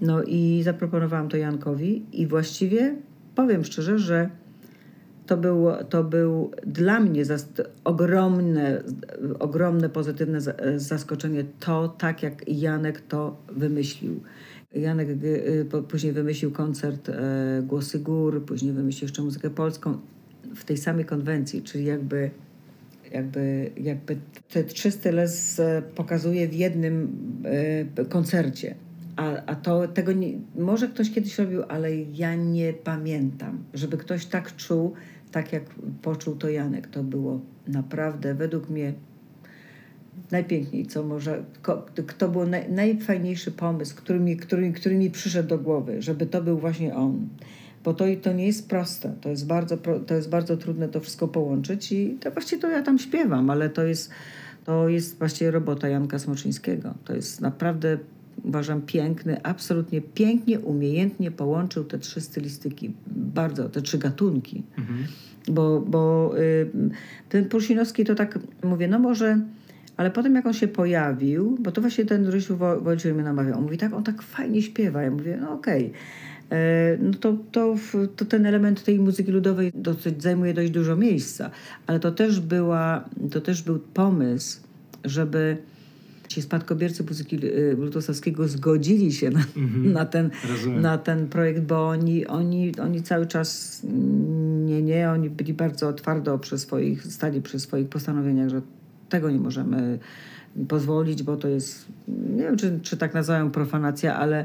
No 0.00 0.22
i 0.22 0.62
zaproponowałam 0.64 1.28
to 1.28 1.36
Jankowi 1.36 2.04
i 2.12 2.26
właściwie 2.26 2.96
powiem 3.34 3.64
szczerze, 3.64 3.98
że 3.98 4.30
to 5.26 5.36
był, 5.36 5.66
to 5.88 6.04
był 6.04 6.50
dla 6.66 7.00
mnie 7.00 7.24
ogromne, 7.84 8.82
ogromne 9.38 9.88
pozytywne 9.88 10.38
zaskoczenie 10.76 11.44
to, 11.60 11.88
tak 11.88 12.22
jak 12.22 12.48
Janek 12.48 13.00
to 13.00 13.36
wymyślił. 13.52 14.20
Janek 14.80 15.08
y, 15.08 15.66
później 15.88 16.12
wymyślił 16.12 16.50
koncert 16.50 17.08
e, 17.08 17.62
Głosy 17.66 17.98
Gór, 17.98 18.44
później 18.44 18.72
wymyślił 18.72 19.06
jeszcze 19.06 19.22
muzykę 19.22 19.50
polską 19.50 19.98
w 20.54 20.64
tej 20.64 20.76
samej 20.76 21.04
konwencji, 21.04 21.62
czyli 21.62 21.84
jakby, 21.84 22.30
jakby, 23.12 23.70
jakby 23.76 24.16
te 24.52 24.64
trzy 24.64 24.90
style 24.90 25.26
pokazuje 25.94 26.48
w 26.48 26.54
jednym 26.54 27.16
e, 27.96 28.04
koncercie. 28.04 28.74
A, 29.16 29.44
a 29.46 29.54
to 29.54 29.88
tego 29.88 30.12
nie, 30.12 30.32
może 30.56 30.88
ktoś 30.88 31.10
kiedyś 31.10 31.38
robił, 31.38 31.62
ale 31.68 31.96
ja 31.96 32.34
nie 32.34 32.72
pamiętam, 32.72 33.64
żeby 33.74 33.96
ktoś 33.96 34.26
tak 34.26 34.56
czuł, 34.56 34.92
tak 35.32 35.52
jak 35.52 35.64
poczuł 36.02 36.36
to 36.36 36.48
Janek. 36.48 36.86
To 36.86 37.02
było 37.02 37.40
naprawdę 37.68 38.34
według 38.34 38.70
mnie 38.70 38.92
najpiękniej, 40.30 40.86
co 40.86 41.02
może, 41.02 41.42
kto 42.06 42.28
był 42.28 42.46
naj, 42.46 42.72
najfajniejszy 42.72 43.50
pomysł, 43.50 43.96
który 43.96 44.20
mi, 44.20 44.36
który, 44.36 44.72
który 44.72 44.98
mi 44.98 45.10
przyszedł 45.10 45.48
do 45.48 45.58
głowy, 45.58 46.02
żeby 46.02 46.26
to 46.26 46.42
był 46.42 46.58
właśnie 46.58 46.94
on. 46.94 47.28
Bo 47.84 47.94
to, 47.94 48.04
to 48.22 48.32
nie 48.32 48.46
jest 48.46 48.68
proste, 48.68 49.14
to 49.20 49.28
jest, 49.28 49.46
bardzo, 49.46 49.76
to 50.06 50.14
jest 50.14 50.28
bardzo 50.28 50.56
trudne 50.56 50.88
to 50.88 51.00
wszystko 51.00 51.28
połączyć 51.28 51.92
i 51.92 52.16
to 52.20 52.30
właściwie 52.30 52.62
to 52.62 52.68
ja 52.68 52.82
tam 52.82 52.98
śpiewam, 52.98 53.50
ale 53.50 53.70
to 53.70 53.84
jest, 53.84 54.10
to 54.64 54.88
jest 54.88 55.18
właściwie 55.18 55.50
robota 55.50 55.88
Janka 55.88 56.18
Smoczyńskiego. 56.18 56.94
To 57.04 57.14
jest 57.14 57.40
naprawdę 57.40 57.98
uważam 58.44 58.82
piękny, 58.82 59.42
absolutnie 59.42 60.00
pięknie, 60.00 60.60
umiejętnie 60.60 61.30
połączył 61.30 61.84
te 61.84 61.98
trzy 61.98 62.20
stylistyki, 62.20 62.92
bardzo, 63.06 63.68
te 63.68 63.82
trzy 63.82 63.98
gatunki. 63.98 64.62
Mhm. 64.78 65.06
Bo, 65.48 65.80
bo 65.80 66.32
y, 66.38 66.70
ten 67.28 67.48
Prusinowski 67.48 68.04
to 68.04 68.14
tak, 68.14 68.38
mówię, 68.64 68.88
no 68.88 68.98
może 68.98 69.40
ale 69.98 70.10
potem 70.10 70.34
jak 70.34 70.46
on 70.46 70.52
się 70.52 70.68
pojawił, 70.68 71.58
bo 71.60 71.72
to 71.72 71.80
właśnie 71.80 72.04
ten 72.04 72.26
Rysiu 72.26 72.56
Wojciech 72.56 73.14
mnie 73.14 73.24
namawiał, 73.24 73.58
on 73.58 73.62
mówi 73.62 73.78
tak, 73.78 73.92
on 73.92 74.04
tak 74.04 74.22
fajnie 74.22 74.62
śpiewa. 74.62 75.02
Ja 75.02 75.10
mówię, 75.10 75.38
no 75.40 75.52
okej. 75.52 75.86
Okay. 75.86 76.58
E, 76.58 76.96
no 77.00 77.14
to, 77.20 77.36
to, 77.52 77.76
to 78.16 78.24
ten 78.24 78.46
element 78.46 78.84
tej 78.84 78.98
muzyki 78.98 79.32
ludowej 79.32 79.72
dosyć 79.74 80.22
zajmuje 80.22 80.54
dość 80.54 80.70
dużo 80.70 80.96
miejsca, 80.96 81.50
ale 81.86 82.00
to 82.00 82.12
też, 82.12 82.40
była, 82.40 83.08
to 83.30 83.40
też 83.40 83.62
był 83.62 83.78
pomysł, 83.78 84.60
żeby 85.04 85.56
ci 86.28 86.42
spadkobiercy 86.42 87.04
muzyki 87.04 87.38
bluetoothowskiego 87.76 88.44
y, 88.44 88.48
zgodzili 88.48 89.12
się 89.12 89.30
na, 89.30 89.40
mm-hmm. 89.40 89.92
na, 89.92 90.06
ten, 90.06 90.30
na 90.80 90.98
ten 90.98 91.28
projekt, 91.28 91.60
bo 91.60 91.88
oni, 91.88 92.26
oni, 92.26 92.72
oni 92.76 93.02
cały 93.02 93.26
czas 93.26 93.80
nie, 94.64 94.82
nie, 94.82 95.10
oni 95.10 95.30
byli 95.30 95.54
bardzo 95.54 95.92
twardo 95.92 96.38
przy 96.38 96.58
swoich, 96.58 97.06
stali 97.06 97.42
przy 97.42 97.60
swoich 97.60 97.88
postanowieniach, 97.88 98.48
że 98.48 98.62
tego 99.08 99.30
nie 99.30 99.38
możemy 99.38 99.98
pozwolić, 100.68 101.22
bo 101.22 101.36
to 101.36 101.48
jest, 101.48 101.86
nie 102.08 102.42
wiem 102.42 102.56
czy, 102.56 102.80
czy 102.82 102.96
tak 102.96 103.14
nazywają 103.14 103.50
profanacja, 103.50 104.16
ale 104.16 104.44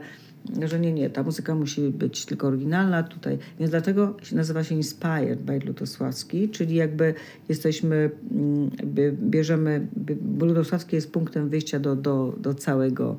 że 0.65 0.79
nie, 0.79 0.93
nie, 0.93 1.09
ta 1.09 1.23
muzyka 1.23 1.55
musi 1.55 1.81
być 1.89 2.25
tylko 2.25 2.47
oryginalna 2.47 3.03
tutaj. 3.03 3.37
Więc 3.59 3.71
dlatego 3.71 4.17
nazywa 4.31 4.63
się 4.63 4.75
Inspired 4.75 5.41
by 5.41 5.59
Lutosławski, 5.59 6.49
czyli 6.49 6.75
jakby 6.75 7.13
jesteśmy, 7.49 8.09
mm, 8.31 8.69
bierzemy, 9.13 9.87
bo 10.21 10.45
jest 10.91 11.11
punktem 11.11 11.49
wyjścia 11.49 11.79
do, 11.79 11.95
do, 11.95 12.35
do 12.37 12.53
całego, 12.53 13.17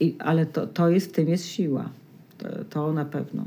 I, 0.00 0.16
ale 0.18 0.46
to, 0.46 0.66
to 0.66 0.90
jest, 0.90 1.08
w 1.08 1.12
tym 1.12 1.28
jest 1.28 1.44
siła. 1.44 1.88
To, 2.38 2.48
to 2.70 2.92
na 2.92 3.04
pewno. 3.04 3.44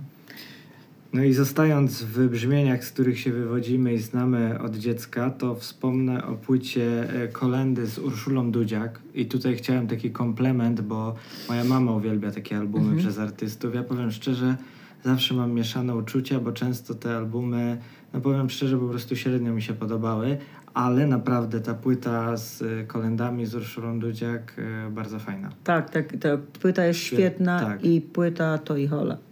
No 1.13 1.23
i 1.23 1.33
zostając 1.33 2.03
w 2.03 2.27
brzmieniach, 2.27 2.85
z 2.85 2.91
których 2.91 3.19
się 3.19 3.31
wywodzimy 3.31 3.93
i 3.93 3.97
znamy 3.97 4.59
od 4.59 4.75
dziecka, 4.75 5.29
to 5.29 5.55
wspomnę 5.55 6.25
o 6.25 6.35
płycie 6.35 7.13
e, 7.23 7.27
Kolendy 7.27 7.87
z 7.87 7.99
Urszulą 7.99 8.51
Dudziak. 8.51 8.99
I 9.13 9.25
tutaj 9.25 9.55
chciałem 9.55 9.87
taki 9.87 10.11
komplement, 10.11 10.81
bo 10.81 11.15
moja 11.49 11.63
mama 11.63 11.91
uwielbia 11.91 12.31
takie 12.31 12.57
albumy 12.57 12.83
mhm. 12.83 12.99
przez 12.99 13.19
artystów. 13.19 13.75
Ja 13.75 13.83
powiem 13.83 14.11
szczerze, 14.11 14.55
zawsze 15.03 15.33
mam 15.33 15.51
mieszane 15.51 15.95
uczucia, 15.95 16.39
bo 16.39 16.51
często 16.51 16.93
te 16.95 17.17
albumy, 17.17 17.77
no 18.13 18.21
powiem 18.21 18.49
szczerze, 18.49 18.77
po 18.77 18.87
prostu 18.87 19.15
średnio 19.15 19.53
mi 19.53 19.61
się 19.61 19.73
podobały, 19.73 20.37
ale 20.73 21.07
naprawdę 21.07 21.61
ta 21.61 21.73
płyta 21.73 22.37
z 22.37 22.61
e, 22.61 22.83
kolendami 22.83 23.45
z 23.45 23.55
Urszulą 23.55 23.99
Dudziak 23.99 24.55
e, 24.57 24.91
bardzo 24.91 25.19
fajna. 25.19 25.49
Tak, 25.63 25.89
tak, 25.89 26.17
ta 26.17 26.37
płyta 26.61 26.85
jest 26.85 26.99
świetna 26.99 27.59
tak. 27.59 27.85
i 27.85 28.01
płyta 28.01 28.57
to 28.57 28.77
i 28.77 28.87
hola 28.87 29.28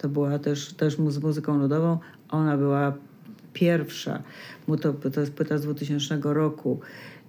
to 0.00 0.08
była 0.08 0.38
też, 0.38 0.72
też 0.72 0.96
z 0.96 1.18
muzyką 1.18 1.58
ludową. 1.58 1.98
Ona 2.28 2.56
była 2.56 2.92
pierwsza. 3.52 4.22
To, 4.82 4.92
to 4.92 5.20
jest 5.20 5.32
płyta 5.32 5.58
z 5.58 5.62
2000 5.62 6.20
roku. 6.24 6.80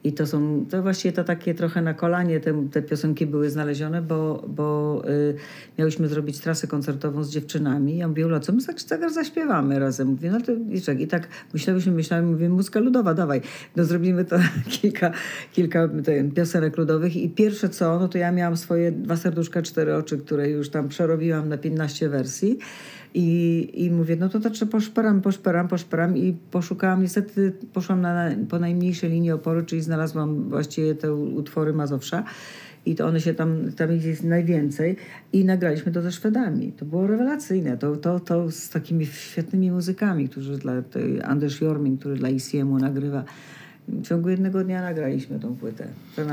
I 0.03 0.13
to 0.13 0.27
są, 0.27 0.65
to 0.69 0.81
właściwie 0.81 1.11
to 1.11 1.23
takie 1.23 1.53
trochę 1.53 1.81
na 1.81 1.93
kolanie 1.93 2.39
te, 2.39 2.69
te 2.69 2.81
piosenki 2.81 3.25
były 3.25 3.49
znalezione, 3.49 4.01
bo, 4.01 4.45
bo 4.47 5.01
y, 5.09 5.35
miałyśmy 5.79 6.07
zrobić 6.07 6.39
trasę 6.39 6.67
koncertową 6.67 7.23
z 7.23 7.29
dziewczynami. 7.29 7.97
Ja 7.97 8.07
mówię, 8.07 8.25
Ula, 8.25 8.39
co 8.39 8.53
my 8.53 8.61
zaraz 8.61 9.13
zaśpiewamy 9.13 9.79
razem? 9.79 10.07
Mówię, 10.07 10.31
no 10.31 10.41
to 10.41 10.51
i, 10.69 10.81
czek, 10.81 10.99
i 10.99 11.07
tak 11.07 11.27
myślałyśmy, 11.53 11.91
myślałem, 11.91 12.31
mówię, 12.31 12.49
muzyka 12.49 12.79
ludowa, 12.79 13.13
dawaj. 13.13 13.41
No 13.75 13.83
zrobimy 13.83 14.25
to 14.25 14.35
kilka, 14.81 15.11
kilka 15.51 15.89
piosenek 16.35 16.77
ludowych 16.77 17.15
i 17.15 17.29
pierwsze 17.29 17.69
co, 17.69 17.99
no 17.99 18.07
to 18.07 18.17
ja 18.17 18.31
miałam 18.31 18.57
swoje 18.57 18.91
dwa 18.91 19.17
serduszka, 19.17 19.61
cztery 19.61 19.95
oczy, 19.95 20.17
które 20.17 20.49
już 20.49 20.69
tam 20.69 20.89
przerobiłam 20.89 21.49
na 21.49 21.57
15 21.57 22.09
wersji. 22.09 22.59
I, 23.13 23.69
I 23.73 23.91
mówię, 23.91 24.15
no 24.15 24.29
to 24.29 24.49
trzeba 24.49 24.71
poszperam, 24.71 25.21
poszperam, 25.21 25.67
poszperam. 25.67 26.17
I 26.17 26.37
poszukałam, 26.51 27.01
niestety 27.01 27.53
poszłam 27.73 28.01
na, 28.01 28.29
po 28.49 28.59
najmniejszej 28.59 29.09
linii 29.09 29.31
oporu, 29.31 29.65
czyli 29.65 29.81
znalazłam 29.81 30.49
właściwie 30.49 30.95
te 30.95 31.13
utwory 31.13 31.73
Mazowsza. 31.73 32.23
I 32.85 32.95
to 32.95 33.07
one 33.07 33.21
się 33.21 33.33
tam, 33.33 33.71
tam 33.71 33.91
jest 33.91 34.23
najwięcej. 34.23 34.95
I 35.33 35.45
nagraliśmy 35.45 35.91
to 35.91 36.01
ze 36.01 36.11
Szwedami. 36.11 36.71
To 36.71 36.85
było 36.85 37.07
rewelacyjne, 37.07 37.77
to, 37.77 37.95
to, 37.95 38.19
to 38.19 38.51
z 38.51 38.69
takimi 38.69 39.05
świetnymi 39.05 39.71
muzykami, 39.71 40.29
którzy 40.29 40.57
dla 40.57 40.73
Anders 41.23 41.61
Jormin, 41.61 41.97
który 41.97 42.15
dla 42.15 42.29
ICM-u 42.29 42.77
nagrywa 42.79 43.23
w 43.87 44.07
ciągu 44.07 44.29
jednego 44.29 44.63
dnia 44.63 44.81
nagraliśmy 44.81 45.39
tą 45.39 45.55
płytę. 45.55 45.87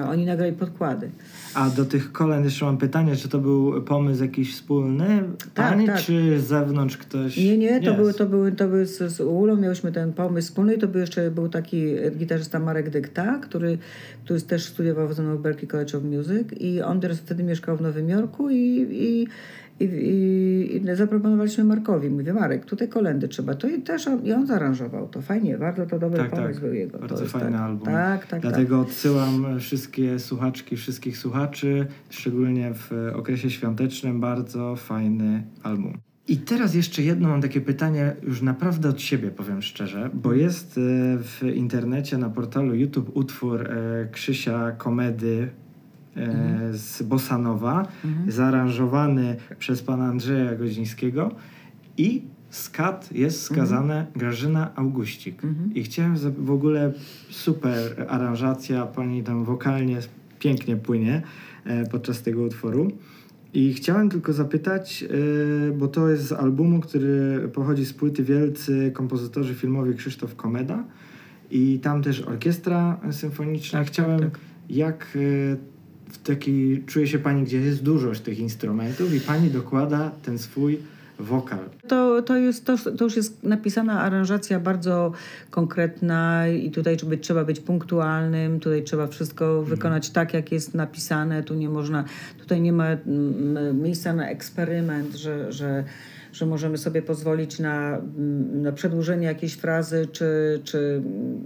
Oni 0.08 0.26
nagrali 0.26 0.52
podkłady. 0.52 1.10
A 1.54 1.70
do 1.70 1.84
tych 1.84 2.12
kolęd 2.12 2.44
jeszcze 2.44 2.64
mam 2.64 2.78
pytanie, 2.78 3.16
czy 3.16 3.28
to 3.28 3.38
był 3.38 3.82
pomysł 3.82 4.22
jakiś 4.22 4.54
wspólny 4.54 5.22
tak, 5.54 5.70
pani, 5.70 5.86
tak. 5.86 6.00
czy 6.00 6.40
z 6.40 6.44
zewnątrz 6.44 6.96
ktoś? 6.96 7.36
Nie, 7.36 7.58
nie, 7.58 7.80
to 7.80 7.94
były, 7.94 8.14
to 8.14 8.26
były, 8.26 8.52
to 8.52 8.68
były 8.68 8.86
z, 8.86 9.12
z 9.12 9.20
Ulą 9.20 9.56
miałyśmy 9.56 9.92
ten 9.92 10.12
pomysł 10.12 10.48
wspólny 10.48 10.74
i 10.74 10.78
to 10.78 10.88
był 10.88 11.00
jeszcze 11.00 11.30
był 11.30 11.48
taki 11.48 11.94
gitarzysta 12.18 12.58
Marek 12.58 12.90
Dykta, 12.90 13.38
który, 13.38 13.78
który 14.24 14.40
też 14.40 14.64
studiował 14.64 15.08
w 15.08 15.40
Berkeley 15.40 15.68
College 15.68 15.98
of 15.98 16.04
Music 16.04 16.48
i 16.60 16.82
on 16.82 17.00
teraz 17.00 17.18
wtedy 17.18 17.42
mieszkał 17.42 17.76
w 17.76 17.80
Nowym 17.80 18.08
Jorku 18.08 18.50
i, 18.50 18.86
i 18.90 19.26
i, 19.80 19.84
i, 19.84 20.76
I, 20.76 20.96
zaproponowaliśmy 20.96 21.64
Markowi. 21.64 22.10
Mówię, 22.10 22.32
Marek, 22.32 22.64
tutaj 22.64 22.88
kolendy 22.88 23.28
trzeba. 23.28 23.54
To 23.54 23.68
i 23.68 23.82
też 23.82 24.08
on, 24.08 24.24
i 24.24 24.32
on 24.32 24.46
zaaranżował 24.46 25.08
to. 25.08 25.22
Fajnie, 25.22 25.58
bardzo 25.58 25.86
to 25.86 25.98
dobry 25.98 26.18
tak, 26.18 26.30
pomysł 26.30 26.52
tak. 26.52 26.60
był 26.60 26.72
jego. 26.74 26.98
Bardzo 26.98 27.16
to 27.16 27.26
fajny 27.26 27.52
tak. 27.52 27.60
album. 27.60 27.84
Tak, 27.84 28.26
tak, 28.26 28.42
Dlatego 28.42 28.78
tak. 28.78 28.88
odsyłam 28.88 29.60
wszystkie 29.60 30.18
słuchaczki, 30.18 30.76
wszystkich 30.76 31.18
słuchaczy, 31.18 31.86
szczególnie 32.10 32.74
w 32.74 32.92
okresie 33.14 33.50
świątecznym, 33.50 34.20
bardzo 34.20 34.76
fajny 34.76 35.42
album. 35.62 35.98
I 36.28 36.36
teraz 36.36 36.74
jeszcze 36.74 37.02
jedno 37.02 37.28
mam 37.28 37.42
takie 37.42 37.60
pytanie, 37.60 38.16
już 38.22 38.42
naprawdę 38.42 38.88
od 38.88 39.00
siebie 39.00 39.30
powiem 39.30 39.62
szczerze, 39.62 40.10
bo 40.14 40.32
jest 40.32 40.78
e, 40.78 40.80
w 41.18 41.42
internecie 41.54 42.18
na 42.18 42.30
portalu 42.30 42.74
YouTube 42.74 43.10
utwór 43.16 43.70
e, 43.70 44.08
Krzysia 44.12 44.72
Komedy 44.72 45.48
mhm. 46.16 46.76
z 46.76 47.02
Bosanowa, 47.02 47.86
mhm. 48.04 48.30
zaaranżowany 48.30 49.36
przez 49.58 49.82
pana 49.82 50.04
Andrzeja 50.04 50.54
Godzińskiego 50.54 51.30
i 51.96 52.22
skat 52.50 53.12
jest 53.12 53.42
skazane 53.42 53.94
mhm. 53.94 54.06
Grażyna 54.16 54.74
Augustik. 54.76 55.44
Mhm. 55.44 55.74
I 55.74 55.82
chciałem 55.82 56.16
w 56.38 56.50
ogóle 56.50 56.92
super 57.30 58.06
aranżacja, 58.08 58.86
pani 58.86 59.22
tam 59.22 59.44
wokalnie 59.44 59.98
pięknie 60.38 60.76
płynie 60.76 61.22
e, 61.64 61.86
podczas 61.86 62.22
tego 62.22 62.42
utworu. 62.42 62.92
I 63.54 63.74
chciałem 63.74 64.10
tylko 64.10 64.32
zapytać, 64.32 65.04
e, 65.04 65.72
bo 65.72 65.88
to 65.88 66.08
jest 66.08 66.26
z 66.26 66.32
albumu, 66.32 66.80
który 66.80 67.48
pochodzi 67.52 67.84
z 67.84 67.92
płyty 67.92 68.24
Wielcy 68.24 68.90
Kompozytorzy 68.94 69.54
Filmowi 69.54 69.94
Krzysztof 69.94 70.36
Komeda 70.36 70.84
i 71.50 71.78
tam 71.78 72.02
też 72.02 72.20
orkiestra 72.20 73.00
symfoniczna. 73.10 73.78
Tak, 73.78 73.88
chciałem, 73.88 74.20
tak, 74.20 74.30
tak. 74.30 74.40
jak 74.70 75.18
w 76.10 76.18
taki, 76.18 76.82
czuje 76.86 77.06
się 77.06 77.18
pani, 77.18 77.44
gdzie 77.44 77.60
jest 77.60 77.82
dużo 77.82 78.12
tych 78.24 78.38
instrumentów 78.38 79.14
i 79.14 79.20
pani 79.20 79.50
dokłada 79.50 80.10
ten 80.22 80.38
swój 80.38 80.78
wokal. 81.18 81.58
To, 81.88 82.22
to, 82.22 82.36
jest, 82.36 82.64
to, 82.64 82.76
to 82.98 83.04
już 83.04 83.16
jest 83.16 83.44
napisana 83.44 84.00
aranżacja 84.00 84.60
bardzo 84.60 85.12
konkretna 85.50 86.48
i 86.48 86.70
tutaj 86.70 86.96
być, 87.06 87.22
trzeba 87.22 87.44
być 87.44 87.60
punktualnym, 87.60 88.60
tutaj 88.60 88.82
trzeba 88.82 89.06
wszystko 89.06 89.44
mhm. 89.44 89.64
wykonać 89.64 90.10
tak, 90.10 90.34
jak 90.34 90.52
jest 90.52 90.74
napisane. 90.74 91.42
Tu 91.42 91.54
nie 91.54 91.68
można, 91.68 92.04
tutaj 92.38 92.60
nie 92.60 92.72
ma 92.72 92.86
mm, 92.86 93.82
miejsca 93.82 94.12
na 94.12 94.28
eksperyment, 94.28 95.14
że, 95.14 95.52
że 95.52 95.84
że 96.38 96.46
możemy 96.46 96.78
sobie 96.78 97.02
pozwolić 97.02 97.58
na, 97.58 97.98
mm, 97.98 98.62
na 98.62 98.72
przedłużenie 98.72 99.26
jakiejś 99.26 99.54
frazy, 99.54 100.08
czy, 100.12 100.60
czy 100.64 101.02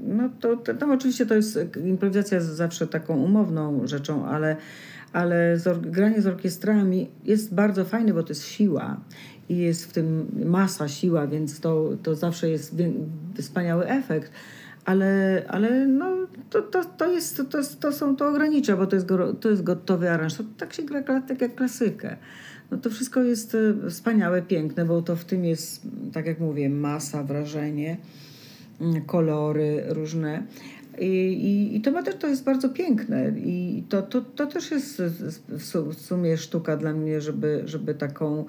no 0.07 0.30
to, 0.40 0.57
to, 0.57 0.74
to 0.74 0.93
oczywiście 0.93 1.26
to 1.26 1.34
jest 1.34 1.59
improwizacja 1.84 2.34
jest 2.36 2.49
zawsze 2.49 2.86
taką 2.86 3.16
umowną 3.16 3.86
rzeczą, 3.86 4.26
ale, 4.26 4.57
ale 5.12 5.59
z, 5.59 5.80
granie 5.80 6.22
z 6.22 6.26
orkiestrami 6.26 7.11
jest 7.24 7.55
bardzo 7.55 7.84
fajne, 7.84 8.14
bo 8.14 8.22
to 8.22 8.28
jest 8.28 8.45
siła 8.45 9.01
i 9.49 9.57
jest 9.57 9.86
w 9.86 9.93
tym 9.93 10.26
masa, 10.45 10.88
siła, 10.88 11.26
więc 11.26 11.61
to, 11.61 11.90
to 12.03 12.14
zawsze 12.14 12.51
jest 12.51 12.76
wspaniały 13.38 13.86
efekt 13.86 14.32
ale, 14.84 15.43
ale 15.49 15.86
no, 15.86 16.07
to, 16.51 16.62
to, 16.62 16.84
to, 16.84 17.07
jest, 17.07 17.36
to, 17.51 17.61
to 17.80 17.93
są 17.93 18.16
to 18.16 18.28
ogranicza, 18.28 18.76
bo 18.76 18.86
to 18.86 18.97
jest, 18.97 19.09
to 19.40 19.51
jest 19.51 19.62
gotowy 19.62 20.11
aranż. 20.11 20.34
To 20.34 20.45
tak 20.59 20.72
się 20.72 20.82
gra 20.82 21.03
tak 21.03 21.40
jak 21.40 21.55
klasykę. 21.55 22.16
No 22.73 22.79
to 22.79 22.91
wszystko 22.91 23.23
jest 23.23 23.55
e, 23.55 23.91
wspaniałe, 23.91 24.43
piękne, 24.43 24.85
bo 24.85 25.03
to 25.03 25.16
w 25.16 25.25
tym 25.25 25.45
jest, 25.45 25.83
tak 26.12 26.27
jak 26.27 26.41
mówię, 26.41 26.68
masa, 26.68 27.23
wrażenie, 27.23 27.97
mm, 28.81 29.05
kolory 29.05 29.85
różne. 29.89 30.43
I, 30.99 31.07
i, 31.07 31.77
I, 31.77 31.81
to 31.81 31.91
ma 31.91 32.03
też, 32.03 32.14
to 32.16 32.27
jest 32.27 32.45
bardzo 32.45 32.68
piękne 32.68 33.33
i 33.37 33.85
to, 33.89 34.03
to, 34.03 34.20
to 34.20 34.47
też 34.47 34.70
jest 34.70 35.03
w 35.49 35.95
sumie 35.95 36.37
sztuka 36.37 36.77
dla 36.77 36.93
mnie, 36.93 37.20
żeby, 37.20 37.62
żeby 37.64 37.95
taką 37.95 38.45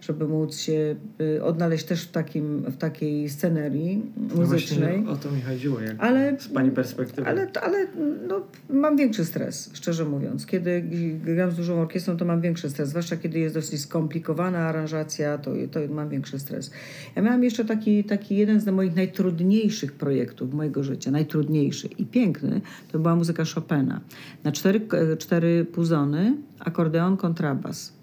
żeby 0.00 0.28
móc 0.28 0.56
się 0.56 0.96
y, 1.20 1.44
odnaleźć 1.44 1.84
też 1.84 2.02
w, 2.02 2.10
takim, 2.10 2.62
w 2.62 2.76
takiej 2.76 3.28
scenerii 3.28 4.02
no 4.16 4.34
muzycznej. 4.34 5.02
No 5.02 5.10
o 5.10 5.16
to 5.16 5.30
mi 5.30 5.40
chodziło, 5.42 5.80
jak 5.80 5.96
ale, 5.98 6.40
z 6.40 6.48
Pani 6.48 6.70
perspektywy. 6.70 7.28
Ale, 7.28 7.50
ale 7.62 7.86
no, 8.28 8.40
mam 8.70 8.96
większy 8.96 9.24
stres, 9.24 9.70
szczerze 9.72 10.04
mówiąc. 10.04 10.46
Kiedy 10.46 10.84
gram 11.24 11.50
z 11.50 11.56
dużą 11.56 11.80
orkiestrą, 11.80 12.16
to 12.16 12.24
mam 12.24 12.40
większy 12.40 12.70
stres, 12.70 12.88
zwłaszcza 12.88 13.16
kiedy 13.16 13.38
jest 13.38 13.54
dosyć 13.54 13.80
skomplikowana 13.80 14.58
aranżacja, 14.58 15.38
to, 15.38 15.50
to 15.70 15.80
mam 15.90 16.08
większy 16.08 16.38
stres. 16.38 16.70
Ja 17.16 17.22
miałam 17.22 17.44
jeszcze 17.44 17.64
taki, 17.64 18.04
taki 18.04 18.36
jeden 18.36 18.60
z 18.60 18.66
moich 18.66 18.96
najtrudniejszych 18.96 19.92
projektów 19.92 20.54
mojego 20.54 20.82
życia, 20.82 21.10
najtrudniejszy 21.10 21.88
i 21.98 22.06
piękny, 22.06 22.60
to 22.92 22.98
była 22.98 23.16
muzyka 23.16 23.44
Chopina. 23.54 24.00
Na 24.44 24.52
cztery, 24.52 24.80
cztery 25.18 25.64
puzony, 25.64 26.36
akordeon, 26.58 27.16
kontrabas 27.16 27.99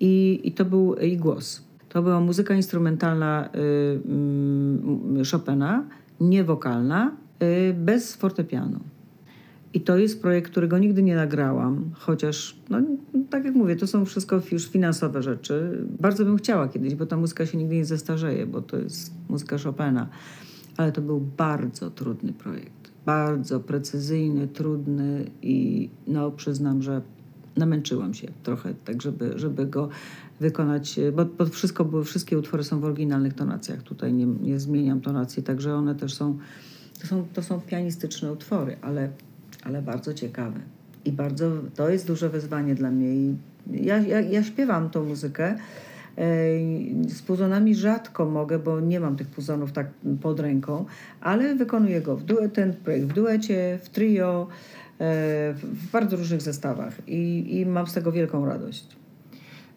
i, 0.00 0.40
i 0.44 0.52
to 0.52 0.64
był 0.64 0.94
i 0.94 1.16
głos. 1.16 1.64
To 1.88 2.02
była 2.02 2.20
muzyka 2.20 2.54
instrumentalna 2.54 3.48
y, 3.54 5.20
y, 5.20 5.30
Chopina, 5.30 5.84
niewokalna, 6.20 7.16
y, 7.42 7.74
bez 7.74 8.16
fortepianu. 8.16 8.80
I 9.74 9.80
to 9.80 9.96
jest 9.96 10.22
projekt, 10.22 10.50
którego 10.50 10.78
nigdy 10.78 11.02
nie 11.02 11.16
nagrałam, 11.16 11.90
chociaż, 11.94 12.56
no, 12.70 12.78
tak 13.30 13.44
jak 13.44 13.54
mówię, 13.54 13.76
to 13.76 13.86
są 13.86 14.04
wszystko 14.04 14.40
już 14.52 14.68
finansowe 14.68 15.22
rzeczy. 15.22 15.86
Bardzo 16.00 16.24
bym 16.24 16.36
chciała 16.36 16.68
kiedyś, 16.68 16.94
bo 16.94 17.06
ta 17.06 17.16
muzyka 17.16 17.46
się 17.46 17.58
nigdy 17.58 17.74
nie 17.74 17.84
zestarzeje, 17.84 18.46
bo 18.46 18.62
to 18.62 18.78
jest 18.78 19.12
muzyka 19.28 19.58
Chopina. 19.58 20.08
Ale 20.76 20.92
to 20.92 21.00
był 21.00 21.20
bardzo 21.20 21.90
trudny 21.90 22.32
projekt. 22.32 22.92
Bardzo 23.06 23.60
precyzyjny, 23.60 24.48
trudny 24.48 25.30
i 25.42 25.88
no, 26.06 26.30
przyznam, 26.30 26.82
że 26.82 27.02
namęczyłam 27.56 28.14
się 28.14 28.28
trochę, 28.42 28.74
tak 28.84 29.02
żeby, 29.02 29.32
żeby 29.36 29.66
go 29.66 29.88
wykonać, 30.40 31.00
bo, 31.12 31.24
bo 31.24 31.46
wszystko 31.46 32.04
wszystkie 32.04 32.38
utwory 32.38 32.64
są 32.64 32.80
w 32.80 32.84
oryginalnych 32.84 33.34
tonacjach. 33.34 33.82
Tutaj 33.82 34.12
nie, 34.12 34.26
nie 34.26 34.60
zmieniam 34.60 35.00
tonacji, 35.00 35.42
także 35.42 35.74
one 35.74 35.94
też 35.94 36.14
są, 36.14 36.38
to 37.00 37.06
są, 37.06 37.26
to 37.34 37.42
są 37.42 37.60
pianistyczne 37.60 38.32
utwory, 38.32 38.76
ale, 38.82 39.08
ale 39.64 39.82
bardzo 39.82 40.14
ciekawe. 40.14 40.60
I 41.04 41.12
bardzo, 41.12 41.52
to 41.74 41.88
jest 41.88 42.06
duże 42.06 42.28
wyzwanie 42.28 42.74
dla 42.74 42.90
mnie. 42.90 43.14
I 43.14 43.36
ja, 43.72 43.98
ja, 43.98 44.20
ja 44.20 44.42
śpiewam 44.42 44.90
tą 44.90 45.04
muzykę. 45.04 45.58
Z 47.08 47.22
puzonami 47.22 47.74
rzadko 47.74 48.26
mogę, 48.26 48.58
bo 48.58 48.80
nie 48.80 49.00
mam 49.00 49.16
tych 49.16 49.28
puzonów 49.28 49.72
tak 49.72 49.90
pod 50.22 50.40
ręką, 50.40 50.84
ale 51.20 51.54
wykonuję 51.54 52.00
go 52.00 52.16
w 52.16 52.22
duet, 52.22 52.52
ten 52.52 52.72
projekt 52.72 53.06
w 53.06 53.12
duecie, 53.12 53.78
w 53.82 53.88
trio, 53.88 54.48
E, 54.48 54.83
w 54.98 55.88
bardzo 55.92 56.16
różnych 56.16 56.42
zestawach 56.42 57.08
i, 57.08 57.56
i 57.58 57.66
mam 57.66 57.86
z 57.86 57.92
tego 57.92 58.12
wielką 58.12 58.46
radość. 58.46 58.86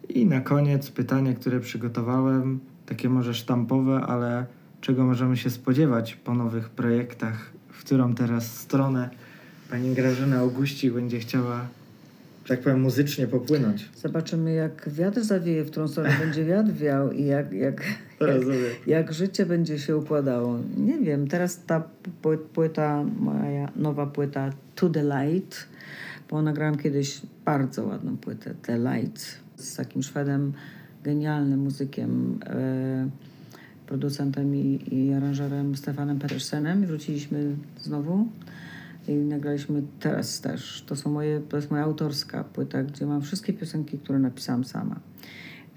I 0.08 0.26
na 0.26 0.40
koniec 0.40 0.90
pytanie, 0.90 1.34
które 1.34 1.60
przygotowałem, 1.60 2.60
takie 2.86 3.08
może 3.08 3.34
sztampowe, 3.34 4.00
ale 4.00 4.46
czego 4.80 5.04
możemy 5.04 5.36
się 5.36 5.50
spodziewać 5.50 6.16
po 6.16 6.34
nowych 6.34 6.68
projektach, 6.68 7.50
w 7.68 7.84
którą 7.84 8.14
teraz 8.14 8.56
stronę 8.56 9.10
pani 9.70 9.94
Grażyna 9.94 10.38
Auguści 10.38 10.90
będzie 10.90 11.18
chciała, 11.18 11.68
tak 12.48 12.60
powiem, 12.60 12.80
muzycznie 12.80 13.26
popłynąć. 13.26 13.88
Zobaczymy, 13.96 14.52
jak 14.52 14.88
wiatr 14.88 15.22
zawieje, 15.22 15.64
w 15.64 15.70
którą 15.70 15.88
stronę 15.88 16.10
będzie 16.20 16.44
wiatr 16.44 16.72
wiał 16.72 17.12
i 17.12 17.24
jak, 17.24 17.52
jak, 17.52 17.84
jak, 18.20 18.42
jak, 18.86 19.12
życie 19.12 19.46
będzie 19.46 19.78
się 19.78 19.96
układało. 19.96 20.58
Nie 20.76 20.98
wiem, 20.98 21.28
teraz 21.28 21.64
ta 21.66 21.82
płyta, 22.54 23.04
moja 23.20 23.72
nowa 23.76 24.06
płyta 24.06 24.52
To 24.74 24.90
The 24.90 25.02
Light, 25.02 25.68
bo 26.30 26.42
nagrałam 26.42 26.78
kiedyś 26.78 27.20
bardzo 27.44 27.86
ładną 27.86 28.16
płytę, 28.16 28.54
The 28.62 28.78
Light, 28.78 29.38
z 29.56 29.76
takim 29.76 30.02
Szwedem, 30.02 30.52
genialnym 31.04 31.60
muzykiem, 31.60 32.38
e, 32.46 33.08
producentem 33.86 34.56
i, 34.56 34.80
i 34.90 35.12
aranżerem 35.12 35.76
Stefanem 35.76 36.18
Petersenem. 36.18 36.86
Wróciliśmy 36.86 37.56
znowu 37.80 38.26
i 39.08 39.14
nagraliśmy 39.14 39.82
teraz 40.00 40.40
też. 40.40 40.82
To, 40.86 40.96
są 40.96 41.10
moje, 41.10 41.40
to 41.48 41.56
jest 41.56 41.70
moja 41.70 41.82
autorska 41.82 42.44
płyta, 42.44 42.82
gdzie 42.82 43.06
mam 43.06 43.22
wszystkie 43.22 43.52
piosenki, 43.52 43.98
które 43.98 44.18
napisałam 44.18 44.64
sama. 44.64 45.00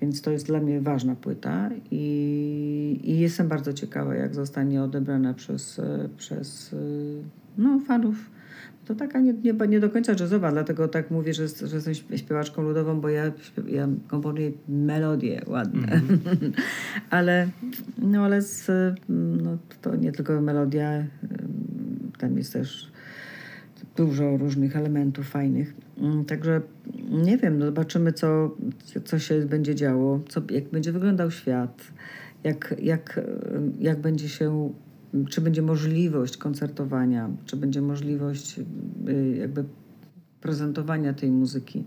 Więc 0.01 0.21
to 0.21 0.31
jest 0.31 0.47
dla 0.47 0.59
mnie 0.59 0.81
ważna 0.81 1.15
płyta 1.15 1.69
i, 1.91 2.99
i 3.03 3.19
jestem 3.19 3.47
bardzo 3.47 3.73
ciekawa, 3.73 4.15
jak 4.15 4.35
zostanie 4.35 4.83
odebrana 4.83 5.33
przez, 5.33 5.79
e, 5.79 6.09
przez 6.17 6.73
e, 6.73 6.77
no, 7.57 7.79
fanów. 7.79 8.15
To 8.85 8.95
taka 8.95 9.19
nie, 9.19 9.33
nie, 9.33 9.53
nie 9.67 9.79
do 9.79 9.89
końca 9.89 10.13
jazzowa, 10.19 10.51
dlatego 10.51 10.87
tak 10.87 11.11
mówię, 11.11 11.33
że, 11.33 11.47
że 11.47 11.75
jestem 11.75 11.93
śpiewaczką 11.93 12.61
ludową, 12.61 13.01
bo 13.01 13.09
ja, 13.09 13.31
ja 13.67 13.87
komponuję 14.07 14.51
melodie 14.69 15.41
ładne. 15.47 15.87
Mm 15.87 16.07
-hmm. 16.07 16.51
ale 17.09 17.49
no, 17.97 18.25
ale 18.25 18.41
z, 18.41 18.69
no, 19.43 19.57
to 19.81 19.95
nie 19.95 20.11
tylko 20.11 20.41
melodia, 20.41 21.03
tam 22.17 22.37
jest 22.37 22.53
też 22.53 22.90
dużo 24.05 24.37
różnych 24.37 24.75
elementów 24.75 25.29
fajnych. 25.29 25.73
Mm, 25.97 26.25
także 26.25 26.61
nie 27.09 27.37
wiem, 27.37 27.57
no 27.59 27.65
zobaczymy, 27.65 28.13
co, 28.13 28.55
co 29.05 29.19
się 29.19 29.45
będzie 29.45 29.75
działo, 29.75 30.19
co, 30.29 30.41
jak 30.51 30.69
będzie 30.69 30.91
wyglądał 30.91 31.31
świat, 31.31 31.81
jak, 32.43 32.75
jak, 32.81 33.19
jak 33.79 34.01
będzie 34.01 34.29
się, 34.29 34.73
czy 35.29 35.41
będzie 35.41 35.61
możliwość 35.61 36.37
koncertowania, 36.37 37.29
czy 37.45 37.57
będzie 37.57 37.81
możliwość 37.81 38.59
y, 38.59 39.37
jakby 39.37 39.63
prezentowania 40.41 41.13
tej 41.13 41.31
muzyki. 41.31 41.83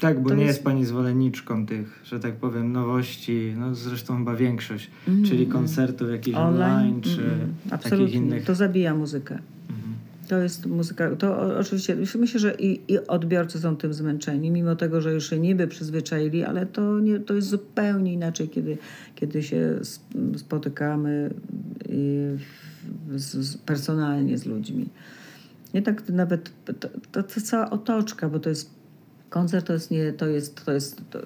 Tak, 0.00 0.22
bo 0.22 0.28
to 0.28 0.34
nie 0.34 0.44
jest... 0.44 0.56
jest 0.56 0.64
pani 0.64 0.84
zwolenniczką 0.84 1.66
tych, 1.66 2.00
że 2.04 2.20
tak 2.20 2.34
powiem, 2.34 2.72
nowości, 2.72 3.54
no 3.58 3.74
zresztą 3.74 4.18
chyba 4.18 4.34
większość, 4.34 4.90
mm, 5.08 5.24
czyli 5.24 5.46
koncertów 5.46 6.10
jakichś 6.10 6.36
online, 6.36 6.70
online 6.70 7.00
czy 7.00 7.22
mm, 7.22 7.80
takich 7.80 8.14
innych. 8.14 8.44
To 8.44 8.54
zabija 8.54 8.94
muzykę. 8.94 9.38
To 10.30 10.38
jest 10.38 10.66
muzyka, 10.66 11.16
to 11.16 11.58
oczywiście, 11.58 11.96
myślę, 12.18 12.40
że 12.40 12.54
i, 12.54 12.92
i 12.92 12.98
odbiorcy 12.98 13.60
są 13.60 13.76
tym 13.76 13.94
zmęczeni, 13.94 14.50
mimo 14.50 14.76
tego, 14.76 15.00
że 15.00 15.12
już 15.12 15.30
się 15.30 15.38
niby 15.38 15.68
przyzwyczaili, 15.68 16.44
ale 16.44 16.66
to, 16.66 17.00
nie, 17.00 17.20
to 17.20 17.34
jest 17.34 17.48
zupełnie 17.48 18.12
inaczej, 18.12 18.48
kiedy, 18.48 18.78
kiedy 19.14 19.42
się 19.42 19.78
spotykamy 20.36 21.30
z, 23.14 23.36
z, 23.36 23.56
personalnie 23.56 24.38
z 24.38 24.46
ludźmi. 24.46 24.88
Nie 25.74 25.82
tak 25.82 26.08
nawet, 26.08 26.50
to 27.12 27.22
cała 27.22 27.70
otoczka, 27.70 28.28
bo 28.28 28.40
to 28.40 28.48
jest 28.48 28.79
koncert 29.30 29.66
to 29.66 29.72
jest 29.72 29.90
nie, 29.90 30.12
to 30.12 30.26
jest, 30.26 30.64
to 30.64 30.72
jest 30.72 31.02
to, 31.10 31.18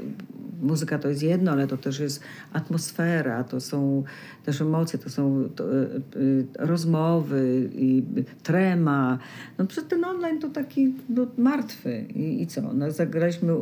muzyka 0.63 0.99
to 0.99 1.09
jest 1.09 1.23
jedno, 1.23 1.53
ale 1.53 1.67
to 1.67 1.77
też 1.77 1.99
jest 1.99 2.21
atmosfera, 2.53 3.45
to 3.45 3.61
są 3.61 4.05
też 4.45 4.61
emocje, 4.61 4.99
to 4.99 5.11
są 5.11 5.49
to, 5.57 5.75
y, 5.75 6.03
y, 6.17 6.47
rozmowy 6.59 7.71
i 7.75 8.03
trema. 8.43 9.19
No 9.59 9.67
przed 9.67 9.89
ten 9.89 10.05
online 10.05 10.39
to 10.41 10.49
taki 10.49 10.95
no, 11.09 11.27
martwy. 11.37 12.05
I, 12.15 12.43
I, 12.43 12.47
co? 12.47 12.73
No, 12.73 12.91
zagraliśmy, 12.91 13.53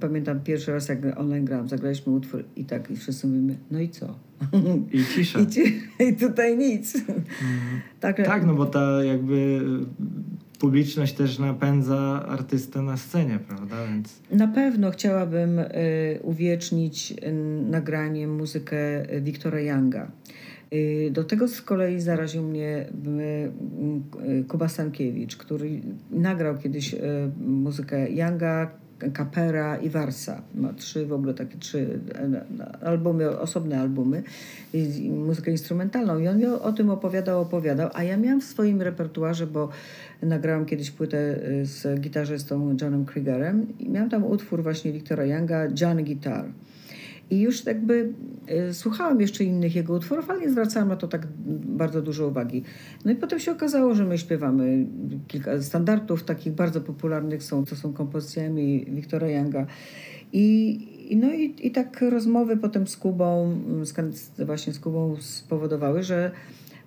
pamiętam 0.00 0.40
pierwszy 0.40 0.72
raz 0.72 0.88
jak 0.88 1.18
online 1.18 1.44
grałam, 1.44 1.68
zagraliśmy 1.68 2.12
utwór 2.12 2.44
i 2.56 2.64
tak 2.64 2.90
i 2.90 2.96
wszyscy 2.96 3.26
mówimy, 3.26 3.56
no 3.70 3.80
i 3.80 3.88
co? 3.88 4.14
I 4.92 5.04
cisza. 5.04 5.40
I, 5.40 5.46
ci, 5.46 5.82
i 6.00 6.16
tutaj 6.16 6.58
nic. 6.58 6.96
Mhm. 6.96 7.24
Tak, 8.00 8.16
tak, 8.16 8.46
no 8.46 8.54
bo 8.54 8.66
ta 8.66 9.04
jakby 9.04 9.60
publiczność 10.58 11.12
też 11.12 11.38
napędza 11.38 12.26
artystę 12.28 12.82
na 12.82 12.96
scenie, 12.96 13.38
prawda? 13.48 13.76
Więc... 13.86 14.20
Na 14.30 14.48
pewno 14.48 14.90
chciałabym 14.90 15.58
y, 15.58 15.66
uwiecznić 16.22 17.12
y, 17.12 17.32
nagraniem 17.70 18.36
muzykę 18.36 19.06
Wiktora 19.20 19.60
Younga. 19.60 20.10
Y, 20.74 21.10
do 21.12 21.24
tego 21.24 21.48
z 21.48 21.62
kolei 21.62 22.00
zaraził 22.00 22.42
mnie 22.42 22.86
y, 24.28 24.44
Kuba 24.48 24.68
Stankiewicz, 24.68 25.36
który 25.36 25.80
nagrał 26.10 26.58
kiedyś 26.58 26.94
y, 26.94 26.98
muzykę 27.38 28.10
Younga, 28.10 28.70
Capera 29.16 29.76
i 29.76 29.88
Warsa. 29.88 30.42
Ma 30.54 30.72
trzy 30.72 31.06
w 31.06 31.12
ogóle 31.12 31.34
takie 31.34 31.58
trzy 31.58 32.00
e, 32.14 32.86
albumy, 32.86 33.38
osobne 33.38 33.80
albumy, 33.80 34.22
muzykę 35.10 35.50
instrumentalną. 35.50 36.18
I 36.18 36.28
on 36.28 36.38
miał, 36.38 36.62
o 36.62 36.72
tym 36.72 36.90
opowiadał, 36.90 37.40
opowiadał, 37.40 37.90
a 37.94 38.02
ja 38.02 38.16
miałam 38.16 38.40
w 38.40 38.44
swoim 38.44 38.82
repertuarze, 38.82 39.46
bo 39.46 39.68
nagrałam 40.22 40.66
kiedyś 40.66 40.90
płytę 40.90 41.48
y, 41.48 41.66
z 41.66 42.00
gitarzystą 42.00 42.76
Johnem 42.80 43.04
Kriegerem 43.04 43.66
i 43.78 43.88
miałam 43.88 44.10
tam 44.10 44.24
utwór 44.24 44.62
właśnie 44.62 44.92
Wiktora 44.92 45.24
Younga, 45.24 45.68
John 45.80 46.04
Guitar. 46.04 46.44
I 47.30 47.40
już 47.40 47.64
jakby 47.66 48.12
y, 48.70 48.74
słuchałam 48.74 49.20
jeszcze 49.20 49.44
innych 49.44 49.76
jego 49.76 49.94
utworów, 49.94 50.30
ale 50.30 50.40
nie 50.40 50.50
zwracałam 50.50 50.88
na 50.88 50.96
to 50.96 51.08
tak 51.08 51.26
bardzo 51.66 52.02
dużo 52.02 52.28
uwagi. 52.28 52.62
No 53.04 53.12
i 53.12 53.14
potem 53.14 53.40
się 53.40 53.52
okazało, 53.52 53.94
że 53.94 54.04
my 54.04 54.18
śpiewamy 54.18 54.86
kilka 55.28 55.62
standardów 55.62 56.24
takich 56.24 56.52
bardzo 56.52 56.80
popularnych 56.80 57.42
są, 57.42 57.64
to 57.64 57.76
są 57.76 57.92
kompozycjami 57.92 58.86
Wiktora 58.88 59.28
Younga. 59.28 59.66
I, 60.32 61.16
no 61.16 61.32
i, 61.32 61.54
i 61.62 61.70
tak 61.70 62.00
rozmowy 62.10 62.56
potem 62.56 62.86
z 62.86 62.96
Kubą, 62.96 63.58
z, 63.82 63.94
właśnie 64.46 64.72
z 64.72 64.78
Kubą 64.78 65.16
spowodowały, 65.20 66.02
że 66.02 66.30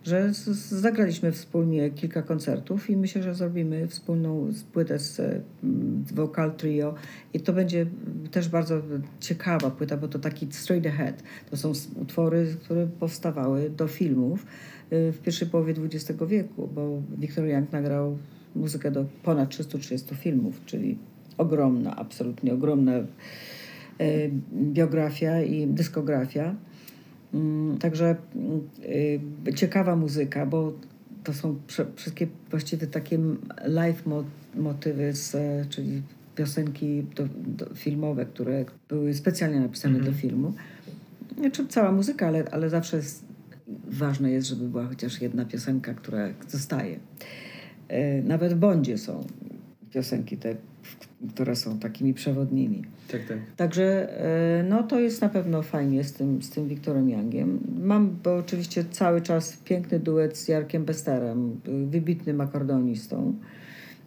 że 0.09 0.31
zagraliśmy 0.69 1.31
wspólnie 1.31 1.89
kilka 1.89 2.21
koncertów 2.21 2.89
i 2.89 2.97
myślę, 2.97 3.23
że 3.23 3.35
zrobimy 3.35 3.87
wspólną 3.87 4.51
płytę 4.73 4.99
z 4.99 5.19
mm, 5.19 6.03
Vocal 6.13 6.55
Trio 6.55 6.93
i 7.33 7.39
to 7.39 7.53
będzie 7.53 7.85
też 8.31 8.49
bardzo 8.49 8.81
ciekawa 9.19 9.71
płyta, 9.71 9.97
bo 9.97 10.07
to 10.07 10.19
taki 10.19 10.47
straight 10.51 10.87
ahead. 10.87 11.23
To 11.51 11.57
są 11.57 11.73
utwory, 11.95 12.55
które 12.63 12.87
powstawały 12.87 13.69
do 13.69 13.87
filmów 13.87 14.45
y, 14.93 15.11
w 15.11 15.19
pierwszej 15.19 15.47
połowie 15.47 15.73
XX 15.83 16.19
wieku, 16.27 16.69
bo 16.75 17.01
Victor 17.17 17.45
Young 17.45 17.71
nagrał 17.71 18.17
muzykę 18.55 18.91
do 18.91 19.05
ponad 19.23 19.49
330 19.49 20.15
filmów, 20.15 20.61
czyli 20.65 20.97
ogromna, 21.37 21.95
absolutnie 21.95 22.53
ogromna 22.53 22.97
y, 22.97 23.05
biografia 24.53 25.41
i 25.41 25.67
dyskografia. 25.67 26.55
Mm, 27.33 27.77
także 27.77 28.15
y, 29.49 29.53
ciekawa 29.55 29.95
muzyka, 29.95 30.45
bo 30.45 30.73
to 31.23 31.33
są 31.33 31.59
wszystkie 31.95 32.27
właściwie 32.49 32.87
takie 32.87 33.19
live 33.65 34.03
motywy, 34.55 35.13
z, 35.13 35.37
czyli 35.69 36.01
piosenki 36.35 37.03
do, 37.15 37.27
do 37.47 37.75
filmowe, 37.75 38.25
które 38.25 38.65
były 38.89 39.13
specjalnie 39.13 39.59
napisane 39.59 39.93
do 39.93 39.99
mhm. 39.99 40.17
filmu. 40.17 40.53
Znaczy 41.37 41.67
cała 41.67 41.91
muzyka, 41.91 42.27
ale, 42.27 42.43
ale 42.51 42.69
zawsze 42.69 42.97
jest, 42.97 43.25
ważne 43.87 44.31
jest, 44.31 44.47
żeby 44.47 44.69
była 44.69 44.87
chociaż 44.87 45.21
jedna 45.21 45.45
piosenka, 45.45 45.93
która 45.93 46.29
zostaje. 46.47 46.95
Y, 47.91 48.23
nawet 48.23 48.53
w 48.53 48.57
Bondzie 48.57 48.97
są 48.97 49.27
piosenki 49.91 50.37
te, 50.37 50.55
które 51.33 51.55
są 51.55 51.79
takimi 51.79 52.13
przewodnimi. 52.13 52.83
Tak, 53.11 53.21
tak. 53.27 53.37
Także 53.55 54.19
e, 54.59 54.63
no, 54.63 54.83
to 54.83 54.99
jest 54.99 55.21
na 55.21 55.29
pewno 55.29 55.61
fajnie 55.61 56.03
z 56.03 56.13
tym, 56.13 56.41
z 56.41 56.49
tym 56.49 56.67
Wiktorem 56.67 57.09
Youngiem. 57.09 57.59
Mam 57.81 58.15
bo 58.23 58.35
oczywiście 58.35 58.85
cały 58.91 59.21
czas 59.21 59.57
piękny 59.57 59.99
duet 59.99 60.37
z 60.37 60.47
Jarkiem 60.47 60.85
Besterem, 60.85 61.61
wybitnym 61.87 62.41
akordonistą. 62.41 63.33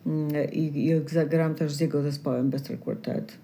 Mm, 0.06 0.28
I, 0.52 0.88
i 0.88 1.00
zagram 1.06 1.54
też 1.54 1.72
z 1.72 1.80
jego 1.80 2.02
zespołem 2.02 2.50
Bester 2.50 2.80
Quartet. 2.80 3.38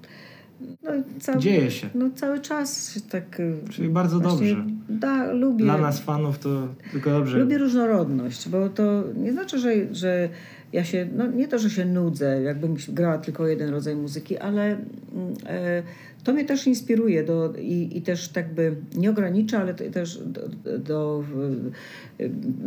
No, 0.83 0.91
cały, 1.21 1.39
Dzieje 1.39 1.71
się. 1.71 1.89
No 1.95 2.11
cały 2.15 2.41
czas 2.41 2.99
tak... 3.11 3.41
E, 3.41 3.69
Czyli 3.69 3.89
bardzo 3.89 4.21
dobrze. 4.21 4.65
Da, 4.89 5.33
lubię. 5.33 5.65
Dla 5.65 5.79
nas 5.79 6.01
fanów 6.01 6.39
to 6.39 6.69
tylko 6.93 7.11
dobrze. 7.11 7.39
Lubię 7.39 7.59
różnorodność, 7.59 8.49
bo 8.49 8.69
to 8.69 9.05
nie 9.17 9.33
znaczy, 9.33 9.59
że, 9.59 9.95
że 9.95 10.29
ja 10.73 10.85
się, 10.85 11.09
no 11.17 11.27
nie 11.27 11.49
to, 11.49 11.59
że 11.59 11.71
się 11.71 11.85
nudzę, 11.85 12.43
jakbym 12.43 12.77
grała 12.89 13.19
tylko 13.19 13.47
jeden 13.47 13.71
rodzaj 13.71 13.97
muzyki, 13.97 14.39
ale 14.39 14.65
mm, 14.65 15.35
e, 15.47 15.83
to 16.25 16.33
mnie 16.33 16.45
też 16.45 16.67
inspiruje 16.67 17.25
do, 17.25 17.55
i, 17.59 17.99
i 17.99 18.03
też 18.03 18.29
tak 18.29 18.55
by 18.55 18.77
nie 18.97 19.11
ogranicza, 19.11 19.61
ale 19.61 19.75
też 19.75 20.21
do, 20.27 20.49
do 20.79 21.25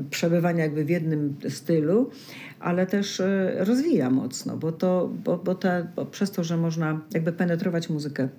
przebywania 0.10 0.64
jakby 0.64 0.86
w 0.86 0.90
jednym 0.90 1.36
stylu, 1.50 2.10
ale 2.60 2.88
też 2.88 3.20
e, 3.20 3.56
rozwija 3.60 4.10
mocno, 4.10 4.58
bo 4.58 4.72
to, 4.72 5.10
bo, 5.24 5.38
bo, 5.38 5.56
ta, 5.56 5.84
bo 5.96 6.06
przez 6.06 6.32
to, 6.32 6.44
że 6.44 6.58
można 6.58 7.02
jakby 7.14 7.32
penetrować 7.32 7.90
muzykę 7.90 8.30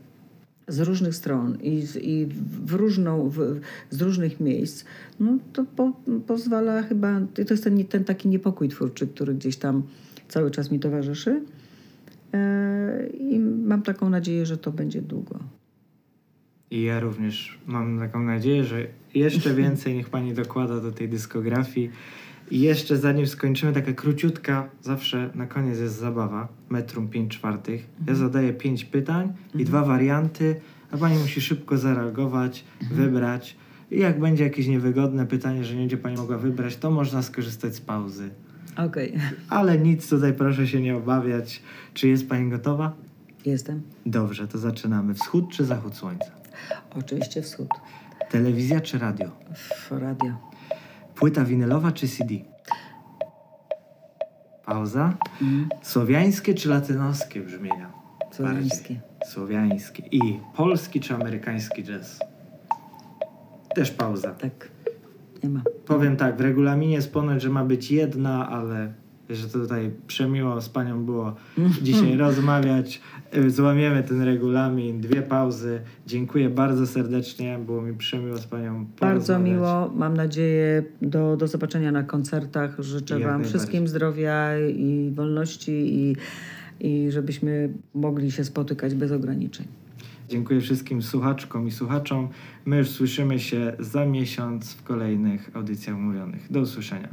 z 0.73 0.81
różnych 0.81 1.15
stron 1.15 1.59
i, 1.61 1.83
z, 1.83 1.97
i 1.97 2.27
w 2.65 2.73
różną, 2.73 3.29
w, 3.29 3.61
z 3.91 4.03
różnych 4.03 4.41
miejsc, 4.41 4.85
no 5.21 5.39
to 5.53 5.65
po, 5.77 5.93
pozwala 6.27 6.83
chyba, 6.83 7.21
to 7.35 7.55
jest 7.55 7.65
ten, 7.65 7.85
ten 7.85 8.05
taki 8.05 8.29
niepokój 8.29 8.69
twórczy, 8.69 9.07
który 9.07 9.35
gdzieś 9.35 9.57
tam 9.57 9.83
cały 10.29 10.51
czas 10.51 10.71
mi 10.71 10.81
towarzyszy. 10.81 11.43
E, 12.35 13.07
I 13.07 13.39
mam 13.39 13.83
taką 13.83 14.11
nadzieję, 14.11 14.47
że 14.47 14.57
to 14.57 14.73
będzie 14.73 15.03
długo. 15.03 15.39
I 16.71 16.83
ja 16.83 17.01
również 17.01 17.59
mam 17.67 17.99
taką 17.99 18.23
nadzieję, 18.23 18.65
że 18.65 18.87
jeszcze 19.15 19.55
więcej 19.55 19.95
niech 19.95 20.09
pani 20.09 20.35
dokłada 20.35 20.81
do 20.81 20.93
tej 20.93 21.09
dyskografii. 21.09 21.91
I 22.51 22.61
jeszcze 22.61 22.97
zanim 22.97 23.27
skończymy, 23.27 23.73
taka 23.73 23.93
króciutka, 23.93 24.69
zawsze 24.83 25.31
na 25.35 25.47
koniec 25.47 25.79
jest 25.79 25.99
zabawa, 25.99 26.49
metrum 26.69 27.09
5 27.09 27.33
czwartych. 27.37 27.81
Ja 27.81 27.99
mhm. 28.01 28.19
zadaję 28.19 28.53
5 28.53 28.85
pytań 28.85 29.27
i 29.27 29.47
mhm. 29.47 29.65
dwa 29.65 29.85
warianty, 29.85 30.61
a 30.91 30.97
pani 30.97 31.19
musi 31.19 31.41
szybko 31.41 31.79
zareagować, 31.79 32.65
mhm. 32.83 33.01
wybrać. 33.01 33.57
I 33.91 33.99
jak 33.99 34.21
będzie 34.21 34.45
jakieś 34.45 34.67
niewygodne 34.67 35.27
pytanie, 35.27 35.65
że 35.65 35.75
nie 35.75 35.81
będzie 35.81 35.97
pani 35.97 36.17
mogła 36.17 36.39
wybrać, 36.39 36.77
to 36.77 36.91
można 36.91 37.23
skorzystać 37.23 37.75
z 37.75 37.81
pauzy. 37.81 38.31
Okej. 38.77 39.11
Okay. 39.11 39.21
Ale 39.59 39.79
nic 39.79 40.09
tutaj 40.09 40.33
proszę 40.33 40.67
się 40.67 40.81
nie 40.81 40.97
obawiać. 40.97 41.63
Czy 41.95 42.09
jest 42.09 42.29
pani 42.29 42.51
gotowa? 42.51 42.93
Jestem. 43.47 43.83
Dobrze, 44.07 44.49
to 44.49 44.59
zaczynamy. 44.59 45.15
Wschód 45.15 45.45
czy 45.53 45.65
zachód 45.65 45.95
słońca? 45.95 46.31
Oczywiście 46.95 47.43
wschód. 47.43 47.69
Telewizja 48.31 48.81
czy 48.81 48.99
radio? 48.99 49.31
Radio. 49.91 50.52
Płyta 51.15 51.45
winylowa 51.45 51.93
czy 51.93 52.09
CD? 52.09 52.35
Pauza. 54.65 55.15
Mm. 55.43 55.69
Słowiańskie 55.83 56.55
czy 56.55 56.69
latynoskie 56.69 57.41
brzmienia? 57.41 57.93
Słowiańskie. 58.33 59.01
Słowiańskie. 59.27 60.03
I 60.11 60.41
polski 60.57 61.01
czy 61.01 61.15
amerykański 61.15 61.85
jazz? 61.85 62.19
Też 63.75 63.91
pauza. 63.91 64.31
Tak. 64.35 64.69
Nie 65.43 65.49
ma. 65.49 65.63
Powiem 65.87 66.17
tak, 66.17 66.37
w 66.37 66.41
regulaminie 66.41 66.95
jest 66.95 67.13
ponoć, 67.13 67.43
że 67.43 67.51
ma 67.51 67.65
być 67.65 67.91
jedna, 67.91 68.49
ale 68.49 68.93
że 69.35 69.49
tutaj 69.49 69.91
przemiło 70.07 70.61
z 70.61 70.69
panią 70.69 71.05
było 71.05 71.35
dzisiaj 71.83 72.17
rozmawiać. 72.17 73.01
Złamiemy 73.49 74.03
ten 74.03 74.23
regulamin, 74.23 75.01
dwie 75.01 75.23
pauzy. 75.23 75.81
Dziękuję 76.07 76.51
bardzo 76.51 76.87
serdecznie, 76.87 77.59
było 77.67 77.83
mi 77.83 77.95
przemiło 77.95 78.39
z 78.39 78.47
panią 78.47 78.87
Bardzo 79.01 79.39
miło, 79.39 79.93
mam 79.95 80.17
nadzieję 80.17 80.83
do, 81.03 81.37
do 81.37 81.47
zobaczenia 81.47 81.93
na 81.93 82.03
koncertach. 82.03 82.77
Życzę 82.79 83.19
wam 83.19 83.45
wszystkim 83.45 83.89
zdrowia 83.89 84.59
i 84.59 85.13
wolności 85.15 85.73
i, 85.73 86.17
i 86.81 87.11
żebyśmy 87.11 87.73
mogli 87.95 88.31
się 88.31 88.45
spotykać 88.45 88.95
bez 88.95 89.13
ograniczeń. 89.13 89.67
Dziękuję 90.33 90.61
wszystkim 90.61 91.03
słuchaczkom 91.03 91.69
i 91.69 91.71
słuchaczom. 91.71 92.29
My 92.65 92.77
już 92.77 92.91
słyszymy 92.91 93.41
się 93.41 93.73
za 93.79 94.07
miesiąc 94.07 94.73
w 94.75 94.83
kolejnych 94.83 95.51
audycjach 95.55 95.97
mówionych. 95.97 96.53
Do 96.53 96.61
usłyszenia. 96.61 97.09